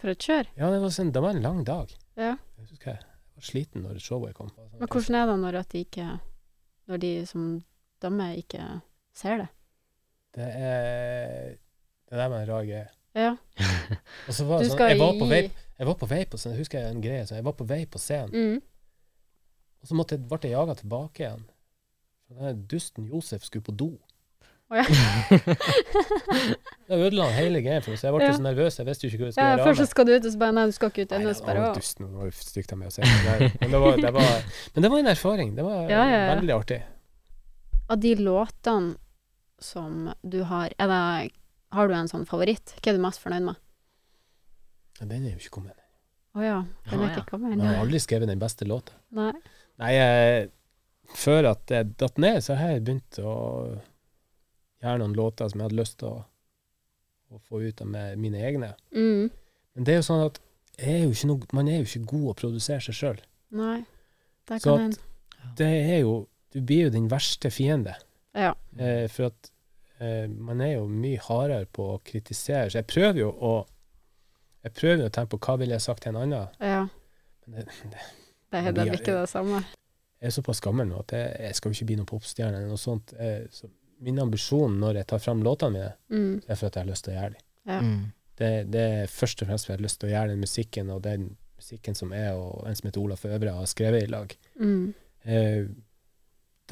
For 0.00 0.12
et 0.12 0.22
kjør. 0.22 0.48
Ja, 0.56 0.70
det 0.70 0.78
var, 0.82 0.92
sånn, 0.94 1.10
det 1.14 1.22
var 1.22 1.34
en 1.34 1.42
lang 1.42 1.64
dag. 1.66 1.90
Ja. 2.16 2.36
Jeg 2.58 2.68
husker 2.70 2.94
jeg 2.94 3.02
var 3.36 3.48
sliten 3.48 3.84
når 3.84 4.00
showet 4.02 4.36
kom. 4.38 4.52
Men 4.78 4.88
hvordan 4.88 5.18
er 5.18 5.26
det 5.28 5.36
når 5.42 5.58
at 5.60 5.72
de 5.72 5.84
ikke 5.86 6.08
Når 6.90 6.96
de 7.02 7.12
som 7.26 7.44
dømmer, 8.02 8.34
ikke 8.38 8.64
ser 9.16 9.36
det? 9.42 9.48
Det 10.36 10.46
er 10.48 11.56
Det 12.08 12.18
der 12.20 12.28
med 12.28 12.42
en 12.42 12.48
rar 12.48 12.64
greie. 12.64 12.86
Ja. 13.14 13.34
Og 14.28 14.32
så 14.34 14.44
var 14.48 14.62
det 14.62 14.70
sånn, 14.70 14.80
jeg 14.88 14.98
var 15.00 15.16
på 15.20 15.26
vei 15.28 15.42
Jeg 15.48 15.86
var 15.88 15.96
på 16.00 16.06
vei 16.08 16.22
på 16.28 16.38
scenen, 16.40 16.58
husker 16.60 16.80
jeg 16.80 16.94
en 16.94 17.02
greie, 17.04 17.26
så 17.28 17.36
jeg 17.36 17.44
var 17.44 17.56
på 17.58 17.66
vei 17.68 17.82
på 17.86 17.98
scenen, 18.00 18.32
Mm. 18.32 18.60
og 19.82 19.88
så 19.90 19.94
måtte 19.98 20.16
ble 20.18 20.38
jeg 20.46 20.54
jaga 20.54 20.74
tilbake 20.78 21.24
igjen. 21.24 21.42
Den 22.32 22.62
dusten 22.70 23.08
Josef 23.10 23.42
skulle 23.44 23.64
på 23.66 23.74
do. 23.76 23.90
Oh, 24.70 24.76
ja. 24.78 24.84
Da 26.88 26.96
ødela 26.96 27.24
han 27.28 27.34
hele 27.36 27.60
greia 27.64 27.80
for 27.82 27.90
meg, 27.92 27.98
så 28.00 28.06
jeg 28.08 28.14
ble 28.14 28.24
Ja. 28.24 28.32
så 28.36 28.42
nervøs, 28.46 28.78
jeg 28.78 28.86
visste 28.86 29.06
jo 29.06 29.10
ikke 29.10 29.24
hva 29.24 29.28
jeg 29.32 29.36
ja, 29.36 29.56
gjøre 29.56 29.64
først 29.66 29.80
så 29.82 29.86
skal 29.90 30.06
du 30.06 30.12
ut, 30.14 30.26
og 30.26 30.32
så 30.32 30.38
bare 30.38 30.52
Nei, 30.56 30.64
du 30.66 30.72
skal 30.76 30.88
ikke 30.92 31.02
ut 31.02 31.10
Nei, 31.10 31.18
ennå. 31.20 31.66
å. 31.66 31.74
dusten, 31.76 32.08
var 32.16 32.30
stygt 32.36 32.72
av 32.72 32.78
meg 32.78 32.88
å 32.88 32.92
si. 32.94 33.02
Men 33.02 33.70
det, 33.74 33.80
var, 33.84 33.96
det, 33.96 34.12
var, 34.16 34.30
men 34.74 34.82
det 34.86 34.90
var 34.94 34.98
en 35.02 35.06
erfaring. 35.12 35.54
Det 35.56 35.64
var 35.66 35.90
ja. 35.90 36.04
veldig 36.34 36.54
artig. 36.56 36.80
Av 37.88 37.98
de 38.00 38.14
låtene 38.16 38.94
som 39.62 40.12
du 40.22 40.42
har, 40.48 40.72
er 40.78 40.88
det 40.90 41.30
Har 41.72 41.88
du 41.88 41.94
en 41.94 42.08
sånn 42.10 42.26
favoritt? 42.28 42.74
Hva 42.82 42.92
er 42.92 42.98
du 42.98 43.02
mest 43.02 43.20
fornøyd 43.22 43.46
med? 43.46 43.60
Ja, 45.00 45.06
den 45.06 45.24
er 45.24 45.32
jo 45.32 45.40
ikke 45.40 45.54
kommet. 45.56 45.78
Å 46.36 46.42
ja, 46.44 46.58
den 46.90 47.00
er 47.00 47.06
ja. 47.08 47.12
ikke 47.16 47.30
kommet 47.34 47.56
Jeg 47.56 47.64
har 47.66 47.80
aldri 47.82 48.00
skrevet 48.00 48.28
den 48.28 48.40
beste 48.40 48.64
låta. 48.68 48.92
Nei. 49.16 49.32
Nei, 49.80 49.92
jeg, 49.96 50.50
før 51.16 51.48
at 51.50 51.72
jeg 51.72 51.94
datt 52.00 52.20
ned, 52.20 52.38
så 52.44 52.56
har 52.60 52.74
jeg 52.74 52.84
begynt 52.86 53.18
å 53.24 53.32
gjøre 54.82 54.98
noen 55.02 55.16
låter 55.16 55.48
som 55.48 55.60
jeg 55.60 55.68
hadde 55.70 55.78
lyst 55.80 55.98
til 56.02 56.08
å, 56.12 56.22
å 57.32 57.40
få 57.48 57.62
ut 57.64 57.80
av 57.84 57.88
med 57.92 58.20
mine 58.20 58.40
egne. 58.44 58.72
Mm. 58.92 59.30
Men 59.72 59.88
det 59.88 59.94
er 59.94 60.00
jo 60.02 60.06
sånn 60.08 60.26
at 60.26 60.40
jeg 60.76 60.92
er 60.98 61.02
jo 61.06 61.12
ikke 61.16 61.30
noe, 61.32 61.48
man 61.56 61.68
er 61.68 61.80
jo 61.82 61.88
ikke 61.88 62.04
god 62.12 62.28
å 62.32 62.36
produsere 62.42 62.84
seg 62.84 62.96
sjøl. 62.96 63.20
Nei. 63.56 63.78
Det 64.48 64.60
Så 64.60 64.72
kan 64.72 64.74
at- 64.74 64.84
hende. 64.86 65.08
Det 65.58 65.68
er 65.96 65.98
jo 66.04 66.14
Du 66.52 66.60
blir 66.60 66.84
jo 66.86 66.90
din 66.94 67.08
verste 67.10 67.50
fiende. 67.50 67.94
Ja. 68.36 68.54
Eh, 68.78 69.06
for 69.12 69.30
at 69.30 69.50
eh, 70.00 70.26
man 70.28 70.60
er 70.60 70.74
jo 70.78 70.86
mye 70.88 71.18
hardere 71.20 71.66
på 71.66 71.86
å 71.94 72.00
kritisere. 72.04 72.70
Så 72.70 72.80
jeg 72.80 72.86
prøver 72.86 73.18
jo 73.26 73.30
å 73.32 73.52
Jeg 74.62 74.74
prøver 74.78 75.00
jo 75.02 75.06
å 75.08 75.10
tenke 75.10 75.32
på 75.34 75.38
hva 75.42 75.56
ville 75.58 75.74
jeg 75.74 75.82
sagt 75.82 76.02
til 76.04 76.12
en 76.14 76.20
annen. 76.22 76.48
ja. 76.60 76.84
Men 77.46 77.64
det, 77.64 77.98
Det 78.52 78.58
er 78.58 78.62
heller 78.62 78.86
er- 78.86 78.94
ikke 78.94 79.14
det 79.20 79.28
samme. 79.28 79.64
jeg 80.20 80.28
er 80.28 80.30
såpass 80.30 80.60
gammel 80.62 80.86
nå 80.86 81.00
at 81.00 81.10
jeg, 81.10 81.36
jeg 81.40 81.54
skal 81.56 81.70
jo 81.72 81.74
ikke 81.74 81.86
bli 81.86 81.96
noen 81.96 82.06
popstjerne 82.06 82.56
eller 82.60 82.68
noe 82.68 82.78
sånt. 82.78 83.12
Jeg, 83.18 83.48
så 83.50 83.66
min 84.00 84.18
ambisjon 84.22 84.78
når 84.78 84.94
jeg 85.00 85.06
tar 85.10 85.18
fram 85.18 85.42
låtene 85.42 85.72
mine, 85.72 85.92
Mm. 86.10 86.42
er 86.48 86.54
for 86.54 86.66
at 86.66 86.74
jeg 86.76 86.84
har 86.84 86.90
lyst 86.92 87.04
til 87.04 87.12
å 87.14 87.16
gjøre 87.16 87.32
dem. 87.32 87.40
Ja. 87.66 87.80
Mm. 87.80 88.12
Det, 88.36 88.70
det 88.70 88.80
er 89.02 89.06
først 89.06 89.42
og 89.42 89.48
fremst 89.48 89.66
for 89.66 89.72
at 89.72 89.78
jeg 89.78 89.82
har 89.82 89.86
lyst 89.88 90.00
til 90.00 90.08
å 90.08 90.12
gjøre 90.12 90.28
den 90.28 90.40
musikken, 90.40 90.90
og 90.90 91.02
den 91.02 91.36
musikken 91.58 91.94
som 91.96 92.10
jeg 92.12 92.32
og 92.34 92.66
en 92.68 92.74
som 92.76 92.86
heter 92.88 93.02
Olaf 93.02 93.24
Øvre 93.24 93.52
har 93.58 93.66
skrevet 93.66 94.02
i 94.04 94.06
lag. 94.06 94.36
Mm. 94.60 94.94
Eh, 95.24 95.66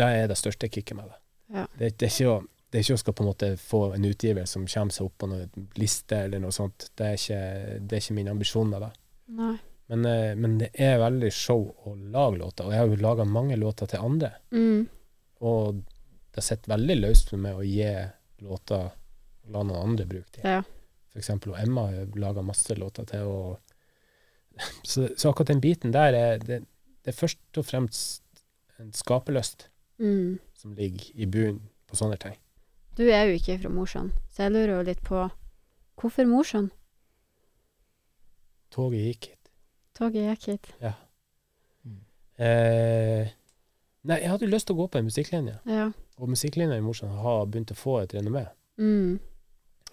det 0.00 0.08
er 0.22 0.30
det 0.30 0.38
største 0.40 0.68
kicket 0.72 0.96
med 0.96 1.10
det. 1.10 1.18
Ja. 1.54 1.66
Det, 1.76 1.92
det, 1.98 2.08
er 2.08 2.12
ikke 2.14 2.32
å, 2.32 2.36
det 2.70 2.78
er 2.78 2.86
ikke 2.86 2.96
å 2.96 3.02
skal 3.02 3.16
på 3.16 3.24
en 3.24 3.30
måte 3.30 3.50
få 3.60 3.80
en 3.96 4.06
utgiver 4.08 4.46
som 4.48 4.68
kommer 4.70 4.96
seg 4.96 5.08
opp 5.08 5.16
på 5.20 5.28
noen 5.30 5.66
liste 5.80 6.22
eller 6.26 6.42
noe 6.42 6.54
sånt. 6.54 6.90
Det 6.98 7.08
er 7.08 7.18
ikke, 7.18 7.40
det 7.80 7.98
er 7.98 8.04
ikke 8.04 8.16
min 8.20 8.32
ambisjon 8.32 8.70
med 8.70 8.86
det. 8.86 8.92
Nei. 9.40 9.56
Men, 9.90 10.04
eh, 10.06 10.36
men 10.38 10.58
det 10.60 10.70
er 10.78 11.00
veldig 11.02 11.32
show 11.34 11.64
å 11.88 11.96
lage 11.98 12.38
låter, 12.38 12.68
og 12.68 12.74
jeg 12.74 12.78
har 12.78 12.92
jo 12.92 13.00
laga 13.02 13.26
mange 13.26 13.56
låter 13.58 13.90
til 13.90 14.04
andre. 14.06 14.30
Mm. 14.54 14.84
Og 15.50 15.80
det 16.30 16.44
sitter 16.46 16.76
veldig 16.76 16.96
løst 17.00 17.32
for 17.32 17.42
meg 17.42 17.58
å 17.58 17.66
gi 17.66 17.88
låter 18.46 18.84
og 18.86 19.50
la 19.50 19.64
noen 19.66 19.90
andre 19.90 20.06
bruke 20.06 20.30
dem. 20.36 20.46
Ja. 20.46 20.60
For 21.10 21.18
eksempel, 21.18 21.56
og 21.56 21.58
Emma 21.58 21.88
har 21.88 22.20
laga 22.22 22.44
masse 22.46 22.76
låter 22.78 23.08
til, 23.10 23.26
og 23.26 24.60
så, 24.86 25.08
så 25.16 25.32
akkurat 25.32 25.50
den 25.50 25.64
biten 25.64 25.96
der 25.96 26.14
er 26.14 26.38
det, 26.44 26.62
det 27.02 27.10
er 27.10 27.16
først 27.16 27.58
og 27.58 27.66
fremst 27.66 28.44
en 28.78 28.94
skaperlyst 28.94 29.69
Mm. 30.00 30.38
som 30.54 30.72
ligger 30.74 31.10
i 31.14 31.26
bunnen 31.26 31.60
på 31.86 31.96
sånne 31.96 32.16
ting. 32.18 32.36
Du 32.96 33.02
er 33.12 33.26
jo 33.28 33.36
ikke 33.36 33.58
fra 33.62 33.68
Mosjøen, 33.72 34.12
så 34.32 34.42
jeg 34.46 34.52
lurer 34.52 34.74
jo 34.78 34.82
litt 34.88 35.02
på 35.04 35.26
hvorfor 36.00 36.24
Mosjøen? 36.26 36.70
Toget 38.70 39.00
gikk 39.06 39.28
hit. 39.30 39.50
Toget 39.98 40.24
gikk 40.30 40.46
hit. 40.54 40.70
Eh, 42.40 43.28
nei, 44.08 44.16
jeg 44.22 44.30
hadde 44.32 44.46
jo 44.46 44.52
lyst 44.54 44.66
til 44.70 44.76
å 44.76 44.80
gå 44.80 44.86
på 44.94 44.98
en 45.00 45.08
musikklinje, 45.10 45.58
Ja. 45.68 45.90
og 46.16 46.28
musikklinja 46.32 46.78
i 46.78 46.84
Mosjøen 46.84 47.12
har 47.20 47.44
begynt 47.46 47.72
å 47.74 47.76
få 47.76 47.98
et 48.02 48.14
renommé. 48.16 48.46
Mm. 48.78 49.18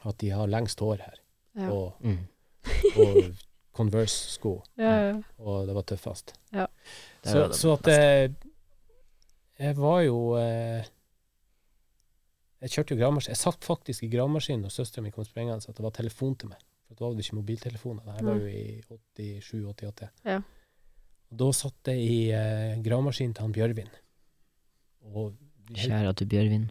At 0.06 0.18
de 0.20 0.30
har 0.30 0.48
lengst 0.48 0.80
hår 0.80 0.98
her, 1.04 1.18
Ja. 1.56 1.70
og, 1.72 1.94
Mm. 2.02 2.28
og 2.98 3.36
Converse-sko, 3.74 4.64
Ja, 4.78 5.12
ja. 5.12 5.22
og 5.40 5.68
det 5.68 5.76
var 5.76 5.84
tøffest. 5.84 6.34
Ja. 6.54 6.68
Så, 7.24 7.52
så 7.54 7.74
at 7.74 7.88
eh, 7.88 8.30
jeg 9.58 9.78
var 9.78 10.02
jo 10.06 10.18
eh, 10.38 10.86
Jeg 12.62 12.74
kjørte 12.74 12.96
jo 12.96 13.00
gravemaskin. 13.02 13.34
Jeg 13.34 13.42
satt 13.42 13.66
faktisk 13.66 14.06
i 14.06 14.12
gravemaskinen 14.12 14.66
når 14.66 14.74
søstera 14.74 15.06
mi 15.06 15.12
kom 15.14 15.26
sprengende, 15.28 15.62
så 15.62 15.72
at 15.72 15.78
det 15.80 15.86
var 15.86 15.94
telefon 15.98 16.36
til 16.36 16.52
meg. 16.54 16.64
For 16.88 16.98
da 16.98 17.06
var 17.06 17.18
det 17.18 17.26
ikke 17.26 17.38
mobiltelefoner. 17.38 18.06
Det 18.06 18.16
her 18.18 18.28
var 18.30 18.42
jo 18.42 18.48
i 18.48 19.32
87-88. 19.42 20.10
Ja. 20.26 20.40
Og 21.28 21.40
da 21.42 21.52
satt 21.54 21.92
jeg 21.92 22.02
i 22.08 22.18
eh, 22.34 22.80
gravemaskinen 22.86 23.36
til 23.36 23.46
han 23.46 23.56
Bjørvin. 23.56 23.94
Og 25.14 25.36
Kjære 25.76 26.14
til 26.16 26.30
Bjørvin. 26.32 26.70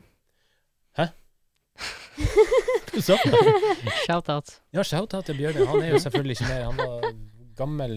Du 2.96 3.02
sa 3.04 3.16
det? 3.28 3.40
Shout-out. 4.06 4.54
Ja, 4.72 4.82
shout-out 4.82 5.26
til 5.28 5.36
Bjørvin. 5.36 5.66
Han 5.68 5.82
er 5.84 5.90
jo 5.92 5.98
selvfølgelig 6.00 6.38
ikke 6.38 6.48
mer. 6.48 6.62
Han 6.64 6.78
var 6.80 7.10
gammel, 7.58 7.96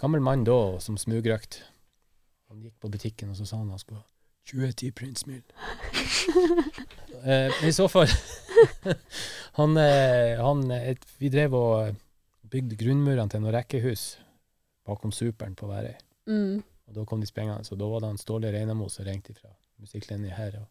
gammel 0.00 0.22
mann 0.24 0.44
da, 0.48 0.56
som 0.80 0.96
smugrøkt. 1.00 1.60
Han 2.50 2.62
gikk 2.62 2.76
på 2.80 2.90
butikken, 2.92 3.30
og 3.32 3.38
så 3.38 3.46
sa 3.48 3.58
han 3.60 3.72
han 3.72 3.82
skulle 3.82 4.00
ha 4.00 4.06
2010 4.46 4.92
Prince 4.92 5.26
Mill. 5.26 5.42
eh, 7.24 7.66
I 7.66 7.72
så 7.72 7.88
fall 7.90 8.06
han, 9.58 9.76
eh, 9.76 10.38
han, 10.38 10.70
et, 10.70 11.02
Vi 11.18 11.30
drev 11.34 11.56
og 11.58 11.96
bygde 12.46 12.78
grunnmurene 12.78 13.26
til 13.30 13.42
noen 13.42 13.56
rekkehus 13.56 14.04
bakom 14.86 15.12
Superen 15.12 15.56
på 15.58 15.66
Værøy. 15.66 15.96
Mm. 16.30 16.62
Og 16.86 16.94
da 16.94 17.04
kom 17.04 17.20
de 17.20 17.26
sprengende, 17.26 17.66
så 17.66 17.74
da 17.74 17.88
var 17.90 18.04
det 18.04 18.12
han 18.12 18.22
Ståle 18.22 18.52
Reinamo 18.54 18.86
som 18.92 19.06
ringte 19.06 19.34
fra 19.34 19.50
musikklinja 19.82 20.36
her 20.36 20.60
og, 20.60 20.68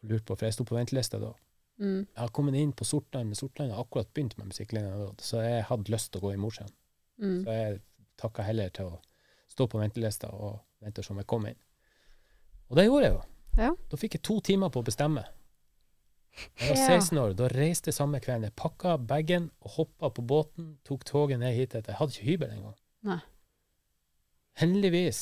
og 0.00 0.12
lurte 0.14 0.24
på, 0.30 0.38
for 0.38 0.48
jeg 0.48 0.56
sto 0.56 0.64
på 0.64 0.78
ventelista 0.78 1.20
da. 1.20 1.34
Mm. 1.82 2.06
Jeg 2.06 2.20
har 2.22 2.32
kommet 2.32 2.56
inn 2.56 2.72
på 2.72 2.86
Sortland, 2.88 3.28
men 3.28 3.36
Sortland 3.36 3.74
har 3.74 3.84
akkurat 3.84 4.08
begynt 4.14 4.38
med 4.38 4.48
musikklinja 4.54 4.96
da, 4.96 5.10
så 5.20 5.42
jeg 5.44 5.66
hadde 5.68 5.92
lyst 5.92 6.12
til 6.12 6.22
å 6.22 6.24
gå 6.24 6.32
i 6.32 6.40
Mosjøen. 6.40 6.72
Mm. 7.20 7.40
Så 7.44 7.58
jeg 7.58 7.80
takka 8.20 8.46
heller 8.46 8.72
til 8.72 8.94
å 8.94 9.00
stå 9.52 9.68
på 9.68 9.82
ventelista 9.82 10.30
og 10.32 10.62
vente 10.84 11.02
som 11.06 11.18
jeg 11.20 11.26
kom 11.30 11.46
inn. 11.50 11.56
Og 12.70 12.76
det 12.78 12.84
gjorde 12.86 13.04
jeg 13.08 13.14
jo. 13.16 13.22
Ja. 13.58 13.70
Da 13.90 13.96
fikk 14.00 14.16
jeg 14.18 14.22
to 14.26 14.38
timer 14.44 14.70
på 14.74 14.80
å 14.82 14.86
bestemme. 14.86 15.24
Jeg 16.58 16.70
var 16.72 16.80
16 16.98 17.18
år, 17.22 17.34
da 17.38 17.46
reiste 17.52 17.92
jeg 17.92 17.94
samme 17.94 18.18
kvelden. 18.20 18.48
Jeg 18.48 18.56
pakka 18.58 18.96
bagen 18.98 19.50
og 19.62 19.76
hoppa 19.76 20.08
på 20.10 20.24
båten, 20.26 20.72
tok 20.84 21.04
toget 21.06 21.38
ned 21.38 21.54
hit. 21.54 21.76
Jeg 21.78 21.94
hadde 21.94 22.10
ikke 22.16 22.26
hybel 22.32 22.56
engang. 22.56 23.20
Heldigvis, 24.58 25.20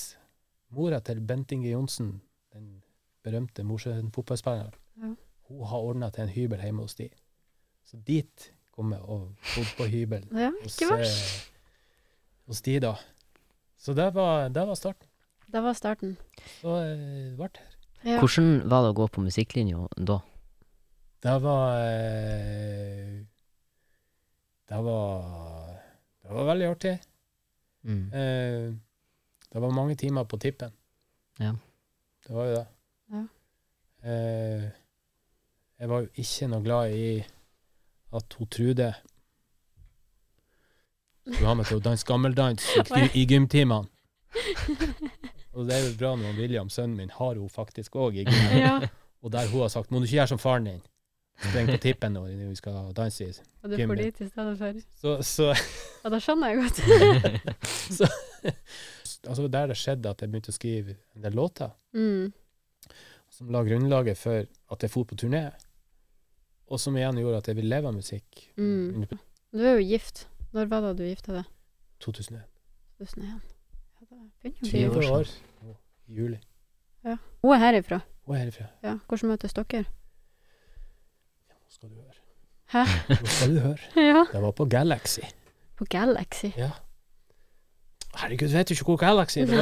mora 0.77 1.01
til 1.05 1.21
Bent 1.25 1.53
Inge 1.53 1.71
Johnsen, 1.73 2.15
den 2.53 2.83
berømte 3.25 3.65
Mosjøen-fotballspilleren, 3.65 4.73
Ja. 5.01 5.15
hun 5.49 5.67
har 5.67 5.79
ordna 5.79 6.11
til 6.11 6.23
en 6.25 6.29
hybel 6.33 6.61
hjemme 6.61 6.83
hos 6.83 6.95
de. 6.95 7.09
Så 7.85 7.97
dit 8.07 8.53
kom 8.73 8.93
jeg 8.93 9.01
og 9.03 9.35
bodde 9.55 9.77
på 9.77 9.85
hybel 9.89 10.25
Ja, 10.33 10.51
hos, 10.63 10.81
eh, 10.83 11.51
hos 12.47 12.63
de, 12.63 12.79
da. 12.81 12.95
Så 13.77 13.95
det 13.95 14.15
var, 14.15 14.49
det 14.49 14.67
var 14.67 14.75
starten. 14.75 15.09
Det 15.53 15.61
var 15.61 15.75
starten. 15.77 16.17
Så 16.61 16.77
eh, 16.81 17.35
ble 17.37 17.49
det 17.53 17.61
her. 17.61 17.69
Ja. 18.03 18.19
Hvordan 18.19 18.63
var 18.71 18.83
det 18.83 18.93
å 18.93 18.99
gå 18.99 19.07
på 19.15 19.23
musikklinja 19.23 19.85
da? 19.97 20.17
Det 21.23 21.35
var 21.45 21.77
eh, 21.79 23.21
Det 24.69 24.81
var 24.83 25.77
Det 26.23 26.33
var 26.33 26.49
veldig 26.49 26.67
artig. 26.71 26.95
Mm. 27.85 28.07
Eh, 28.15 28.73
det 29.53 29.61
var 29.61 29.71
mange 29.77 29.95
timer 30.01 30.25
på 30.25 30.39
tippen. 30.41 30.73
Ja. 31.39 31.53
Det 32.27 32.35
var 32.35 32.47
jo 32.49 32.57
det. 32.57 32.67
Ja. 33.13 33.23
Eh, 34.09 34.69
jeg 35.79 35.89
var 35.91 36.01
jo 36.05 36.09
ikke 36.25 36.49
noe 36.49 36.63
glad 36.65 36.95
i 36.97 37.09
at 38.13 38.37
hun 38.39 38.49
Trude 38.49 38.93
skulle 41.23 41.49
ha 41.49 41.55
meg 41.55 41.69
til 41.69 41.79
å 41.79 41.85
danse 41.85 42.07
gammeldans 42.09 42.65
i, 43.03 43.09
i 43.21 43.27
gymtimene. 43.29 43.87
Og 45.53 45.69
det 45.69 45.77
er 45.77 45.83
jo 45.85 45.93
bra 46.01 46.15
når 46.17 46.39
William, 46.39 46.71
sønnen 46.73 46.97
min, 46.97 47.11
har 47.13 47.37
hun 47.37 47.51
faktisk 47.53 47.99
òg 48.01 48.23
i 48.23 48.25
ja. 48.57 48.79
Og 49.23 49.33
der 49.33 49.49
hun 49.53 49.61
har 49.61 49.69
sagt 49.69 49.91
'må 49.91 49.99
du 49.99 50.05
ikke 50.05 50.19
gjøre 50.19 50.33
som 50.33 50.39
faren 50.39 50.67
din', 50.67 50.83
spreng 51.43 51.69
på 51.69 51.77
tippen 51.83 52.13
når 52.13 52.49
vi 52.49 52.57
skal 52.57 52.93
danse 52.97 53.25
i 53.25 53.33
Og 53.63 53.71
du 53.71 53.77
får 53.77 53.95
dit 53.95 54.21
i 54.21 54.29
stedet 54.29 54.59
for. 54.59 54.73
Så, 55.01 55.23
så 55.23 55.55
Ja, 56.05 56.11
da 56.11 56.19
skjønner 56.19 56.49
jeg 56.49 56.57
godt. 56.57 56.83
altså 59.29 59.49
der 59.49 59.67
det 59.67 59.77
skjedde 59.77 60.11
at 60.11 60.23
jeg 60.23 60.31
begynte 60.31 60.51
å 60.51 60.57
skrive 60.57 60.97
en 61.15 61.23
del 61.23 61.37
låter 61.39 61.71
mm. 61.95 62.33
som 63.31 63.53
la 63.55 63.63
grunnlaget 63.63 64.19
for 64.19 64.49
at 64.73 64.83
jeg 64.83 64.91
for 64.91 65.05
på 65.05 65.15
turné, 65.15 65.51
og 66.67 66.81
som 66.81 66.97
igjen 66.97 67.19
gjorde 67.21 67.39
at 67.39 67.49
jeg 67.49 67.57
ville 67.57 67.71
leve 67.71 67.89
av 67.89 67.95
musikk. 67.95 68.51
Mm. 68.57 69.07
Du 69.53 69.63
er 69.63 69.77
jo 69.77 69.85
gift. 69.85 70.29
Når 70.53 70.67
var 70.67 70.81
det 70.81 70.99
du 70.99 71.05
gifta 71.07 71.33
deg? 71.39 71.45
2001. 72.01 72.43
2001. 72.99 73.52
20 74.65 75.11
år 75.11 75.23
siden. 75.25 75.77
juli. 76.09 76.39
Hun 77.43 77.53
er 77.55 77.59
herifra. 77.59 78.01
Hun 78.27 78.35
er 78.37 78.39
herifra. 78.39 78.65
Ja. 78.83 78.97
Hvordan 79.09 79.29
møtes 79.29 79.53
dere? 79.55 79.85
Ja, 81.49 81.55
nå 81.59 81.69
skal 81.69 81.89
du 81.91 81.95
høre. 81.95 82.19
Hæ? 82.73 82.83
Nå 83.09 83.27
skal 83.27 83.55
du 83.55 83.61
høre. 83.61 83.79
Ja. 84.09 84.25
Det 84.33 84.43
var 84.43 84.51
på 84.51 84.65
Galaxy. 84.65 85.21
På 85.77 85.85
Galaxy. 85.91 86.51
Ja. 86.57 86.71
Herregud, 88.17 88.49
vet 88.53 88.69
du 88.69 88.75
ikke 88.75 88.85
hvor 88.85 88.97
Galaxy 89.01 89.39
er? 89.39 89.47
Det 89.47 89.57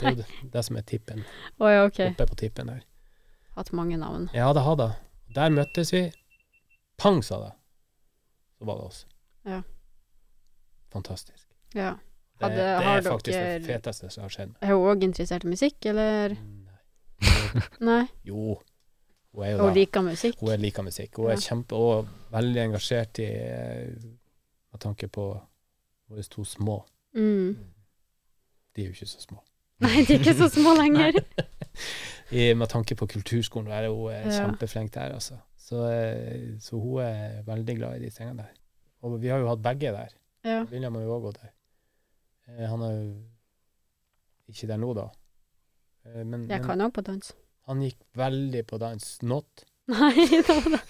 det 0.00 0.02
er 0.06 0.10
jo 0.10 0.16
det, 0.16 0.26
det 0.52 0.64
som 0.64 0.76
er 0.76 0.80
tippen. 0.86 1.24
Oh, 1.60 1.70
ja, 1.72 1.84
okay. 1.84 2.10
Oppe 2.10 2.26
på 2.26 2.34
tippen 2.34 2.68
der. 2.68 2.80
Hatt 3.56 3.72
mange 3.72 3.96
navn. 3.96 4.28
Ja, 4.34 4.52
det 4.52 4.62
hadde 4.62 4.82
jeg. 4.82 4.94
Der 5.34 5.48
møttes 5.50 5.92
vi. 5.92 6.04
Pang, 6.98 7.24
sa 7.24 7.38
det. 7.42 7.52
Så 8.58 8.64
var 8.64 8.74
det 8.78 8.84
oss. 8.86 9.06
Ja. 9.44 9.60
Fantastisk. 10.92 11.48
Ja. 11.74 11.94
Det, 12.38 12.44
Hadde- 12.50 12.56
det 12.56 12.86
er 12.86 13.02
faktisk 13.02 13.36
dere- 13.38 13.58
det 13.58 13.66
feteste 13.66 14.10
som 14.10 14.22
har 14.22 14.28
skjedd. 14.30 14.50
Er 14.60 14.74
hun 14.74 14.86
òg 14.96 15.02
interessert 15.06 15.44
i 15.44 15.48
musikk, 15.48 15.86
eller? 15.86 16.28
Nei. 16.28 17.62
Nei? 17.80 18.02
Jo, 18.28 18.58
hun 19.32 19.44
er 19.44 19.50
jo 19.54 19.62
Hun 19.64 19.74
liker 19.74 20.02
musikk? 20.04 20.36
Hun 20.40 20.50
er 20.52 20.56
liker 20.60 20.82
musikk. 20.82 21.16
Hun 21.16 21.26
Ja. 21.30 21.32
er 21.32 21.36
kjempe 21.40 21.72
og 21.76 22.08
veldig 22.32 22.60
engasjert 22.66 23.18
i 23.18 23.24
eh, 23.24 23.86
Med 24.72 24.80
tanke 24.80 25.08
på 25.08 25.24
våre 26.10 26.22
to 26.28 26.44
små. 26.44 26.84
Mm. 27.14 27.56
De 28.76 28.82
er 28.82 28.86
jo 28.86 28.92
ikke 28.92 29.06
så 29.08 29.20
små. 29.24 29.38
Nei, 29.80 30.04
de 30.04 30.14
er 30.14 30.18
ikke 30.20 30.34
så 30.36 30.48
små 30.52 30.74
lenger. 30.82 31.12
I, 32.32 32.52
med 32.54 32.68
tanke 32.68 32.94
på 32.96 33.06
kulturskolen 33.06 33.72
er 33.72 33.88
hun 33.88 34.10
er 34.12 34.26
Ja. 34.28 34.42
kjempeflink 34.44 34.92
der, 34.92 35.14
altså. 35.14 35.38
Så, 35.56 35.80
eh, 35.90 36.58
så 36.60 36.76
hun 36.78 37.00
er 37.00 37.42
veldig 37.46 37.76
glad 37.76 37.96
i 37.96 38.04
de 38.04 38.10
tingene 38.10 38.36
der. 38.44 38.52
Og 39.02 39.20
vi 39.22 39.28
har 39.28 39.38
jo 39.38 39.48
hatt 39.48 39.62
begge 39.62 39.92
der. 39.92 40.08
Ja. 40.44 40.64
William 40.70 40.94
har 40.94 41.02
jo 41.02 41.16
òg 41.16 41.22
gått 41.22 41.40
der. 41.42 41.50
Eh, 42.48 42.66
han 42.70 42.82
er 42.86 42.92
jo 42.96 43.06
ikke 44.52 44.68
der 44.70 44.78
nå, 44.82 44.92
da. 44.94 45.08
Eh, 46.06 46.22
men, 46.24 46.44
Jeg 46.50 46.62
kan 46.64 46.80
òg 46.84 46.92
på 46.94 47.02
dans. 47.06 47.32
han 47.66 47.80
gikk 47.82 47.98
veldig 48.14 48.66
på 48.70 48.78
dans. 48.78 49.08
Not. 49.22 49.64
Nei, 49.90 50.26
det 50.30 50.42
var 50.48 50.68
det. 50.76 50.80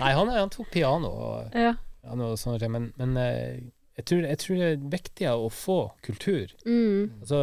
Nei, 0.00 0.10
han, 0.14 0.28
han 0.34 0.50
tok 0.54 0.70
piano 0.74 1.10
og, 1.10 1.54
Ja. 1.58 1.74
noe 2.16 2.36
sånt, 2.38 2.62
men, 2.70 2.92
men 2.98 3.16
eh, 3.18 3.60
jeg, 3.98 4.04
tror, 4.06 4.22
jeg 4.26 4.38
tror 4.42 4.56
det 4.60 4.68
er 4.72 4.84
viktigere 4.92 5.38
å 5.46 5.50
få 5.52 5.78
kultur. 6.06 6.52
Mm. 6.66 7.20
Altså, 7.20 7.40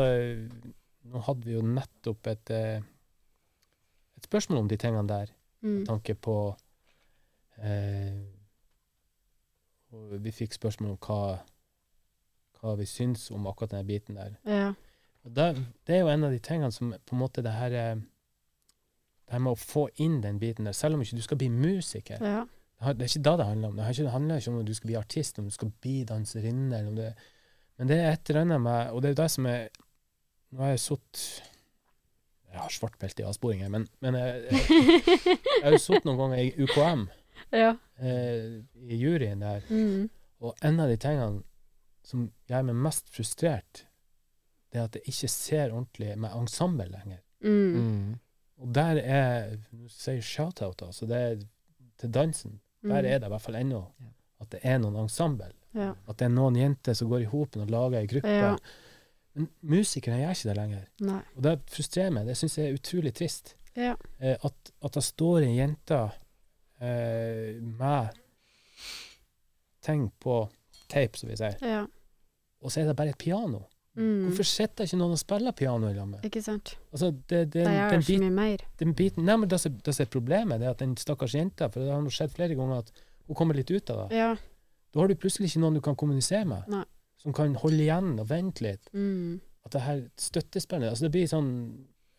nå 1.08 1.23
hadde 1.27 1.45
vi 1.47 1.53
jo 1.58 1.62
nettopp 1.63 2.27
et, 2.34 2.51
et 2.58 4.25
spørsmål 4.27 4.63
om 4.65 4.71
de 4.71 4.77
tingene 4.84 5.08
der, 5.08 5.34
Mm. 5.58 5.80
med 5.80 5.88
tanke 5.89 6.13
på 6.21 6.34
eh, 7.58 8.19
og 9.89 10.12
Vi 10.21 10.30
fikk 10.32 10.53
spørsmål 10.53 10.91
om 10.93 10.99
hva, 11.01 11.39
hva 12.62 12.76
vi 12.80 12.86
syns 12.89 13.30
om 13.32 13.48
akkurat 13.48 13.72
den 13.76 13.88
biten 13.88 14.15
der. 14.20 14.36
Ja. 14.46 14.74
Det, 15.28 15.48
det 15.88 15.96
er 15.96 16.00
jo 16.06 16.08
en 16.13 16.24
av 16.24 16.32
de 16.32 16.39
tingene 16.39 16.72
som 16.72 16.93
på 17.06 17.15
en 17.15 17.20
måte 17.20 17.41
det 17.43 17.52
her 17.52 17.70
Det 19.28 19.34
her 19.36 19.39
med 19.43 19.58
å 19.58 19.60
få 19.60 19.89
inn 20.00 20.22
den 20.24 20.38
biten 20.39 20.63
der, 20.70 20.72
selv 20.72 20.96
om 20.96 21.02
ikke 21.04 21.17
du 21.17 21.22
skal 21.26 21.38
bli 21.41 21.50
musiker. 21.52 22.22
ja. 22.24 22.46
Det 22.78 23.02
er 23.02 23.10
ikke 23.10 23.24
da 23.26 23.32
det 23.39 23.46
handler 23.48 23.67
om. 23.72 23.76
Det 23.80 24.10
handler 24.13 24.38
ikke 24.38 24.52
om 24.52 24.58
om 24.60 24.65
du 24.65 24.74
skal 24.78 24.88
bli 24.91 24.96
artist, 25.00 25.39
om 25.39 25.46
du 25.50 25.52
skal 25.52 25.72
bli 25.82 26.04
danserinne, 26.06 26.78
eller 26.78 26.89
om 26.91 26.96
det 26.96 27.14
Men 27.80 27.88
det 27.89 27.97
er 27.97 28.12
et 28.12 28.30
eller 28.30 28.41
annet 28.41 28.62
med 28.62 28.91
Og 28.93 29.01
det 29.01 29.08
er 29.10 29.14
jo 29.16 29.22
det 29.24 29.32
som 29.32 29.45
er 29.49 29.64
Nå 30.51 30.62
har 30.62 30.70
jeg 30.76 30.80
sittet 30.84 31.24
Jeg 32.53 32.60
har 32.62 32.70
svart 32.70 32.99
belte 33.01 33.24
i 33.24 33.26
avsporing 33.26 33.62
her, 33.66 33.70
men, 33.74 33.88
men 33.99 34.14
jeg, 34.16 34.43
jeg, 34.51 35.18
jeg 35.26 35.64
har 35.64 35.72
jo 35.74 35.82
sittet 35.82 36.05
noen 36.05 36.18
ganger 36.22 36.38
i 36.38 36.53
UKM, 36.64 37.03
ja. 37.51 37.74
eh, 37.99 38.62
i 38.88 38.95
juryen 39.01 39.41
der, 39.43 39.66
Mm. 39.70 40.08
og 40.39 40.55
en 40.64 40.80
av 40.80 40.88
de 40.89 40.95
tingene 41.01 41.41
som 42.08 42.30
gjør 42.47 42.70
meg 42.70 42.80
mest 42.88 43.12
frustrert, 43.12 43.84
det 44.72 44.80
er 44.80 44.88
at 44.88 44.95
jeg 44.99 45.12
ikke 45.12 45.30
ser 45.32 45.74
ordentlig 45.74 46.14
med 46.20 46.36
ensemble 46.36 46.88
lenger. 46.91 47.20
Mm. 47.43 47.76
Mm. 47.76 48.14
Og 48.58 48.72
der 48.74 48.99
er 49.03 49.51
Nå 49.76 49.89
sier 49.93 50.24
shout-out, 50.26 50.82
altså. 50.82 51.05
Det 51.05 51.18
er 51.18 51.36
til 52.01 52.14
dansen. 52.14 52.60
Der 52.88 53.03
er 53.03 53.20
det 53.20 53.28
i 53.28 53.34
hvert 53.34 53.43
fall 53.43 53.60
ennå 53.60 53.82
at 54.41 54.51
det 54.53 54.60
er 54.70 54.78
noen 54.82 54.99
ensemble. 55.01 55.49
Ja. 55.78 55.93
At 56.10 56.20
det 56.20 56.28
er 56.28 56.34
noen 56.34 56.58
jenter 56.58 56.95
som 56.97 57.10
går 57.10 57.26
i 57.26 57.32
hopen 57.32 57.64
og 57.66 57.72
lager 57.74 57.99
ei 57.99 58.10
gruppe. 58.10 58.34
Ja. 58.34 58.53
Men 59.38 59.49
musikere 59.70 60.20
gjør 60.22 60.36
ikke 60.36 60.49
det 60.49 60.58
lenger. 60.58 60.86
Nei. 61.08 61.20
Og 61.36 61.43
det 61.45 61.55
frustrerer 61.74 62.14
meg. 62.14 62.30
Det 62.30 62.38
syns 62.38 62.58
jeg 62.58 62.70
er 62.70 62.78
utrolig 62.78 63.14
trist. 63.18 63.55
Ja. 63.78 63.95
Eh, 64.22 64.38
at, 64.45 64.72
at 64.86 64.97
det 64.97 65.03
står 65.05 65.45
ei 65.45 65.55
jente 65.58 65.99
eh, 66.82 67.58
med 67.62 68.18
ting 69.86 70.08
på 70.22 70.39
tape, 70.89 71.20
som 71.20 71.30
vi 71.32 71.38
sier, 71.39 71.58
Ja. 71.66 71.86
Og 72.62 72.72
så 72.72 72.82
er 72.82 72.88
det 72.89 72.95
bare 72.97 73.10
et 73.14 73.18
piano. 73.22 73.64
Mm. 73.97 74.28
Hvorfor 74.28 74.45
sitter 74.45 74.86
ikke 74.86 74.97
noen 74.99 75.16
og 75.16 75.20
spiller 75.22 75.51
piano 75.58 75.88
i 75.89 75.93
lag 75.95 76.05
med? 76.08 76.26
Ikke 76.28 76.41
sant? 76.45 76.76
Altså, 76.93 77.08
det, 77.30 77.39
det, 77.53 77.64
det 77.66 77.74
gjør 77.74 77.89
den, 77.95 78.03
så 78.03 78.12
bit, 78.12 78.20
mye 78.22 78.34
mer. 78.36 78.66
den 78.80 78.91
biten 78.93 79.26
Nei, 79.26 79.36
men 79.41 79.49
det 79.49 79.58
som 79.64 79.74
det 79.88 79.95
som 79.97 80.03
er 80.05 80.12
problemet, 80.14 80.60
det 80.62 80.68
er 80.68 80.76
at 80.76 80.84
den 80.84 80.93
stakkars 81.01 81.34
jenta 81.34 81.70
For 81.74 81.82
det 81.82 81.89
har 81.95 82.03
nå 82.05 82.12
skjedd 82.14 82.36
flere 82.36 82.53
ganger 82.60 82.84
at 82.84 82.91
hun 83.28 83.36
kommer 83.39 83.58
litt 83.58 83.72
ut 83.74 83.89
av 83.89 84.03
det. 84.10 84.20
Ja. 84.20 84.36
Da 84.93 84.99
har 85.01 85.10
du 85.10 85.16
plutselig 85.20 85.49
ikke 85.49 85.64
noen 85.66 85.80
du 85.80 85.82
kan 85.82 85.97
kommunisere 85.97 86.45
med, 86.47 86.70
Nei. 86.70 86.84
som 87.24 87.34
kan 87.34 87.55
holde 87.64 87.82
igjen 87.88 88.14
og 88.22 88.30
vente 88.30 88.64
litt. 88.68 88.86
Mm. 88.93 89.39
At 89.66 89.74
det 89.74 89.82
her 89.88 90.03
støttespillet 90.22 90.89
Altså, 90.93 91.08
det 91.08 91.12
blir 91.18 91.28
sånn 91.28 91.49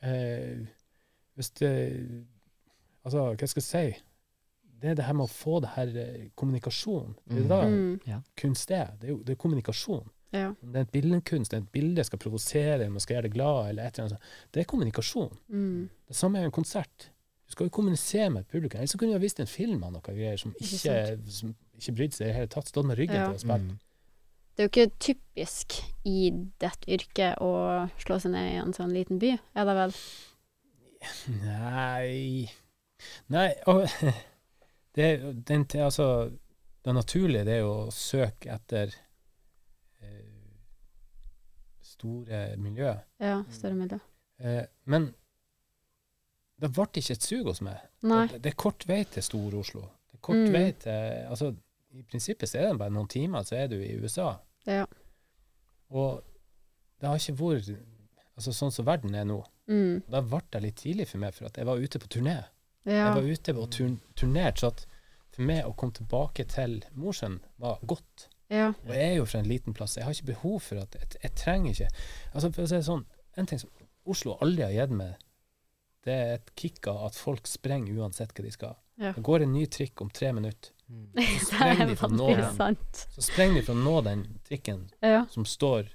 eh, 0.05 0.67
Hvis 1.39 1.51
det 1.63 1.71
Altså, 3.07 3.23
hva 3.39 3.47
skal 3.49 3.63
jeg 3.63 3.71
si? 3.71 4.03
Det 4.83 4.91
er 4.91 4.99
det 4.99 5.07
her 5.07 5.15
med 5.17 5.25
å 5.27 5.33
få 5.33 5.61
det 5.65 5.71
her 5.75 5.95
eh, 5.97 6.27
kommunikasjon. 6.39 7.15
Det 7.27 7.45
er 7.45 7.49
da 7.51 7.63
Mm. 7.67 8.23
kunst 8.37 8.71
er. 8.71 8.91
Det 9.01 9.09
er 9.09 9.13
jo 9.15 9.23
det 9.23 9.33
er 9.33 9.41
kommunikasjon. 9.47 10.05
Ja. 10.33 10.51
Om 10.63 10.73
det 10.73 10.81
er 10.81 10.87
et 10.87 10.93
billedkunst, 10.93 11.51
det 11.55 11.63
et 11.63 11.71
bilde 11.73 12.05
skal 12.05 12.21
provosere, 12.21 12.91
man 12.93 13.01
skal 13.01 13.17
gjøre 13.17 13.29
deg 13.29 13.37
glad, 13.39 13.71
eller 13.71 13.87
et 13.89 13.99
eller 13.99 14.11
annet. 14.13 14.35
Det 14.53 14.61
er 14.61 14.69
kommunikasjon. 14.69 15.31
Mm. 15.49 15.89
Det 16.09 16.17
samme 16.17 16.41
er 16.43 16.49
en 16.51 16.55
konsert. 16.55 17.09
Du 17.49 17.55
skal 17.55 17.67
jo 17.71 17.73
kommunisere 17.79 18.29
med 18.31 18.45
et 18.45 18.53
publikum. 18.53 18.77
Ellers 18.81 18.93
kunne 19.01 19.15
du 19.15 19.17
ha 19.17 19.23
vist 19.23 19.41
en 19.41 19.49
film 19.49 19.85
av 19.87 19.95
noe 19.95 20.05
greier 20.05 20.37
som 20.37 20.53
Ikke 20.61 20.99
som 21.33 21.55
ikke 21.79 21.95
brydde 21.97 22.17
seg 22.19 22.27
i 22.27 22.29
det 22.29 22.37
hele 22.37 22.51
tatt. 22.53 22.69
Stått 22.69 22.85
med 22.91 22.99
ryggen 22.99 23.17
Ja. 23.17 23.29
til 23.31 23.39
og 23.39 23.41
spilt. 23.41 23.69
Mm. 23.71 23.79
Det 24.59 24.65
er 24.65 24.67
jo 24.67 24.73
ikke 24.73 24.99
typisk 24.99 25.75
i 26.05 26.31
dette 26.61 26.91
yrket 26.91 27.39
å 27.41 27.53
slå 28.03 28.19
seg 28.21 28.33
ned 28.35 28.53
i 28.53 28.57
en 28.59 28.75
sånn 28.75 28.93
liten 28.93 29.21
by, 29.23 29.37
er 29.55 29.69
det 29.69 29.77
vel? 29.79 29.95
Nei 31.45 32.49
Nei, 33.31 33.53
og, 33.71 33.85
det, 34.99 35.09
den, 35.47 35.65
altså, 35.79 36.09
det 36.85 36.95
naturlige 36.97 37.45
det 37.47 37.55
er 37.55 37.63
jo 37.63 37.75
å 37.85 37.93
søke 37.95 38.51
etter 38.57 38.91
store 41.99 42.57
miljø. 42.63 42.95
Ja, 43.21 43.41
større 43.51 43.75
miljø. 43.75 43.99
Eh, 44.41 44.65
men 44.87 45.11
det 46.59 46.71
ble 46.75 46.87
ikke 46.99 47.15
et 47.15 47.23
sug 47.27 47.47
hos 47.51 47.61
meg. 47.63 47.79
Det, 48.03 48.41
det 48.43 48.53
er 48.53 48.59
kort 48.59 48.87
vei 48.89 49.03
til 49.07 49.23
Stor-Oslo. 49.23 49.83
Det 50.11 50.19
er 50.19 50.23
kort 50.27 50.41
Mm. 50.43 50.53
vei 50.55 50.73
til 50.73 51.27
altså, 51.31 51.53
I 51.95 52.03
prinsippet 52.03 52.49
så 52.51 52.59
er 52.59 52.67
det 52.73 52.79
bare 52.79 52.93
noen 52.93 53.09
timer, 53.09 53.43
så 53.47 53.57
er 53.57 53.69
du 53.71 53.77
i 53.81 53.95
USA. 54.03 54.33
Ja. 54.67 54.85
Og 55.91 56.23
det 57.01 57.09
har 57.09 57.17
ikke 57.17 57.39
vært 57.39 57.71
altså, 58.37 58.53
sånn 58.53 58.73
som 58.75 58.87
verden 58.87 59.15
er 59.15 59.25
nå. 59.25 59.39
Mm. 59.71 60.03
Da 60.11 60.21
ble 60.23 60.41
det 60.53 60.63
litt 60.63 60.77
tidlig 60.83 61.07
for 61.09 61.19
meg, 61.23 61.35
for 61.35 61.47
at 61.49 61.57
jeg 61.57 61.67
var 61.69 61.79
ute 61.81 61.99
på 62.03 62.09
turné. 62.13 62.37
Ja. 62.89 63.09
Jeg 63.09 63.15
var 63.17 63.29
ute 63.33 63.55
og 63.59 63.71
turn 63.75 63.99
turnert, 64.17 64.59
så 64.61 64.71
at 64.73 64.85
for 65.35 65.43
meg 65.49 65.65
å 65.69 65.75
komme 65.77 65.93
tilbake 65.97 66.45
til 66.49 66.79
Mosjøen 66.97 67.39
var 67.61 67.79
godt. 67.87 68.29
Ja. 68.51 68.69
Og 68.87 68.93
jeg 68.95 69.11
er 69.13 69.17
jo 69.19 69.25
fra 69.29 69.39
en 69.43 69.49
liten 69.51 69.75
plass. 69.77 69.97
Jeg 69.97 70.05
har 70.07 70.15
ikke 70.17 70.31
behov 70.33 70.61
for 70.65 70.81
at 70.81 70.95
Jeg, 70.97 71.09
jeg 71.23 71.35
trenger 71.37 71.71
ikke 71.75 71.89
Altså, 72.35 72.51
for 72.53 72.63
å 72.65 72.69
si 72.71 72.75
det 72.79 72.85
sånn, 72.87 73.05
en 73.37 73.47
ting 73.47 73.61
som 73.61 73.71
Oslo 74.09 74.39
aldri 74.41 74.63
har 74.65 74.73
gitt 74.73 74.95
meg, 74.97 75.17
det 76.07 76.15
er 76.15 76.31
et 76.39 76.51
kick 76.57 76.87
av 76.89 77.03
at 77.11 77.19
folk 77.21 77.47
sprenger 77.51 77.99
uansett 78.01 78.33
hva 78.33 78.45
de 78.47 78.53
skal. 78.55 78.77
Ja. 78.97 79.13
Det 79.13 79.23
går 79.27 79.45
en 79.45 79.53
ny 79.53 79.67
trikk 79.67 80.01
om 80.01 80.09
tre 80.11 80.31
minutter. 80.33 80.73
Mm. 80.89 81.11
Det 81.19 81.27
sprenger 81.45 81.83
er 81.85 81.91
de 81.91 81.97
for 82.01 82.09
veldig 82.09 82.23
nålen. 82.23 82.57
sant. 82.57 83.03
Så 83.13 83.27
sprenger 83.27 83.61
de 83.61 83.67
for 83.67 83.77
å 83.77 83.83
nå 83.85 83.97
den 84.07 84.23
trikken 84.49 84.87
Ja. 85.05 85.27
som 85.31 85.45
står 85.45 85.91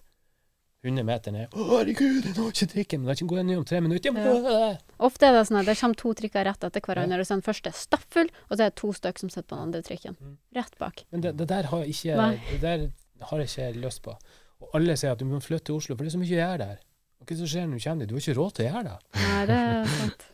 100 0.84 1.06
meter 1.08 1.32
ned. 1.32 1.54
Å, 1.56 1.66
herregud, 1.78 2.26
jeg 2.28 2.36
når 2.36 2.50
ikke 2.52 2.68
trikken! 2.74 3.04
Men 3.06 3.16
den 3.16 3.30
går 3.30 3.40
gå 3.40 3.46
ned 3.48 3.58
om 3.62 3.66
tre 3.68 3.80
minutter. 3.82 4.18
Ja. 4.20 4.72
Ofte 5.08 5.30
er 5.30 5.38
det 5.38 5.46
sånn 5.48 5.62
at 5.62 5.70
det 5.70 5.78
kommer 5.80 6.00
to 6.02 6.14
trikker 6.20 6.44
rett 6.50 6.64
etter 6.68 6.84
hverandre, 6.84 7.18
Ja. 7.22 7.24
så 7.24 7.34
er 7.38 7.40
den 7.40 7.46
første 7.48 7.72
stappfull, 7.78 8.30
og 8.50 8.58
så 8.58 8.60
er 8.66 8.72
det 8.74 8.76
to 8.82 8.92
stykker 8.94 9.24
som 9.24 9.30
sitter 9.32 9.48
på 9.48 9.56
den 9.56 9.64
andre 9.70 9.82
trikken. 9.88 10.18
Mm. 10.20 10.38
Rett 10.60 10.78
bak. 10.80 11.06
men 11.12 11.22
det, 11.24 11.38
det 11.40 11.48
der 11.48 11.70
har 11.72 11.86
jeg 11.86 11.96
ikke 11.96 12.32
Det 12.52 12.62
der 12.62 12.88
har 13.30 13.40
jeg 13.40 13.50
ikke 13.54 13.86
lyst 13.86 14.02
på. 14.04 14.18
Og 14.64 14.70
alle 14.76 14.98
sier 15.00 15.12
at 15.16 15.20
du 15.20 15.26
må 15.26 15.40
flytte 15.40 15.72
til 15.72 15.76
Oslo, 15.80 15.96
for 15.96 16.04
det 16.04 16.12
er 16.12 16.18
så 16.18 16.20
mye 16.24 16.36
å 16.36 16.42
gjøre 16.42 16.58
der. 16.66 16.84
Og 17.24 17.28
hva 17.32 17.38
som 17.40 17.48
skjer 17.48 17.68
når 17.68 17.80
du 17.80 17.84
kommer 17.88 18.04
dit? 18.04 18.10
Du 18.10 18.16
har 18.16 18.22
ikke 18.24 18.38
råd 18.42 18.54
til 18.58 18.66
å 18.66 18.70
gjøre 18.70 18.84
det. 18.84 18.98
Nei, 19.24 19.46
det 19.48 19.58
er 19.64 19.86
sant. 19.96 20.28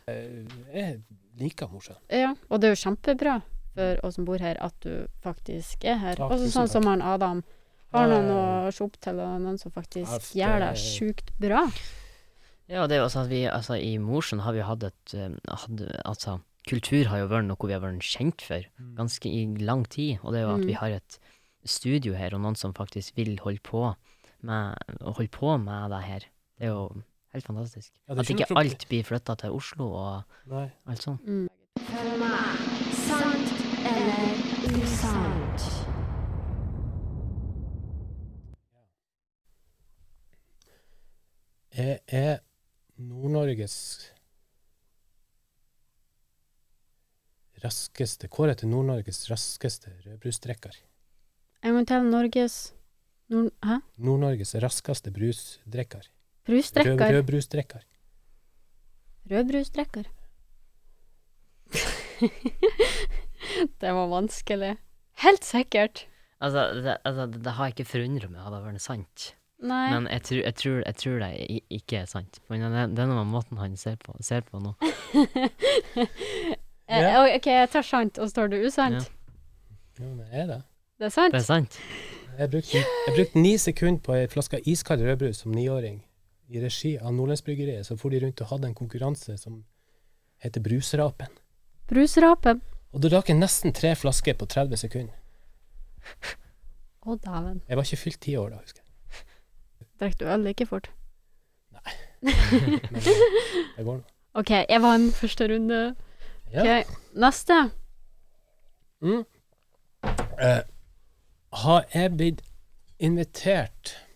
Jeg 0.74 1.00
liker 1.40 1.70
Mosjøen. 1.72 2.02
Ja, 2.10 2.34
og 2.50 2.60
det 2.62 2.70
er 2.70 2.74
jo 2.76 2.82
kjempebra 2.84 3.36
for 3.76 4.02
oss 4.08 4.16
som 4.18 4.26
bor 4.26 4.42
her, 4.42 4.58
at 4.66 4.74
du 4.82 5.06
faktisk 5.24 5.86
er 5.86 6.00
her. 6.02 6.22
Også 6.26 6.50
sånn 6.52 6.68
som 6.72 6.88
han 6.90 7.04
Adam. 7.06 7.44
Har 7.92 8.08
noen 8.08 8.28
å 8.30 8.72
se 8.72 8.84
opp 8.86 8.98
til, 9.02 9.18
og 9.20 9.40
noen 9.42 9.58
som 9.58 9.72
faktisk 9.74 10.36
gjør 10.38 10.60
det 10.62 10.74
sjukt 10.78 11.32
bra. 11.42 11.64
Ja, 12.70 12.84
det 12.86 12.98
er 13.00 13.02
jo 13.02 13.10
sånn 13.10 13.26
at 13.26 13.32
vi, 13.32 13.44
altså 13.50 13.80
i 13.82 13.96
Mosjøen 13.98 14.44
har 14.46 14.54
vi 14.54 14.62
hatt 14.62 14.84
et 14.84 15.14
hadde, 15.50 15.88
Altså, 16.06 16.36
kultur 16.70 17.08
har 17.10 17.24
jo 17.24 17.28
vært 17.32 17.48
noe 17.50 17.66
vi 17.68 17.74
har 17.74 17.82
vært 17.82 18.06
kjent 18.06 18.42
for 18.46 18.62
ganske 18.96 19.26
i 19.26 19.42
lang 19.66 19.86
tid, 19.90 20.20
og 20.22 20.34
det 20.34 20.42
er 20.42 20.46
jo 20.46 20.54
at 20.54 20.62
Mm. 20.62 20.68
vi 20.68 20.74
har 20.78 20.90
et 21.00 21.20
studio 21.66 22.14
her, 22.14 22.36
og 22.36 22.42
noen 22.42 22.56
som 22.56 22.74
faktisk 22.74 23.16
vil 23.18 23.40
holde 23.42 23.60
på 23.66 23.96
med, 24.44 24.78
holde 25.02 25.28
på 25.34 25.58
med 25.58 25.90
det 25.90 26.04
her. 26.04 26.20
Det 26.60 26.68
er 26.68 26.72
jo 26.76 27.04
helt 27.34 27.46
fantastisk. 27.46 27.90
Ja, 28.08 28.14
at 28.14 28.30
ikke 28.30 28.56
alt 28.56 28.86
blir 28.88 29.04
flytta 29.04 29.36
til 29.38 29.50
Oslo 29.52 29.90
og 29.94 30.24
Nei. 30.46 30.70
alt 30.88 31.02
sånt. 31.02 31.26
Mm. 31.26 31.50
Sant 32.94 33.50
eller 33.84 34.78
usant? 34.78 35.99
Jeg 41.80 42.02
er 42.12 42.42
Nord-Norges 43.00 43.74
raskeste 47.64 48.28
Kåret 48.28 48.60
til 48.60 48.68
Nord-Norges 48.68 49.22
raskeste 49.32 49.94
rødbrusdrikker. 50.04 50.76
Jeg 51.64 51.76
må 51.76 51.86
telle 51.88 52.12
Norges 52.12 52.58
Nord... 53.32 53.54
Hæ? 53.64 53.80
Nord-Norges 53.96 54.52
raskeste 54.60 55.16
brusdrikker. 55.16 56.04
Rød, 56.04 56.52
Brusdrikker? 56.52 57.16
rødbrusdrikker. 57.16 57.88
Rødbrusdrikker? 59.32 60.12
det 63.80 63.98
var 64.02 64.08
vanskelig. 64.20 64.76
Helt 65.24 65.48
sikkert. 65.48 66.08
Altså, 66.44 66.74
det, 66.76 66.98
altså, 67.06 67.26
det, 67.32 67.44
det 67.46 67.56
har 67.56 67.72
ikke 67.72 67.88
forundret 67.88 68.32
meg 68.32 68.44
hadde 68.44 68.60
det 68.60 68.68
vært 68.74 68.90
sant, 68.92 69.34
Nei. 69.60 69.90
men 69.92 70.06
jeg 70.08 70.22
tror, 70.24 70.40
jeg 70.46 70.56
tror, 70.56 70.76
jeg 70.86 70.96
tror 70.96 71.16
det 71.20 71.30
ikke 71.82 71.98
er 72.00 72.06
sant. 72.08 72.40
Men 72.48 72.62
det, 72.64 72.84
det 72.96 73.04
er 73.04 73.10
noe 73.12 73.26
med 73.26 73.34
måten 73.34 73.60
han 73.60 73.76
ser 73.78 73.98
på, 74.00 74.16
ser 74.24 74.46
på 74.48 74.62
nå. 74.64 74.72
yeah. 76.88 77.36
OK, 77.36 77.50
jeg 77.52 77.72
tar 77.74 77.84
sant, 77.84 78.20
og 78.20 78.30
så 78.30 78.32
står 78.32 78.54
du 78.54 78.56
usant. 78.64 79.10
Jo, 80.00 80.14
det 80.16 80.30
er 80.32 80.46
det? 80.48 80.62
Det 81.00 81.10
er 81.10 81.16
sant? 81.16 81.36
Det 81.36 81.42
er 81.42 81.48
sant. 81.48 81.76
Jeg 82.40 82.52
brukte, 82.54 82.80
jeg 82.80 83.16
brukte 83.18 83.44
ni 83.44 83.58
sekunder 83.60 84.00
på 84.04 84.16
ei 84.16 84.30
flaske 84.32 84.62
iskald 84.72 85.04
rødbrus 85.04 85.44
som 85.44 85.52
niåring. 85.52 86.00
I 86.50 86.62
regi 86.64 86.94
av 86.98 87.12
Nordlandsbryggeriet 87.14 87.86
så 87.86 87.98
for 88.00 88.16
de 88.16 88.22
rundt 88.24 88.40
og 88.42 88.48
hadde 88.54 88.70
en 88.72 88.78
konkurranse 88.78 89.36
som 89.38 89.60
heter 90.42 90.64
Brusrapen. 90.64 91.34
Brusrapen. 91.92 92.64
Og 92.96 93.04
da 93.04 93.12
rakk 93.12 93.30
jeg 93.30 93.38
nesten 93.42 93.76
tre 93.76 93.92
flasker 94.00 94.38
på 94.40 94.48
30 94.50 94.80
sekunder. 94.82 95.18
Å, 97.06 97.16
dæven. 97.16 97.60
Jeg 97.68 97.78
var 97.78 97.86
ikke 97.86 98.04
fylt 98.06 98.22
ti 98.24 98.38
år 98.40 98.54
da, 98.54 98.62
husker 98.64 98.82
jeg. 98.82 98.89
Drakk 100.00 100.20
du 100.20 100.26
øl 100.26 100.40
like 100.40 100.66
fort? 100.66 100.92
Men 102.22 102.32
det 103.78 103.86
går 103.86 103.96
nå. 103.98 104.04
OK, 104.34 104.50
jeg 104.50 104.82
vant 104.82 105.16
første 105.16 105.48
runde. 105.54 105.96
Ja. 106.54 106.80
Ok, 106.80 106.86
Neste. 107.14 107.72
Mm. 109.02 109.26
Eh, 110.40 110.62
har 111.54 111.86
jeg 111.94 112.18
blitt 112.18 112.42
invitert 113.00 114.08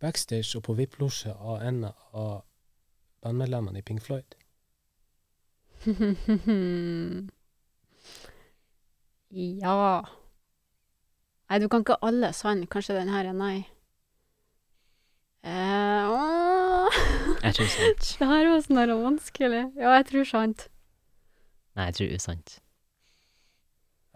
backstage 0.00 0.56
og 0.56 0.62
på 0.62 0.72
VIP-losje 0.72 1.32
av 1.32 1.62
en 1.62 1.84
av 2.12 2.42
bandmedlemmene 3.22 3.78
i 3.78 3.82
Pink 3.82 4.02
Floyd? 4.02 4.34
ja 9.62 10.04
Nei, 11.48 11.58
du 11.58 11.68
kan 11.68 11.80
ikke 11.80 11.96
alle 12.04 12.32
sann. 12.36 12.66
Kanskje 12.68 12.94
den 12.98 13.08
her 13.08 13.24
er 13.24 13.32
nei. 13.32 13.64
Eh. 15.48 16.98
Jeg 17.42 17.54
tror 17.54 17.70
sant. 17.72 18.08
Det 18.20 18.28
her 18.28 18.48
var 18.50 18.64
sånn 18.64 18.94
vanskelig. 19.04 19.62
Ja, 19.78 19.94
jeg 19.98 20.08
tror 20.10 20.26
sant. 20.28 20.66
Nei, 21.78 21.86
jeg 21.90 21.98
tror 21.98 22.14
usant. 22.18 22.54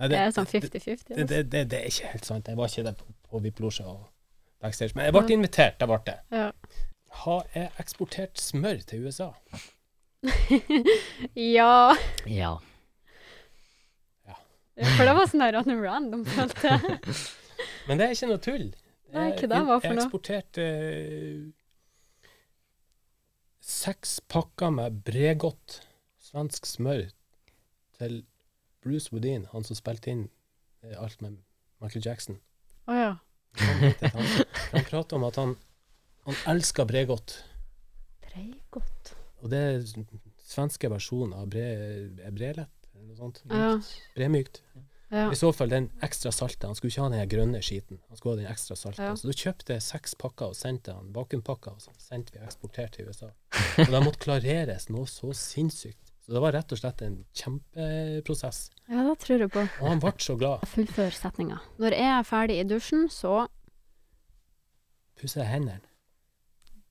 Nei, 0.00 0.08
Det 0.10 0.18
er 0.18 0.32
sånn 0.34 0.48
50-50. 0.50 0.72
det, 0.72 0.94
altså. 0.96 1.26
det, 1.30 1.42
det, 1.52 1.60
det 1.70 1.78
er 1.78 1.92
ikke 1.92 2.08
helt 2.14 2.26
sant. 2.26 2.48
Jeg 2.50 2.58
var 2.58 2.72
ikke 2.72 2.86
der 2.88 2.96
på, 2.98 3.12
på 3.28 3.42
VIP-losje 3.44 3.86
og 3.86 4.00
backstage. 4.64 4.96
Men 4.96 5.06
jeg 5.06 5.14
ble 5.16 5.36
invitert. 5.36 5.78
Det 5.78 5.88
ble 5.90 6.00
det. 6.08 6.16
Ja. 6.34 6.48
Har 7.22 7.46
jeg 7.54 7.70
eksportert 7.82 8.40
smør 8.40 8.82
til 8.88 9.06
USA? 9.06 9.30
ja. 11.54 11.94
Ja. 12.26 12.56
For 14.96 15.04
det 15.06 15.14
var 15.14 15.28
sånn 15.30 15.44
random, 15.44 15.82
random 15.84 16.26
følte 16.26 16.74
jeg. 16.74 17.00
Men 17.86 18.00
det 18.00 18.06
er 18.08 18.16
ikke 18.16 18.30
noe 18.32 18.42
tull. 18.42 18.68
Nei, 19.12 19.30
hva 19.36 19.48
det 19.48 19.60
Hva 19.68 19.78
for 19.78 19.88
Jeg 19.88 19.98
eksporterte 20.00 20.66
eh, 20.66 21.40
seks 23.62 24.18
pakker 24.32 24.72
med 24.74 25.02
Bregott 25.06 25.80
svensk 26.22 26.66
smør 26.66 27.10
til 27.98 28.22
Bruce 28.82 29.12
Woodin, 29.12 29.46
han 29.52 29.66
som 29.66 29.78
spilte 29.78 30.10
inn 30.10 30.24
eh, 30.82 30.96
alt 30.98 31.20
med 31.22 31.38
Michael 31.82 32.06
Jackson. 32.06 32.40
Å 32.88 32.96
ja. 32.96 33.12
Han, 33.60 33.82
han, 34.14 34.30
han 34.72 34.86
prater 34.88 35.18
om 35.18 35.26
at 35.28 35.38
han, 35.38 35.56
han 36.26 36.38
elsker 36.54 36.88
Bregott. 36.88 37.36
Bregott 38.24 39.12
Og 39.42 39.52
det 39.52 39.60
er 39.60 39.84
svenske 40.42 40.88
versjonen 40.92 41.36
av 41.36 41.50
bre, 41.52 41.66
er 42.24 42.32
eller 42.32 43.06
noe 43.06 43.18
sånt. 43.18 43.42
Ja. 43.50 43.76
Bremykt. 44.16 44.62
Ja. 45.12 45.26
I 45.28 45.36
så 45.36 45.50
fall 45.52 45.68
den 45.68 45.90
ekstra 46.00 46.30
salte. 46.32 46.66
Han 46.70 46.76
skulle 46.78 46.88
ikke 46.88 47.02
ha 47.04 47.08
den 47.12 47.28
grønne 47.28 47.58
skiten. 47.64 47.98
Han 48.08 48.16
skulle 48.16 48.38
ha 48.38 48.44
den 48.46 48.52
ekstra 48.52 48.76
salte. 48.80 49.02
Ja. 49.10 49.16
Så 49.18 49.28
da 49.28 49.34
kjøpte 49.36 49.74
jeg 49.76 49.84
seks 49.84 50.14
pakker 50.16 50.54
og 50.54 50.56
sendte 50.56 50.94
han 50.96 51.10
bakenpakker, 51.12 51.74
og 51.76 51.82
så 51.84 51.92
sendte 52.00 52.32
vi 52.32 52.40
eksportert 52.46 52.96
til 52.96 53.10
USA. 53.10 53.28
Og 53.84 53.92
det 53.92 54.00
måtte 54.06 54.22
klareres 54.24 54.88
noe 54.88 55.04
så 55.10 55.34
sinnssykt. 55.36 56.00
Så 56.22 56.32
det 56.32 56.40
var 56.40 56.54
rett 56.56 56.72
og 56.72 56.78
slett 56.80 57.02
en 57.04 57.18
kjempeprosess. 57.36 58.70
ja, 58.88 59.02
det 59.08 59.18
tror 59.20 59.42
jeg 59.42 59.50
på. 59.52 59.66
Og 59.82 59.88
han 59.90 60.00
ble 60.00 60.12
så 60.22 60.36
glad. 60.38 60.64
Fullfør 60.70 61.10
setninga. 61.12 61.58
Når 61.82 61.96
jeg 61.98 62.10
er 62.16 62.22
ferdig 62.28 62.60
i 62.62 62.68
dusjen, 62.72 63.08
så 63.10 63.48
Pusser 65.18 65.42
jeg 65.44 65.50
hendene. 65.52 65.80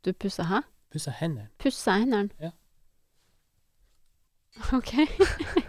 Du 0.06 0.14
pusser 0.14 0.46
hæ? 0.48 0.62
Pusser 0.94 1.12
hendene. 1.12 1.50
Pusser 1.60 1.98
hendene? 2.00 2.30
Ja. 2.40 2.52
OK. 4.78 4.94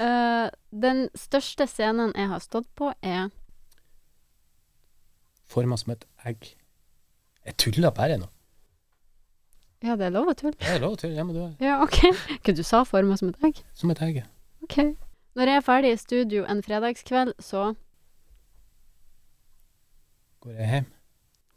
Eh, 0.00 0.50
den 0.72 1.08
største 1.18 1.66
scenen 1.68 2.12
jeg 2.16 2.28
har 2.30 2.40
stått 2.40 2.68
på, 2.78 2.92
er 3.02 3.30
Forma 5.52 5.76
som 5.76 5.92
et 5.92 6.06
egg. 6.24 6.46
Jeg 7.44 7.56
tuller 7.60 7.90
bare 7.92 8.16
nå. 8.16 8.28
Ja, 9.82 9.96
det 9.98 10.06
er 10.06 10.14
lov 10.14 10.30
å 10.30 10.34
tulle. 10.38 10.54
Det 10.56 10.70
er 10.76 10.80
lov 10.80 10.94
til. 11.02 11.12
Ja, 11.12 11.24
men 11.26 11.34
du 11.36 11.42
er 11.42 11.52
Ja, 11.60 11.74
OK. 11.82 11.98
Hva 12.46 12.54
du 12.56 12.62
sa 12.64 12.84
forma 12.88 13.18
som 13.20 13.28
et 13.32 13.44
egg? 13.44 13.60
som 13.74 13.90
et 13.92 14.00
egg. 14.00 14.22
ja. 14.22 14.28
OK. 14.62 14.78
Når 15.36 15.48
jeg 15.48 15.56
er 15.56 15.64
ferdig 15.66 15.90
i 15.92 15.96
studio 16.00 16.44
en 16.48 16.62
fredagskveld, 16.62 17.34
så 17.40 17.74
Går 20.42 20.56
jeg 20.58 20.68
hjem? 20.72 20.86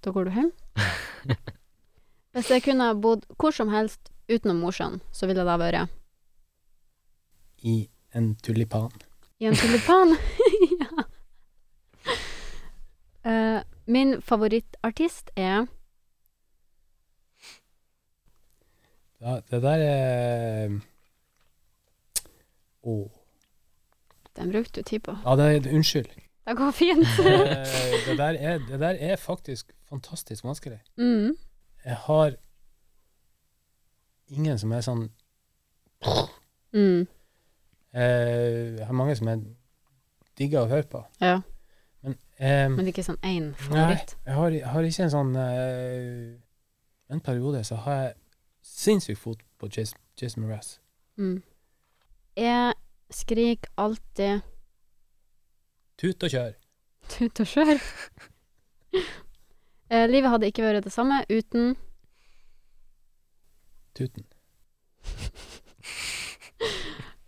Da 0.06 0.12
går 0.14 0.28
du 0.28 0.32
hjem. 0.36 0.52
Hvis 2.36 2.50
jeg 2.52 2.64
kunne 2.66 2.92
bodd 3.02 3.24
hvor 3.40 3.52
som 3.56 3.72
helst 3.74 4.12
utenom 4.30 4.60
Mosjøen, 4.62 5.00
så 5.16 5.26
ville 5.30 5.46
det 5.48 5.56
vært 5.62 5.90
I 7.64 7.88
en 8.16 8.36
tulipan. 8.36 8.91
i 9.39 9.45
en 9.45 9.55
tulipan. 9.55 10.18
ja. 10.82 11.03
Uh, 13.26 13.61
min 13.86 14.22
favorittartist 14.22 15.32
er 15.36 15.66
Ja, 19.22 19.39
det 19.51 19.61
der 19.63 19.82
er 19.82 20.80
Å. 22.84 22.95
Den 24.36 24.51
brukte 24.51 24.82
du 24.82 24.84
tid 24.84 24.99
på. 24.99 25.16
Ja, 25.26 25.36
det 25.39 25.45
er, 25.55 25.70
unnskyld. 25.74 26.11
Det 26.45 26.57
går 26.57 26.72
fint. 26.72 27.07
Eh, 27.26 27.95
det, 28.05 28.18
der 28.18 28.38
er, 28.38 28.57
det 28.57 28.80
der 28.80 28.97
er 28.99 29.16
faktisk 29.16 29.72
fantastisk 29.89 30.43
vanskelig. 30.43 30.80
mm. 30.97 31.38
Jeg 31.86 31.95
har 31.95 32.36
ingen 34.28 34.59
som 34.59 34.72
er 34.72 34.82
sånn 34.82 35.09
Mm. 36.76 37.07
Eh, 37.96 38.76
Jeg 38.78 38.86
har 38.89 38.93
mange 38.93 39.16
som 39.16 39.28
jeg 39.32 39.41
digger 40.38 40.66
å 40.66 40.70
høre 40.70 40.84
på. 40.91 41.02
Ja. 41.24 41.38
Men, 42.04 42.18
eh, 42.38 42.68
Men 42.70 42.78
det 42.84 42.89
er 42.89 42.93
ikke 42.93 43.06
sånn 43.08 43.22
én 43.24 43.48
nei, 43.50 43.58
favoritt. 43.64 44.16
jeg 44.26 44.36
har, 44.36 44.50
jeg 44.60 44.68
har 44.74 44.84
ikke 44.89 45.04
en 45.08 45.14
sånn 45.14 45.36
eh, 45.41 46.36
En 47.16 47.22
periode 47.22 47.64
så 47.66 47.76
har 47.86 48.00
jeg 48.04 48.14
sinnssykt 48.66 49.20
fot 49.22 49.41
på 49.62 49.70
Jason, 49.70 50.00
Jason 50.22 50.43
Mraz. 50.46 50.80
Mm. 51.18 51.41
Jeg 52.36 52.74
skriker 53.14 53.70
alltid 53.78 54.41
Tut 55.98 56.24
og 56.24 56.30
kjør. 56.34 56.54
tut 57.10 57.39
og 57.39 57.48
kjør. 57.48 57.80
Eh, 59.86 60.08
livet 60.10 60.32
hadde 60.34 60.48
ikke 60.50 60.64
vært 60.66 60.84
det 60.88 60.91
samme 60.96 61.20
uten 61.30 61.76
Tuten. 63.93 64.26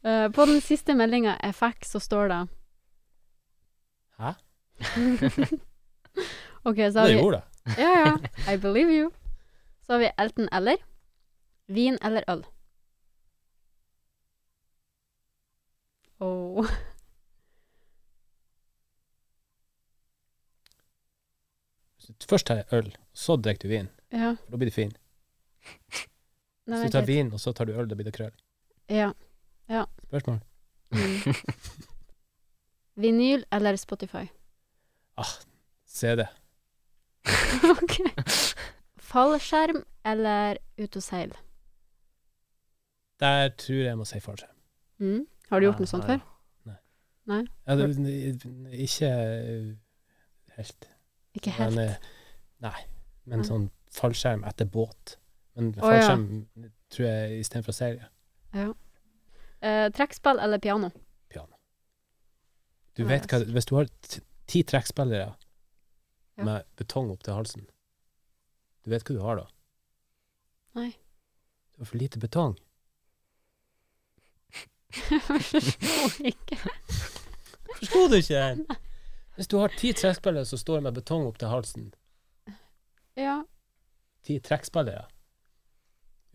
Eh, 0.08 0.30
På 0.32 0.46
den 0.50 0.62
siste 0.64 0.96
meldinga 0.96 1.38
jeg 1.44 1.56
fikk, 1.58 1.86
så 1.86 2.02
står 2.04 2.34
det 2.34 2.42
Hæ? 4.18 4.34
OK, 6.68 6.78
så 6.78 7.00
har 7.00 7.08
Det 7.08 7.14
vi 7.14 7.20
gjorde 7.20 7.38
det. 7.38 7.76
Ja, 7.78 7.92
ja. 8.06 8.54
I 8.54 8.58
believe 8.58 8.92
you. 8.92 9.12
Så 9.86 9.94
har 9.94 10.00
vi 10.00 10.12
enten 10.18 10.50
eller. 10.52 10.78
Vin 11.68 11.98
eller 12.02 12.24
øl. 12.28 12.46
Oh. 16.20 16.66
Først 22.30 22.48
tar 22.48 22.56
jeg 22.56 22.66
øl, 22.72 22.96
så 23.14 23.36
drikker 23.36 23.68
du 23.68 23.74
vin. 23.74 23.90
Ja. 24.12 24.34
For 24.46 24.56
da 24.56 24.58
blir 24.58 24.72
du 24.72 24.76
fin. 24.76 24.94
Nei, 26.68 26.80
Hvis 26.82 26.92
du 26.92 26.98
tar 26.98 27.06
vin, 27.08 27.32
og 27.34 27.40
så 27.40 27.54
tar 27.54 27.68
du 27.70 27.76
øl, 27.76 27.88
da 27.90 27.96
blir 27.96 28.08
det 28.08 28.16
krøll. 28.16 28.34
Ja. 28.90 29.12
Spørsmål? 30.08 30.40
Mm. 30.92 31.34
Vinyl 33.02 33.44
eller 33.52 33.76
Spotify? 33.76 34.26
Ah, 35.18 35.34
CD. 35.86 36.26
ok. 37.76 37.98
Fallskjerm 38.98 39.84
eller 40.06 40.58
ut 40.78 40.96
og 40.96 41.04
seil? 41.04 41.36
Der 43.20 43.50
tror 43.50 43.76
jeg 43.76 43.86
jeg 43.86 43.98
må 43.98 44.06
si 44.06 44.20
fallskjerm. 44.20 44.56
Mm. 44.98 45.26
Har 45.50 45.60
du 45.60 45.66
gjort 45.68 45.80
noe 45.84 45.92
sånt 45.92 46.06
før? 46.08 46.24
Ja, 47.28 47.76
det, 47.76 47.88
ikke 48.72 49.08
eh, 49.08 49.76
helt. 50.56 50.90
Ikke 51.36 51.52
helt. 51.52 51.76
Men, 51.76 51.90
eh, 51.90 51.96
nei, 52.64 52.80
men 53.26 53.42
Nei. 53.44 53.48
sånn 53.48 53.70
fallskjerm 53.92 54.46
etter 54.48 54.70
båt. 54.72 55.18
Men 55.58 55.74
Å, 55.76 55.76
ja. 55.76 55.82
fallskjerm 55.84 56.72
tror 56.94 57.10
jeg 57.10 57.42
istedenfor 57.42 57.76
serie. 57.76 58.08
Ja. 58.56 58.72
Eh, 59.62 59.90
trekkspill 59.92 60.40
eller 60.40 60.60
piano? 60.60 60.92
Piano. 61.30 61.56
Du 62.96 63.04
vet 63.06 63.26
hva 63.32 63.40
Hvis 63.46 63.66
du 63.66 63.76
har 63.76 63.88
ti 64.48 64.64
trekkspillere 64.64 65.34
Ja. 66.38 66.44
med 66.46 66.64
betong 66.78 67.10
opp 67.12 67.24
til 67.24 67.34
halsen, 67.34 67.64
du 68.86 68.90
vet 68.92 69.04
hva 69.04 69.16
du 69.16 69.22
har 69.24 69.36
da? 69.40 69.48
Nei. 70.76 70.92
Du 71.74 71.82
har 71.82 71.86
for 71.90 71.98
lite 71.98 72.20
betong. 72.20 72.58
Jeg 75.10 75.22
forstår 75.22 76.26
ikke. 76.26 76.58
Forsto 77.78 78.08
du 78.10 78.16
ikke 78.20 78.38
den? 78.42 78.62
Hvis 79.36 79.48
du 79.52 79.58
har 79.62 79.74
ti 79.78 79.92
trekkspillere 79.94 80.46
som 80.50 80.58
står 80.62 80.80
med 80.86 80.94
betong 80.98 81.26
opp 81.28 81.38
til 81.38 81.48
halsen, 81.52 81.94
Ja. 83.18 83.44
ti 84.24 84.40
trekkspillere 84.40 85.06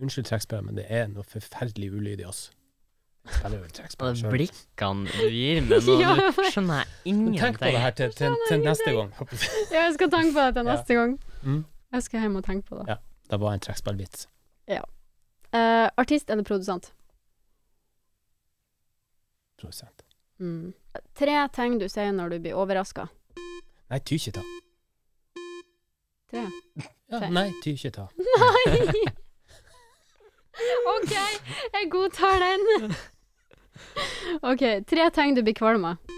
Unnskyld 0.03 0.27
trekkspillere, 0.27 0.65
men 0.67 0.75
det 0.75 0.87
er 0.91 1.07
noe 1.07 1.23
forferdelig 1.23 1.93
ulyd 1.93 2.21
i 2.21 2.25
oss. 2.27 2.51
Og 3.23 4.33
blikkene 4.33 5.07
du 5.15 5.29
gir 5.31 5.61
meg 5.63 5.85
nå, 5.87 5.95
Ja, 6.01 6.15
nå 6.19 6.47
skjønner 6.51 6.81
jeg 6.83 6.89
ingenting. 7.13 7.39
tenk 7.39 7.61
på 7.63 7.71
det 7.71 7.81
her 7.85 7.95
til, 7.95 8.13
til, 8.19 8.35
til 8.49 8.65
neste 8.67 8.91
gang. 8.97 9.13
ja, 9.75 9.85
jeg 9.87 9.95
skal 9.95 10.11
tenke 10.11 10.33
på 10.35 10.47
det 10.49 10.55
til 10.59 10.67
Ja. 10.67 10.75
neste 10.75 10.95
gang. 10.99 11.15
Mm. 11.43 11.65
Jeg 11.93 12.03
skal 12.03 12.21
hjem 12.27 12.37
og 12.41 12.45
tenke 12.45 12.69
på 12.69 12.81
det. 12.81 12.89
Ja. 12.89 12.97
Det 13.31 13.41
var 13.41 13.55
en 13.55 13.61
trekkspillvits. 13.65 14.27
Uh, 15.53 15.89
artist 16.01 16.31
eller 16.31 16.43
produsent? 16.49 16.95
Produsent. 19.61 20.03
Mm. 20.41 20.73
Tre 21.15 21.35
ting 21.53 21.77
du 21.81 21.85
sier 21.93 22.13
når 22.17 22.33
du 22.33 22.39
blir 22.47 22.57
overraska. 22.57 23.05
Nei, 23.93 23.99
ty 24.01 24.17
ikke 24.17 24.33
ta. 24.39 24.45
Tre. 26.33 26.47
Ja, 27.13 27.19
Tre. 27.19 27.29
nei, 27.37 27.51
ta 27.93 28.07
Nei! 28.43 29.03
OK, 30.93 31.13
jeg 31.13 31.91
godtar 31.93 32.41
den. 32.41 32.95
OK, 34.43 34.63
tre 34.89 35.11
ting 35.15 35.35
du 35.37 35.43
blir 35.43 35.57
kvalm 35.57 35.85
av. 35.85 36.13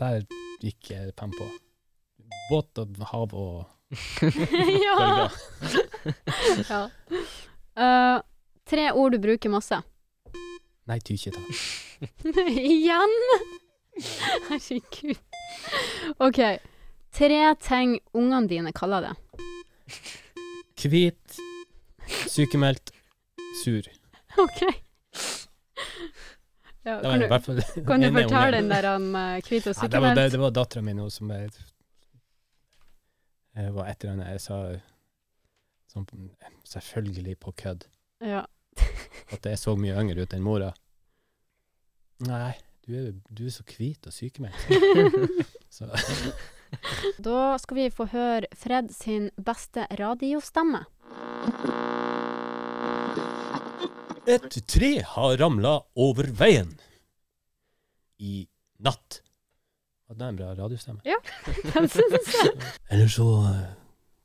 Der 0.00 0.22
gikk 0.62 0.90
jeg 0.90 1.14
pen 1.16 1.32
på. 1.36 1.46
Båt 2.50 2.78
og 2.78 3.00
hav 3.12 3.34
og 3.34 3.64
ja. 4.86 4.96
bølger. 4.98 5.34
ja. 6.70 6.80
Eh, 7.76 8.16
tre 8.66 8.86
ord 8.92 9.16
du 9.16 9.20
bruker 9.22 9.52
masse. 9.52 9.78
Nei, 10.86 10.98
tykjeta. 11.02 11.42
Igjen! 12.46 13.14
Herregud. 14.48 15.18
OK. 16.22 16.40
Tre 17.16 17.40
ting 17.64 17.96
ungene 18.14 18.46
dine 18.50 18.72
kaller 18.76 19.08
det. 19.08 19.14
Hvit, 20.86 21.38
sykemeldt, 22.30 22.92
sur. 23.64 23.88
OK. 24.38 24.85
Ja, 26.86 27.00
kan, 27.02 27.20
du, 27.20 27.26
fall 27.42 27.62
kan 27.86 28.00
du 28.00 28.08
ungen. 28.12 28.52
den 28.54 28.68
der 28.70 28.86
om 28.94 29.08
uh, 29.14 29.40
hvit 29.42 29.66
og 29.66 29.74
Nei, 29.74 29.88
det 29.90 30.02
var, 30.04 30.14
det, 30.14 30.26
det 30.36 30.40
var 30.40 30.52
dattera 30.54 30.82
mi 30.86 30.92
nå 30.94 31.08
som 31.10 31.32
jeg, 31.34 31.50
jeg 33.58 33.72
var 33.74 33.90
et 33.90 34.04
eller 34.04 34.12
annet 34.14 34.30
jeg 34.36 34.44
sa 34.44 34.58
som, 35.90 36.06
selvfølgelig 36.68 37.38
på 37.42 37.54
kødd 37.64 37.88
Ja. 38.22 38.44
at 39.34 39.48
jeg 39.50 39.58
så 39.58 39.74
mye 39.80 39.96
yngre 39.98 40.22
ut 40.22 40.36
enn 40.36 40.44
mora. 40.46 40.70
Nei, 42.26 42.54
Du 42.86 42.94
er, 42.94 43.12
du 43.34 43.46
er 43.46 43.50
så 43.50 43.64
hvit 43.66 44.06
og 44.06 44.14
sykemeldt. 44.14 44.54
Da 47.22 47.56
skal 47.62 47.76
vi 47.78 47.84
få 47.94 48.06
høre 48.10 48.48
Fred 48.58 48.90
sin 48.94 49.28
beste 49.38 49.86
radiostemme. 49.98 50.84
Et 54.26 54.58
tre 54.66 54.90
har 55.06 55.36
ramla 55.38 55.76
over 55.94 56.28
veien 56.34 56.72
i 58.18 58.46
natt. 58.82 59.20
Det 60.06 60.22
er 60.22 60.28
en 60.30 60.38
bra 60.38 60.52
radiostemme? 60.54 61.00
Ja, 61.06 61.16
Den 61.74 61.88
synes 61.90 62.28
jeg. 62.34 62.52
Eller 62.94 63.08
så 63.10 63.26
eh, 63.48 63.62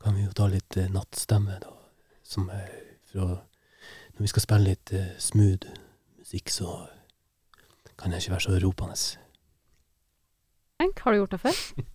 kan 0.01 0.15
vi 0.17 0.25
jo 0.27 0.33
ta 0.37 0.47
litt 0.51 0.77
eh, 0.77 0.89
nattstemme, 0.93 1.57
da. 1.63 1.73
Som 2.23 2.49
er 2.53 2.69
fra 3.11 3.25
Når 3.31 4.21
vi 4.23 4.29
skal 4.29 4.45
spille 4.45 4.69
litt 4.69 4.93
eh, 4.93 5.09
smooth 5.19 5.67
musikk, 6.19 6.53
så 6.53 6.75
kan 7.97 8.13
jeg 8.13 8.23
ikke 8.23 8.35
være 8.35 8.45
så 8.45 8.59
ropende. 8.61 8.99
Har 10.81 11.13
du 11.13 11.17
gjort 11.21 11.37
det 11.37 11.41
før? 11.45 11.63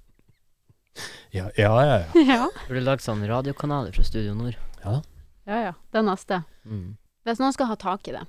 Ja, 1.34 1.50
ja, 1.58 1.68
ja. 1.84 1.96
ja. 1.98 2.22
ja. 2.32 2.44
Burde 2.70 2.80
lagd 2.80 3.02
sånn 3.04 3.20
radiokanaler 3.28 3.92
fra 3.92 4.04
Studio 4.06 4.32
Nord. 4.32 4.56
ja. 4.80 5.02
Ja 5.46 5.58
ja. 5.60 5.72
Det 5.92 6.00
er 6.00 6.06
neste. 6.06 6.38
Mm. 6.64 6.94
Hvis 7.26 7.40
noen 7.42 7.54
skal 7.54 7.70
ha 7.72 7.76
tak 7.80 8.06
i 8.08 8.14
det. 8.14 8.24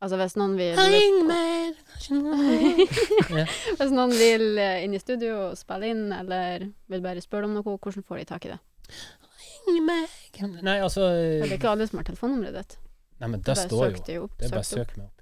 Altså 0.00 0.16
hvis 0.16 0.36
noen 0.40 0.54
vil 0.56 0.78
Hvis 3.76 3.92
noen 3.92 4.12
vil 4.16 4.44
eh, 4.56 4.84
inn 4.86 4.94
i 4.96 5.00
studio 5.00 5.50
og 5.50 5.58
spille 5.60 5.90
inn, 5.92 6.06
eller 6.16 6.64
vil 6.88 7.02
bare 7.04 7.20
spørre 7.24 7.48
om 7.48 7.56
noe, 7.56 7.64
hvordan 7.76 8.06
får 8.06 8.22
de 8.22 8.28
tak 8.30 8.46
i 8.48 8.52
det? 8.54 8.60
Nei, 10.64 10.78
altså 10.80 11.10
Det 11.12 11.50
er 11.50 11.58
ikke 11.58 11.74
alle 11.74 11.86
som 11.90 12.00
har 12.00 12.06
telefonnummeret 12.08 12.56
ditt. 12.56 12.78
Nei, 13.20 13.28
men 13.28 13.44
det 13.44 13.56
står 13.60 13.90
jo. 13.90 14.04
De 14.06 14.16
opp. 14.22 14.38
Det 14.40 14.48
er 14.48 14.54
bare 14.56 14.68
søk 14.70 14.96
meg 14.96 15.04
opp. 15.10 15.18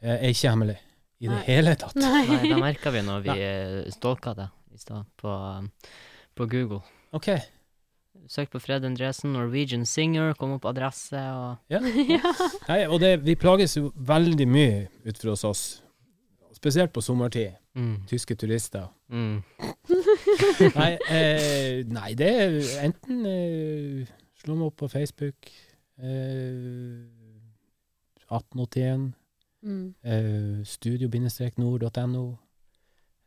Jeg 0.00 0.14
er 0.14 0.30
ikke 0.30 0.52
hemmelig 0.54 0.78
i 1.20 1.26
det 1.26 1.34
Nei. 1.34 1.42
hele 1.50 1.74
tatt. 1.80 1.96
Nei, 1.98 2.22
Nei. 2.30 2.42
det 2.46 2.60
merka 2.62 2.92
vi 2.94 3.02
når 3.04 3.24
vi 3.26 3.34
eh, 3.50 3.90
stalka 3.92 4.32
det 4.38 4.46
i 4.70 4.78
stad, 4.80 5.10
på, 5.20 5.28
um, 5.34 5.66
på 6.38 6.46
Google. 6.48 6.80
OK. 7.18 7.34
Søk 8.30 8.50
på 8.50 8.60
Fred 8.62 8.84
Endresen, 8.84 9.32
Norwegian 9.34 9.86
Singer, 9.86 10.34
kom 10.38 10.52
opp 10.56 10.66
adresse 10.70 11.18
og 11.18 11.56
ja. 11.74 11.80
Nei, 12.68 12.80
og 12.86 13.00
det, 13.02 13.16
vi 13.26 13.34
plages 13.38 13.76
jo 13.76 13.92
veldig 13.96 14.46
mye 14.50 14.88
utenfor 15.06 15.32
hos 15.34 15.44
oss. 15.44 15.62
Spesielt 16.54 16.92
på 16.92 17.00
sommertid. 17.00 17.56
mm. 17.74 18.02
Tyske 18.10 18.34
turister. 18.34 18.90
Mm. 19.08 19.42
Nei, 20.76 20.90
eh, 21.10 21.80
nei 21.88 22.10
det 22.14 22.28
er 22.30 22.56
enten 22.84 23.24
eh, 23.26 24.10
Slå 24.40 24.54
meg 24.56 24.70
opp 24.70 24.76
på 24.80 24.88
Facebook. 24.88 25.50
Eh, 26.00 27.02
1881. 28.30 29.10
Mm. 29.62 29.94
Eh, 30.04 30.64
Studio-nord.no. 30.64 32.24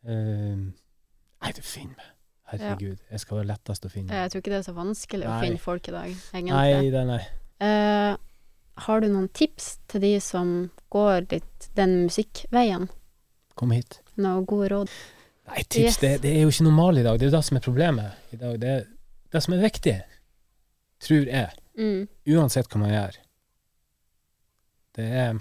Eh, 0.07 0.57
nei, 0.57 1.51
du 1.55 1.61
finner 1.61 1.95
meg. 1.99 2.12
Herregud. 2.61 2.99
Jeg 3.11 3.19
skal 3.19 3.37
være 3.37 3.47
lettest 3.47 3.85
å 3.85 3.89
finne. 3.89 4.13
Jeg 4.13 4.31
tror 4.31 4.41
ikke 4.43 4.51
det 4.53 4.59
er 4.59 4.67
så 4.67 4.73
vanskelig 4.77 5.27
å 5.27 5.39
finne 5.41 5.57
folk 5.59 5.87
i 5.87 5.91
dag, 5.95 6.11
egentlig. 6.33 6.53
Nei, 6.53 6.89
det, 6.93 7.03
nei. 7.07 7.21
Uh, 7.63 8.17
har 8.87 8.99
du 9.01 9.07
noen 9.09 9.27
tips 9.29 9.79
til 9.87 10.01
de 10.01 10.13
som 10.19 10.53
går 10.93 11.27
litt 11.31 11.69
den 11.77 12.03
musikkveien? 12.07 12.89
Kom 13.55 13.71
hit. 13.71 13.99
Noen 14.17 14.45
gode 14.49 14.69
råd? 14.73 14.89
Nei, 15.49 15.63
tips, 15.63 15.83
Yes. 15.83 15.97
det, 15.97 16.11
det 16.23 16.31
er 16.37 16.41
jo 16.45 16.49
ikke 16.53 16.63
normal 16.69 16.97
i 16.97 17.03
dag. 17.03 17.17
Det 17.19 17.25
er 17.27 17.31
jo 17.31 17.37
det 17.37 17.43
som 17.45 17.57
er 17.57 17.61
problemet 17.65 18.33
i 18.33 18.37
dag. 18.37 18.59
Det, 18.61 18.69
er- 18.69 18.87
det 19.33 19.43
som 19.43 19.53
er 19.53 19.63
viktig, 19.65 19.97
tror 21.03 21.25
jeg, 21.27 21.49
Mm. 21.75 22.07
uansett 22.37 22.67
hva 22.69 22.79
man 22.83 22.91
gjør, 22.93 23.15
det 24.93 25.05
er 25.09 25.39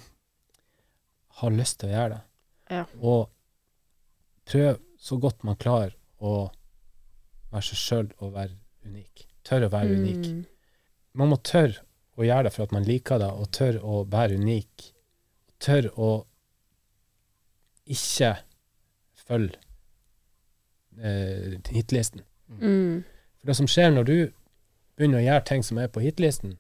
ha 1.43 1.49
lyst 1.53 1.79
til 1.81 1.91
å 1.91 1.93
gjøre 1.93 2.15
det. 2.15 2.21
Ja. 2.73 2.85
Og 3.03 3.29
prøv 4.49 4.79
så 5.03 5.19
godt 5.21 5.45
man 5.45 5.57
klarer 5.61 5.93
å 6.23 6.51
være 7.53 7.67
seg 7.69 7.79
sjøl 7.83 8.09
og 8.19 8.35
være 8.35 8.57
unik. 8.89 9.27
Tør 9.45 9.67
å 9.67 9.73
være 9.73 9.97
unik. 9.99 10.27
Mm. 10.33 10.45
Man 11.21 11.29
må 11.33 11.37
tørre 11.45 11.83
å 12.17 12.25
gjøre 12.27 12.45
det 12.49 12.53
for 12.55 12.67
at 12.67 12.73
man 12.77 12.85
liker 12.87 13.19
det, 13.23 13.31
og 13.33 13.51
tør 13.57 13.79
å 13.83 14.03
være 14.13 14.37
unik. 14.41 14.89
Tør 15.63 15.89
å 15.97 16.11
ikke 17.93 18.33
følge 19.27 19.59
eh, 21.03 21.59
hitlisten. 21.75 22.23
Mm. 22.49 23.03
For 23.41 23.51
det 23.51 23.57
som 23.59 23.69
skjer 23.71 23.93
når 23.95 24.09
du 24.09 24.17
begynner 24.99 25.23
å 25.23 25.25
gjøre 25.27 25.47
ting 25.49 25.65
som 25.67 25.81
er 25.83 25.91
på 25.93 26.03
hitlisten, 26.05 26.59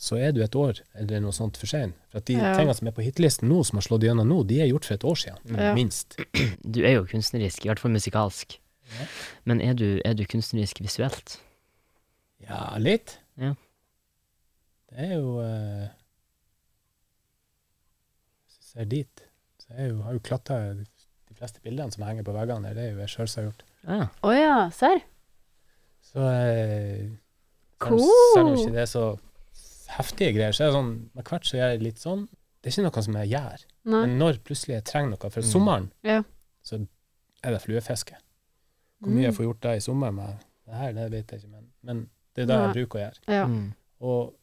så 0.00 0.18
er 0.18 0.32
du 0.34 0.40
et 0.42 0.56
år 0.58 0.80
eller 0.98 1.20
noe 1.22 1.34
sånt 1.34 1.58
for 1.60 1.70
sein. 1.70 1.92
For 2.10 2.18
at 2.18 2.26
de 2.26 2.34
Ja. 2.34 2.54
tingene 2.58 2.74
som 2.74 2.88
er 2.90 2.94
på 2.96 3.04
hitlisten 3.06 3.48
nå, 3.48 3.60
som 3.64 3.78
har 3.78 3.86
slått 3.86 4.02
igjennom 4.02 4.26
nå, 4.28 4.40
de 4.46 4.60
er 4.62 4.66
gjort 4.72 4.88
for 4.88 4.94
et 4.94 5.04
år 5.06 5.18
siden. 5.20 5.56
Ja. 5.56 5.74
Minst. 5.76 6.16
Du 6.64 6.80
er 6.82 6.96
jo 6.98 7.04
kunstnerisk, 7.06 7.64
i 7.64 7.68
hvert 7.70 7.78
fall 7.82 7.94
musikalsk. 7.94 8.58
Ja. 8.92 9.06
Men 9.48 9.60
er 9.64 9.74
du, 9.74 9.86
er 10.04 10.14
du 10.14 10.24
kunstnerisk 10.28 10.80
visuelt? 10.84 11.38
Ja, 12.44 12.76
litt. 12.78 13.18
Ja. 13.40 13.54
Det 14.90 14.98
er 15.08 15.14
jo 15.16 15.38
uh, 15.40 15.88
Hvis 18.46 18.58
du 18.58 18.66
ser 18.72 18.84
dit, 18.90 19.24
så 19.64 19.72
er 19.76 19.88
jo, 19.90 20.02
har 20.04 20.16
jo 20.16 20.22
klatra 20.24 20.58
de 20.76 21.34
fleste 21.38 21.60
bildene 21.64 21.92
som 21.94 22.04
henger 22.06 22.26
på 22.26 22.34
veggene 22.36 22.68
der, 22.70 22.76
det 22.78 22.84
er 22.84 22.92
jo 22.94 23.02
jeg 23.02 23.12
sjøl 23.14 23.28
som 23.30 23.40
har 23.42 23.48
gjort. 23.50 23.64
Ja. 23.84 24.00
oh, 24.24 24.34
ja, 24.36 24.54
serr? 24.74 25.02
Så 26.04 26.24
uh, 26.24 27.12
Cool. 27.84 28.04
Selv 28.34 28.46
om 28.46 28.54
ikke 28.56 28.72
det 28.76 28.82
er 28.84 28.90
så 28.90 29.06
heftige 29.98 30.32
greier, 30.36 30.54
så 30.56 30.64
er 30.64 30.70
det 30.70 30.76
sånn 30.78 30.92
Med 31.16 31.26
hvert 31.28 31.44
så 31.48 31.56
gjør 31.58 31.72
jeg 31.74 31.82
litt 31.84 32.00
sånn. 32.00 32.22
Det 32.62 32.70
er 32.70 32.76
ikke 32.78 32.84
noe 32.86 33.02
som 33.04 33.16
jeg 33.20 33.28
gjør. 33.34 33.64
Nei. 33.92 33.98
Men 34.06 34.14
når 34.22 34.38
plutselig 34.46 34.78
jeg 34.78 34.84
trenger 34.88 35.10
noe 35.12 35.30
For 35.34 35.42
Mm. 35.44 35.50
sommeren, 35.50 35.88
Ja. 36.06 36.22
så 36.64 36.78
er 37.44 37.50
det 37.52 37.60
fluefiske. 37.60 38.16
Hvor 39.04 39.12
mye 39.12 39.22
jeg 39.26 39.32
Mm. 39.32 39.36
får 39.36 39.44
gjort 39.44 39.60
da 39.60 39.72
i 39.76 39.80
sommer 39.84 40.12
med 40.12 40.38
det 40.66 40.74
her, 40.74 40.92
det 40.96 41.10
vet 41.12 41.30
jeg 41.30 41.40
ikke, 41.42 41.50
men, 41.50 41.64
men 41.82 42.10
det 42.34 42.42
er 42.42 42.46
det 42.46 42.56
jeg 42.60 42.74
bruker 42.74 42.98
å 42.98 43.02
gjøre. 43.04 43.18
Ja. 43.28 43.46
Mm. 43.46 43.74
Og 44.00 44.34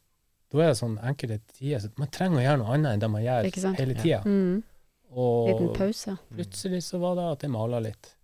da 0.51 0.57
er 0.61 0.67
det 0.67 0.77
sånn 0.77 0.97
enkelte 1.01 1.39
tider 1.53 1.79
så 1.79 1.89
Man 1.97 2.07
trenger 2.13 2.37
å 2.37 2.43
gjøre 2.45 2.57
noe 2.61 2.73
annet 2.75 2.93
enn 2.93 2.99
det 2.99 3.09
man 3.09 3.23
gjør 3.23 3.75
hele 3.79 3.93
Ja. 3.95 4.01
tida. 4.03 4.21
Mm. 4.25 4.63
Liten 5.11 5.67
Og 5.67 5.75
pause. 5.75 6.17
plutselig 6.31 6.83
så 6.83 6.99
var 6.99 7.15
det 7.15 7.25
at 7.31 7.41
jeg 7.41 7.51
mala 7.51 7.79
litt. 7.79 8.15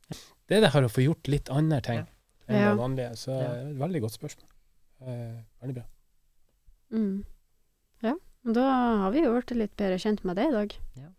Det 0.47 0.57
er 0.57 0.61
det 0.61 0.71
her 0.71 0.83
å 0.83 0.89
få 0.93 1.03
gjort 1.03 1.27
litt 1.27 1.49
andre 1.49 1.81
ting 1.81 2.05
enn 2.47 2.59
Ja. 2.61 2.69
det 2.71 2.77
vanlige. 2.79 3.11
Så 3.17 3.31
Ja. 3.41 3.51
et 3.67 3.75
veldig 3.77 4.01
godt 4.01 4.13
spørsmål. 4.19 4.49
Eh, 5.01 5.43
veldig 5.61 5.73
bra. 5.75 5.83
Mm. 6.93 7.25
Ja, 8.03 8.13
da 8.53 8.61
har 9.03 9.11
vi 9.11 9.23
jo 9.23 9.33
blitt 9.33 9.51
litt 9.57 9.75
bedre 9.75 9.97
kjent 9.99 10.23
med 10.23 10.35
deg 10.37 10.47
i 10.47 10.51
dag. 10.51 10.75
Ja. 10.95 11.09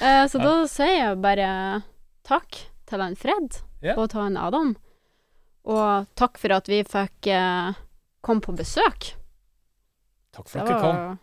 Eh, 0.00 0.26
så 0.28 0.38
da 0.40 0.64
sier 0.66 0.86
jeg 1.08 1.20
bare 1.20 1.82
takk 2.24 2.56
til 2.86 3.00
han 3.00 3.14
Fred 3.16 3.60
Ja. 3.82 3.94
og 3.96 4.10
ta 4.10 4.26
en 4.26 4.36
Adam. 4.36 4.76
Og 5.68 6.06
takk 6.18 6.38
for 6.40 6.54
at 6.56 6.68
vi 6.70 6.80
fikk 6.86 7.28
eh, 7.30 7.76
komme 8.24 8.40
på 8.44 8.54
besøk. 8.56 9.12
Takk 10.34 10.48
for 10.48 10.62
at 10.62 10.66
dere 10.70 10.80
kom. 10.80 10.96
Det 10.96 11.04
var 11.04 11.18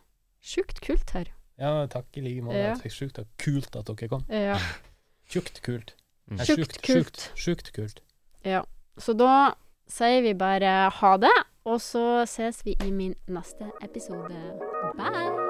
sjukt 0.45 0.81
kult 0.85 1.15
her. 1.17 1.31
Ja, 1.57 1.73
takk 1.87 2.17
i 2.19 2.21
like 2.25 2.43
måte. 2.45 2.59
Ja. 2.59 2.73
Det 2.75 2.89
er 2.91 2.95
sjukt 2.95 3.19
kult 3.41 3.75
at 3.79 3.87
dere 3.91 4.09
kom. 4.11 4.25
Ja. 4.29 4.59
Tjukt 5.31 5.61
kult. 5.65 5.95
Mm. 6.29 6.37
Sjukt 6.45 6.81
kult. 6.85 6.85
Sjukt, 6.85 7.31
sjukt 7.35 7.71
kult. 7.73 8.01
ja. 8.45 8.63
Så 8.97 9.11
da 9.17 9.55
sier 9.91 10.21
vi 10.23 10.31
bare 10.39 10.89
ha 11.01 11.15
det, 11.19 11.33
og 11.67 11.81
så 11.83 12.23
ses 12.29 12.61
vi 12.63 12.77
i 12.79 12.91
min 12.91 13.15
neste 13.27 13.67
episode. 13.83 14.39
Bye! 14.95 15.44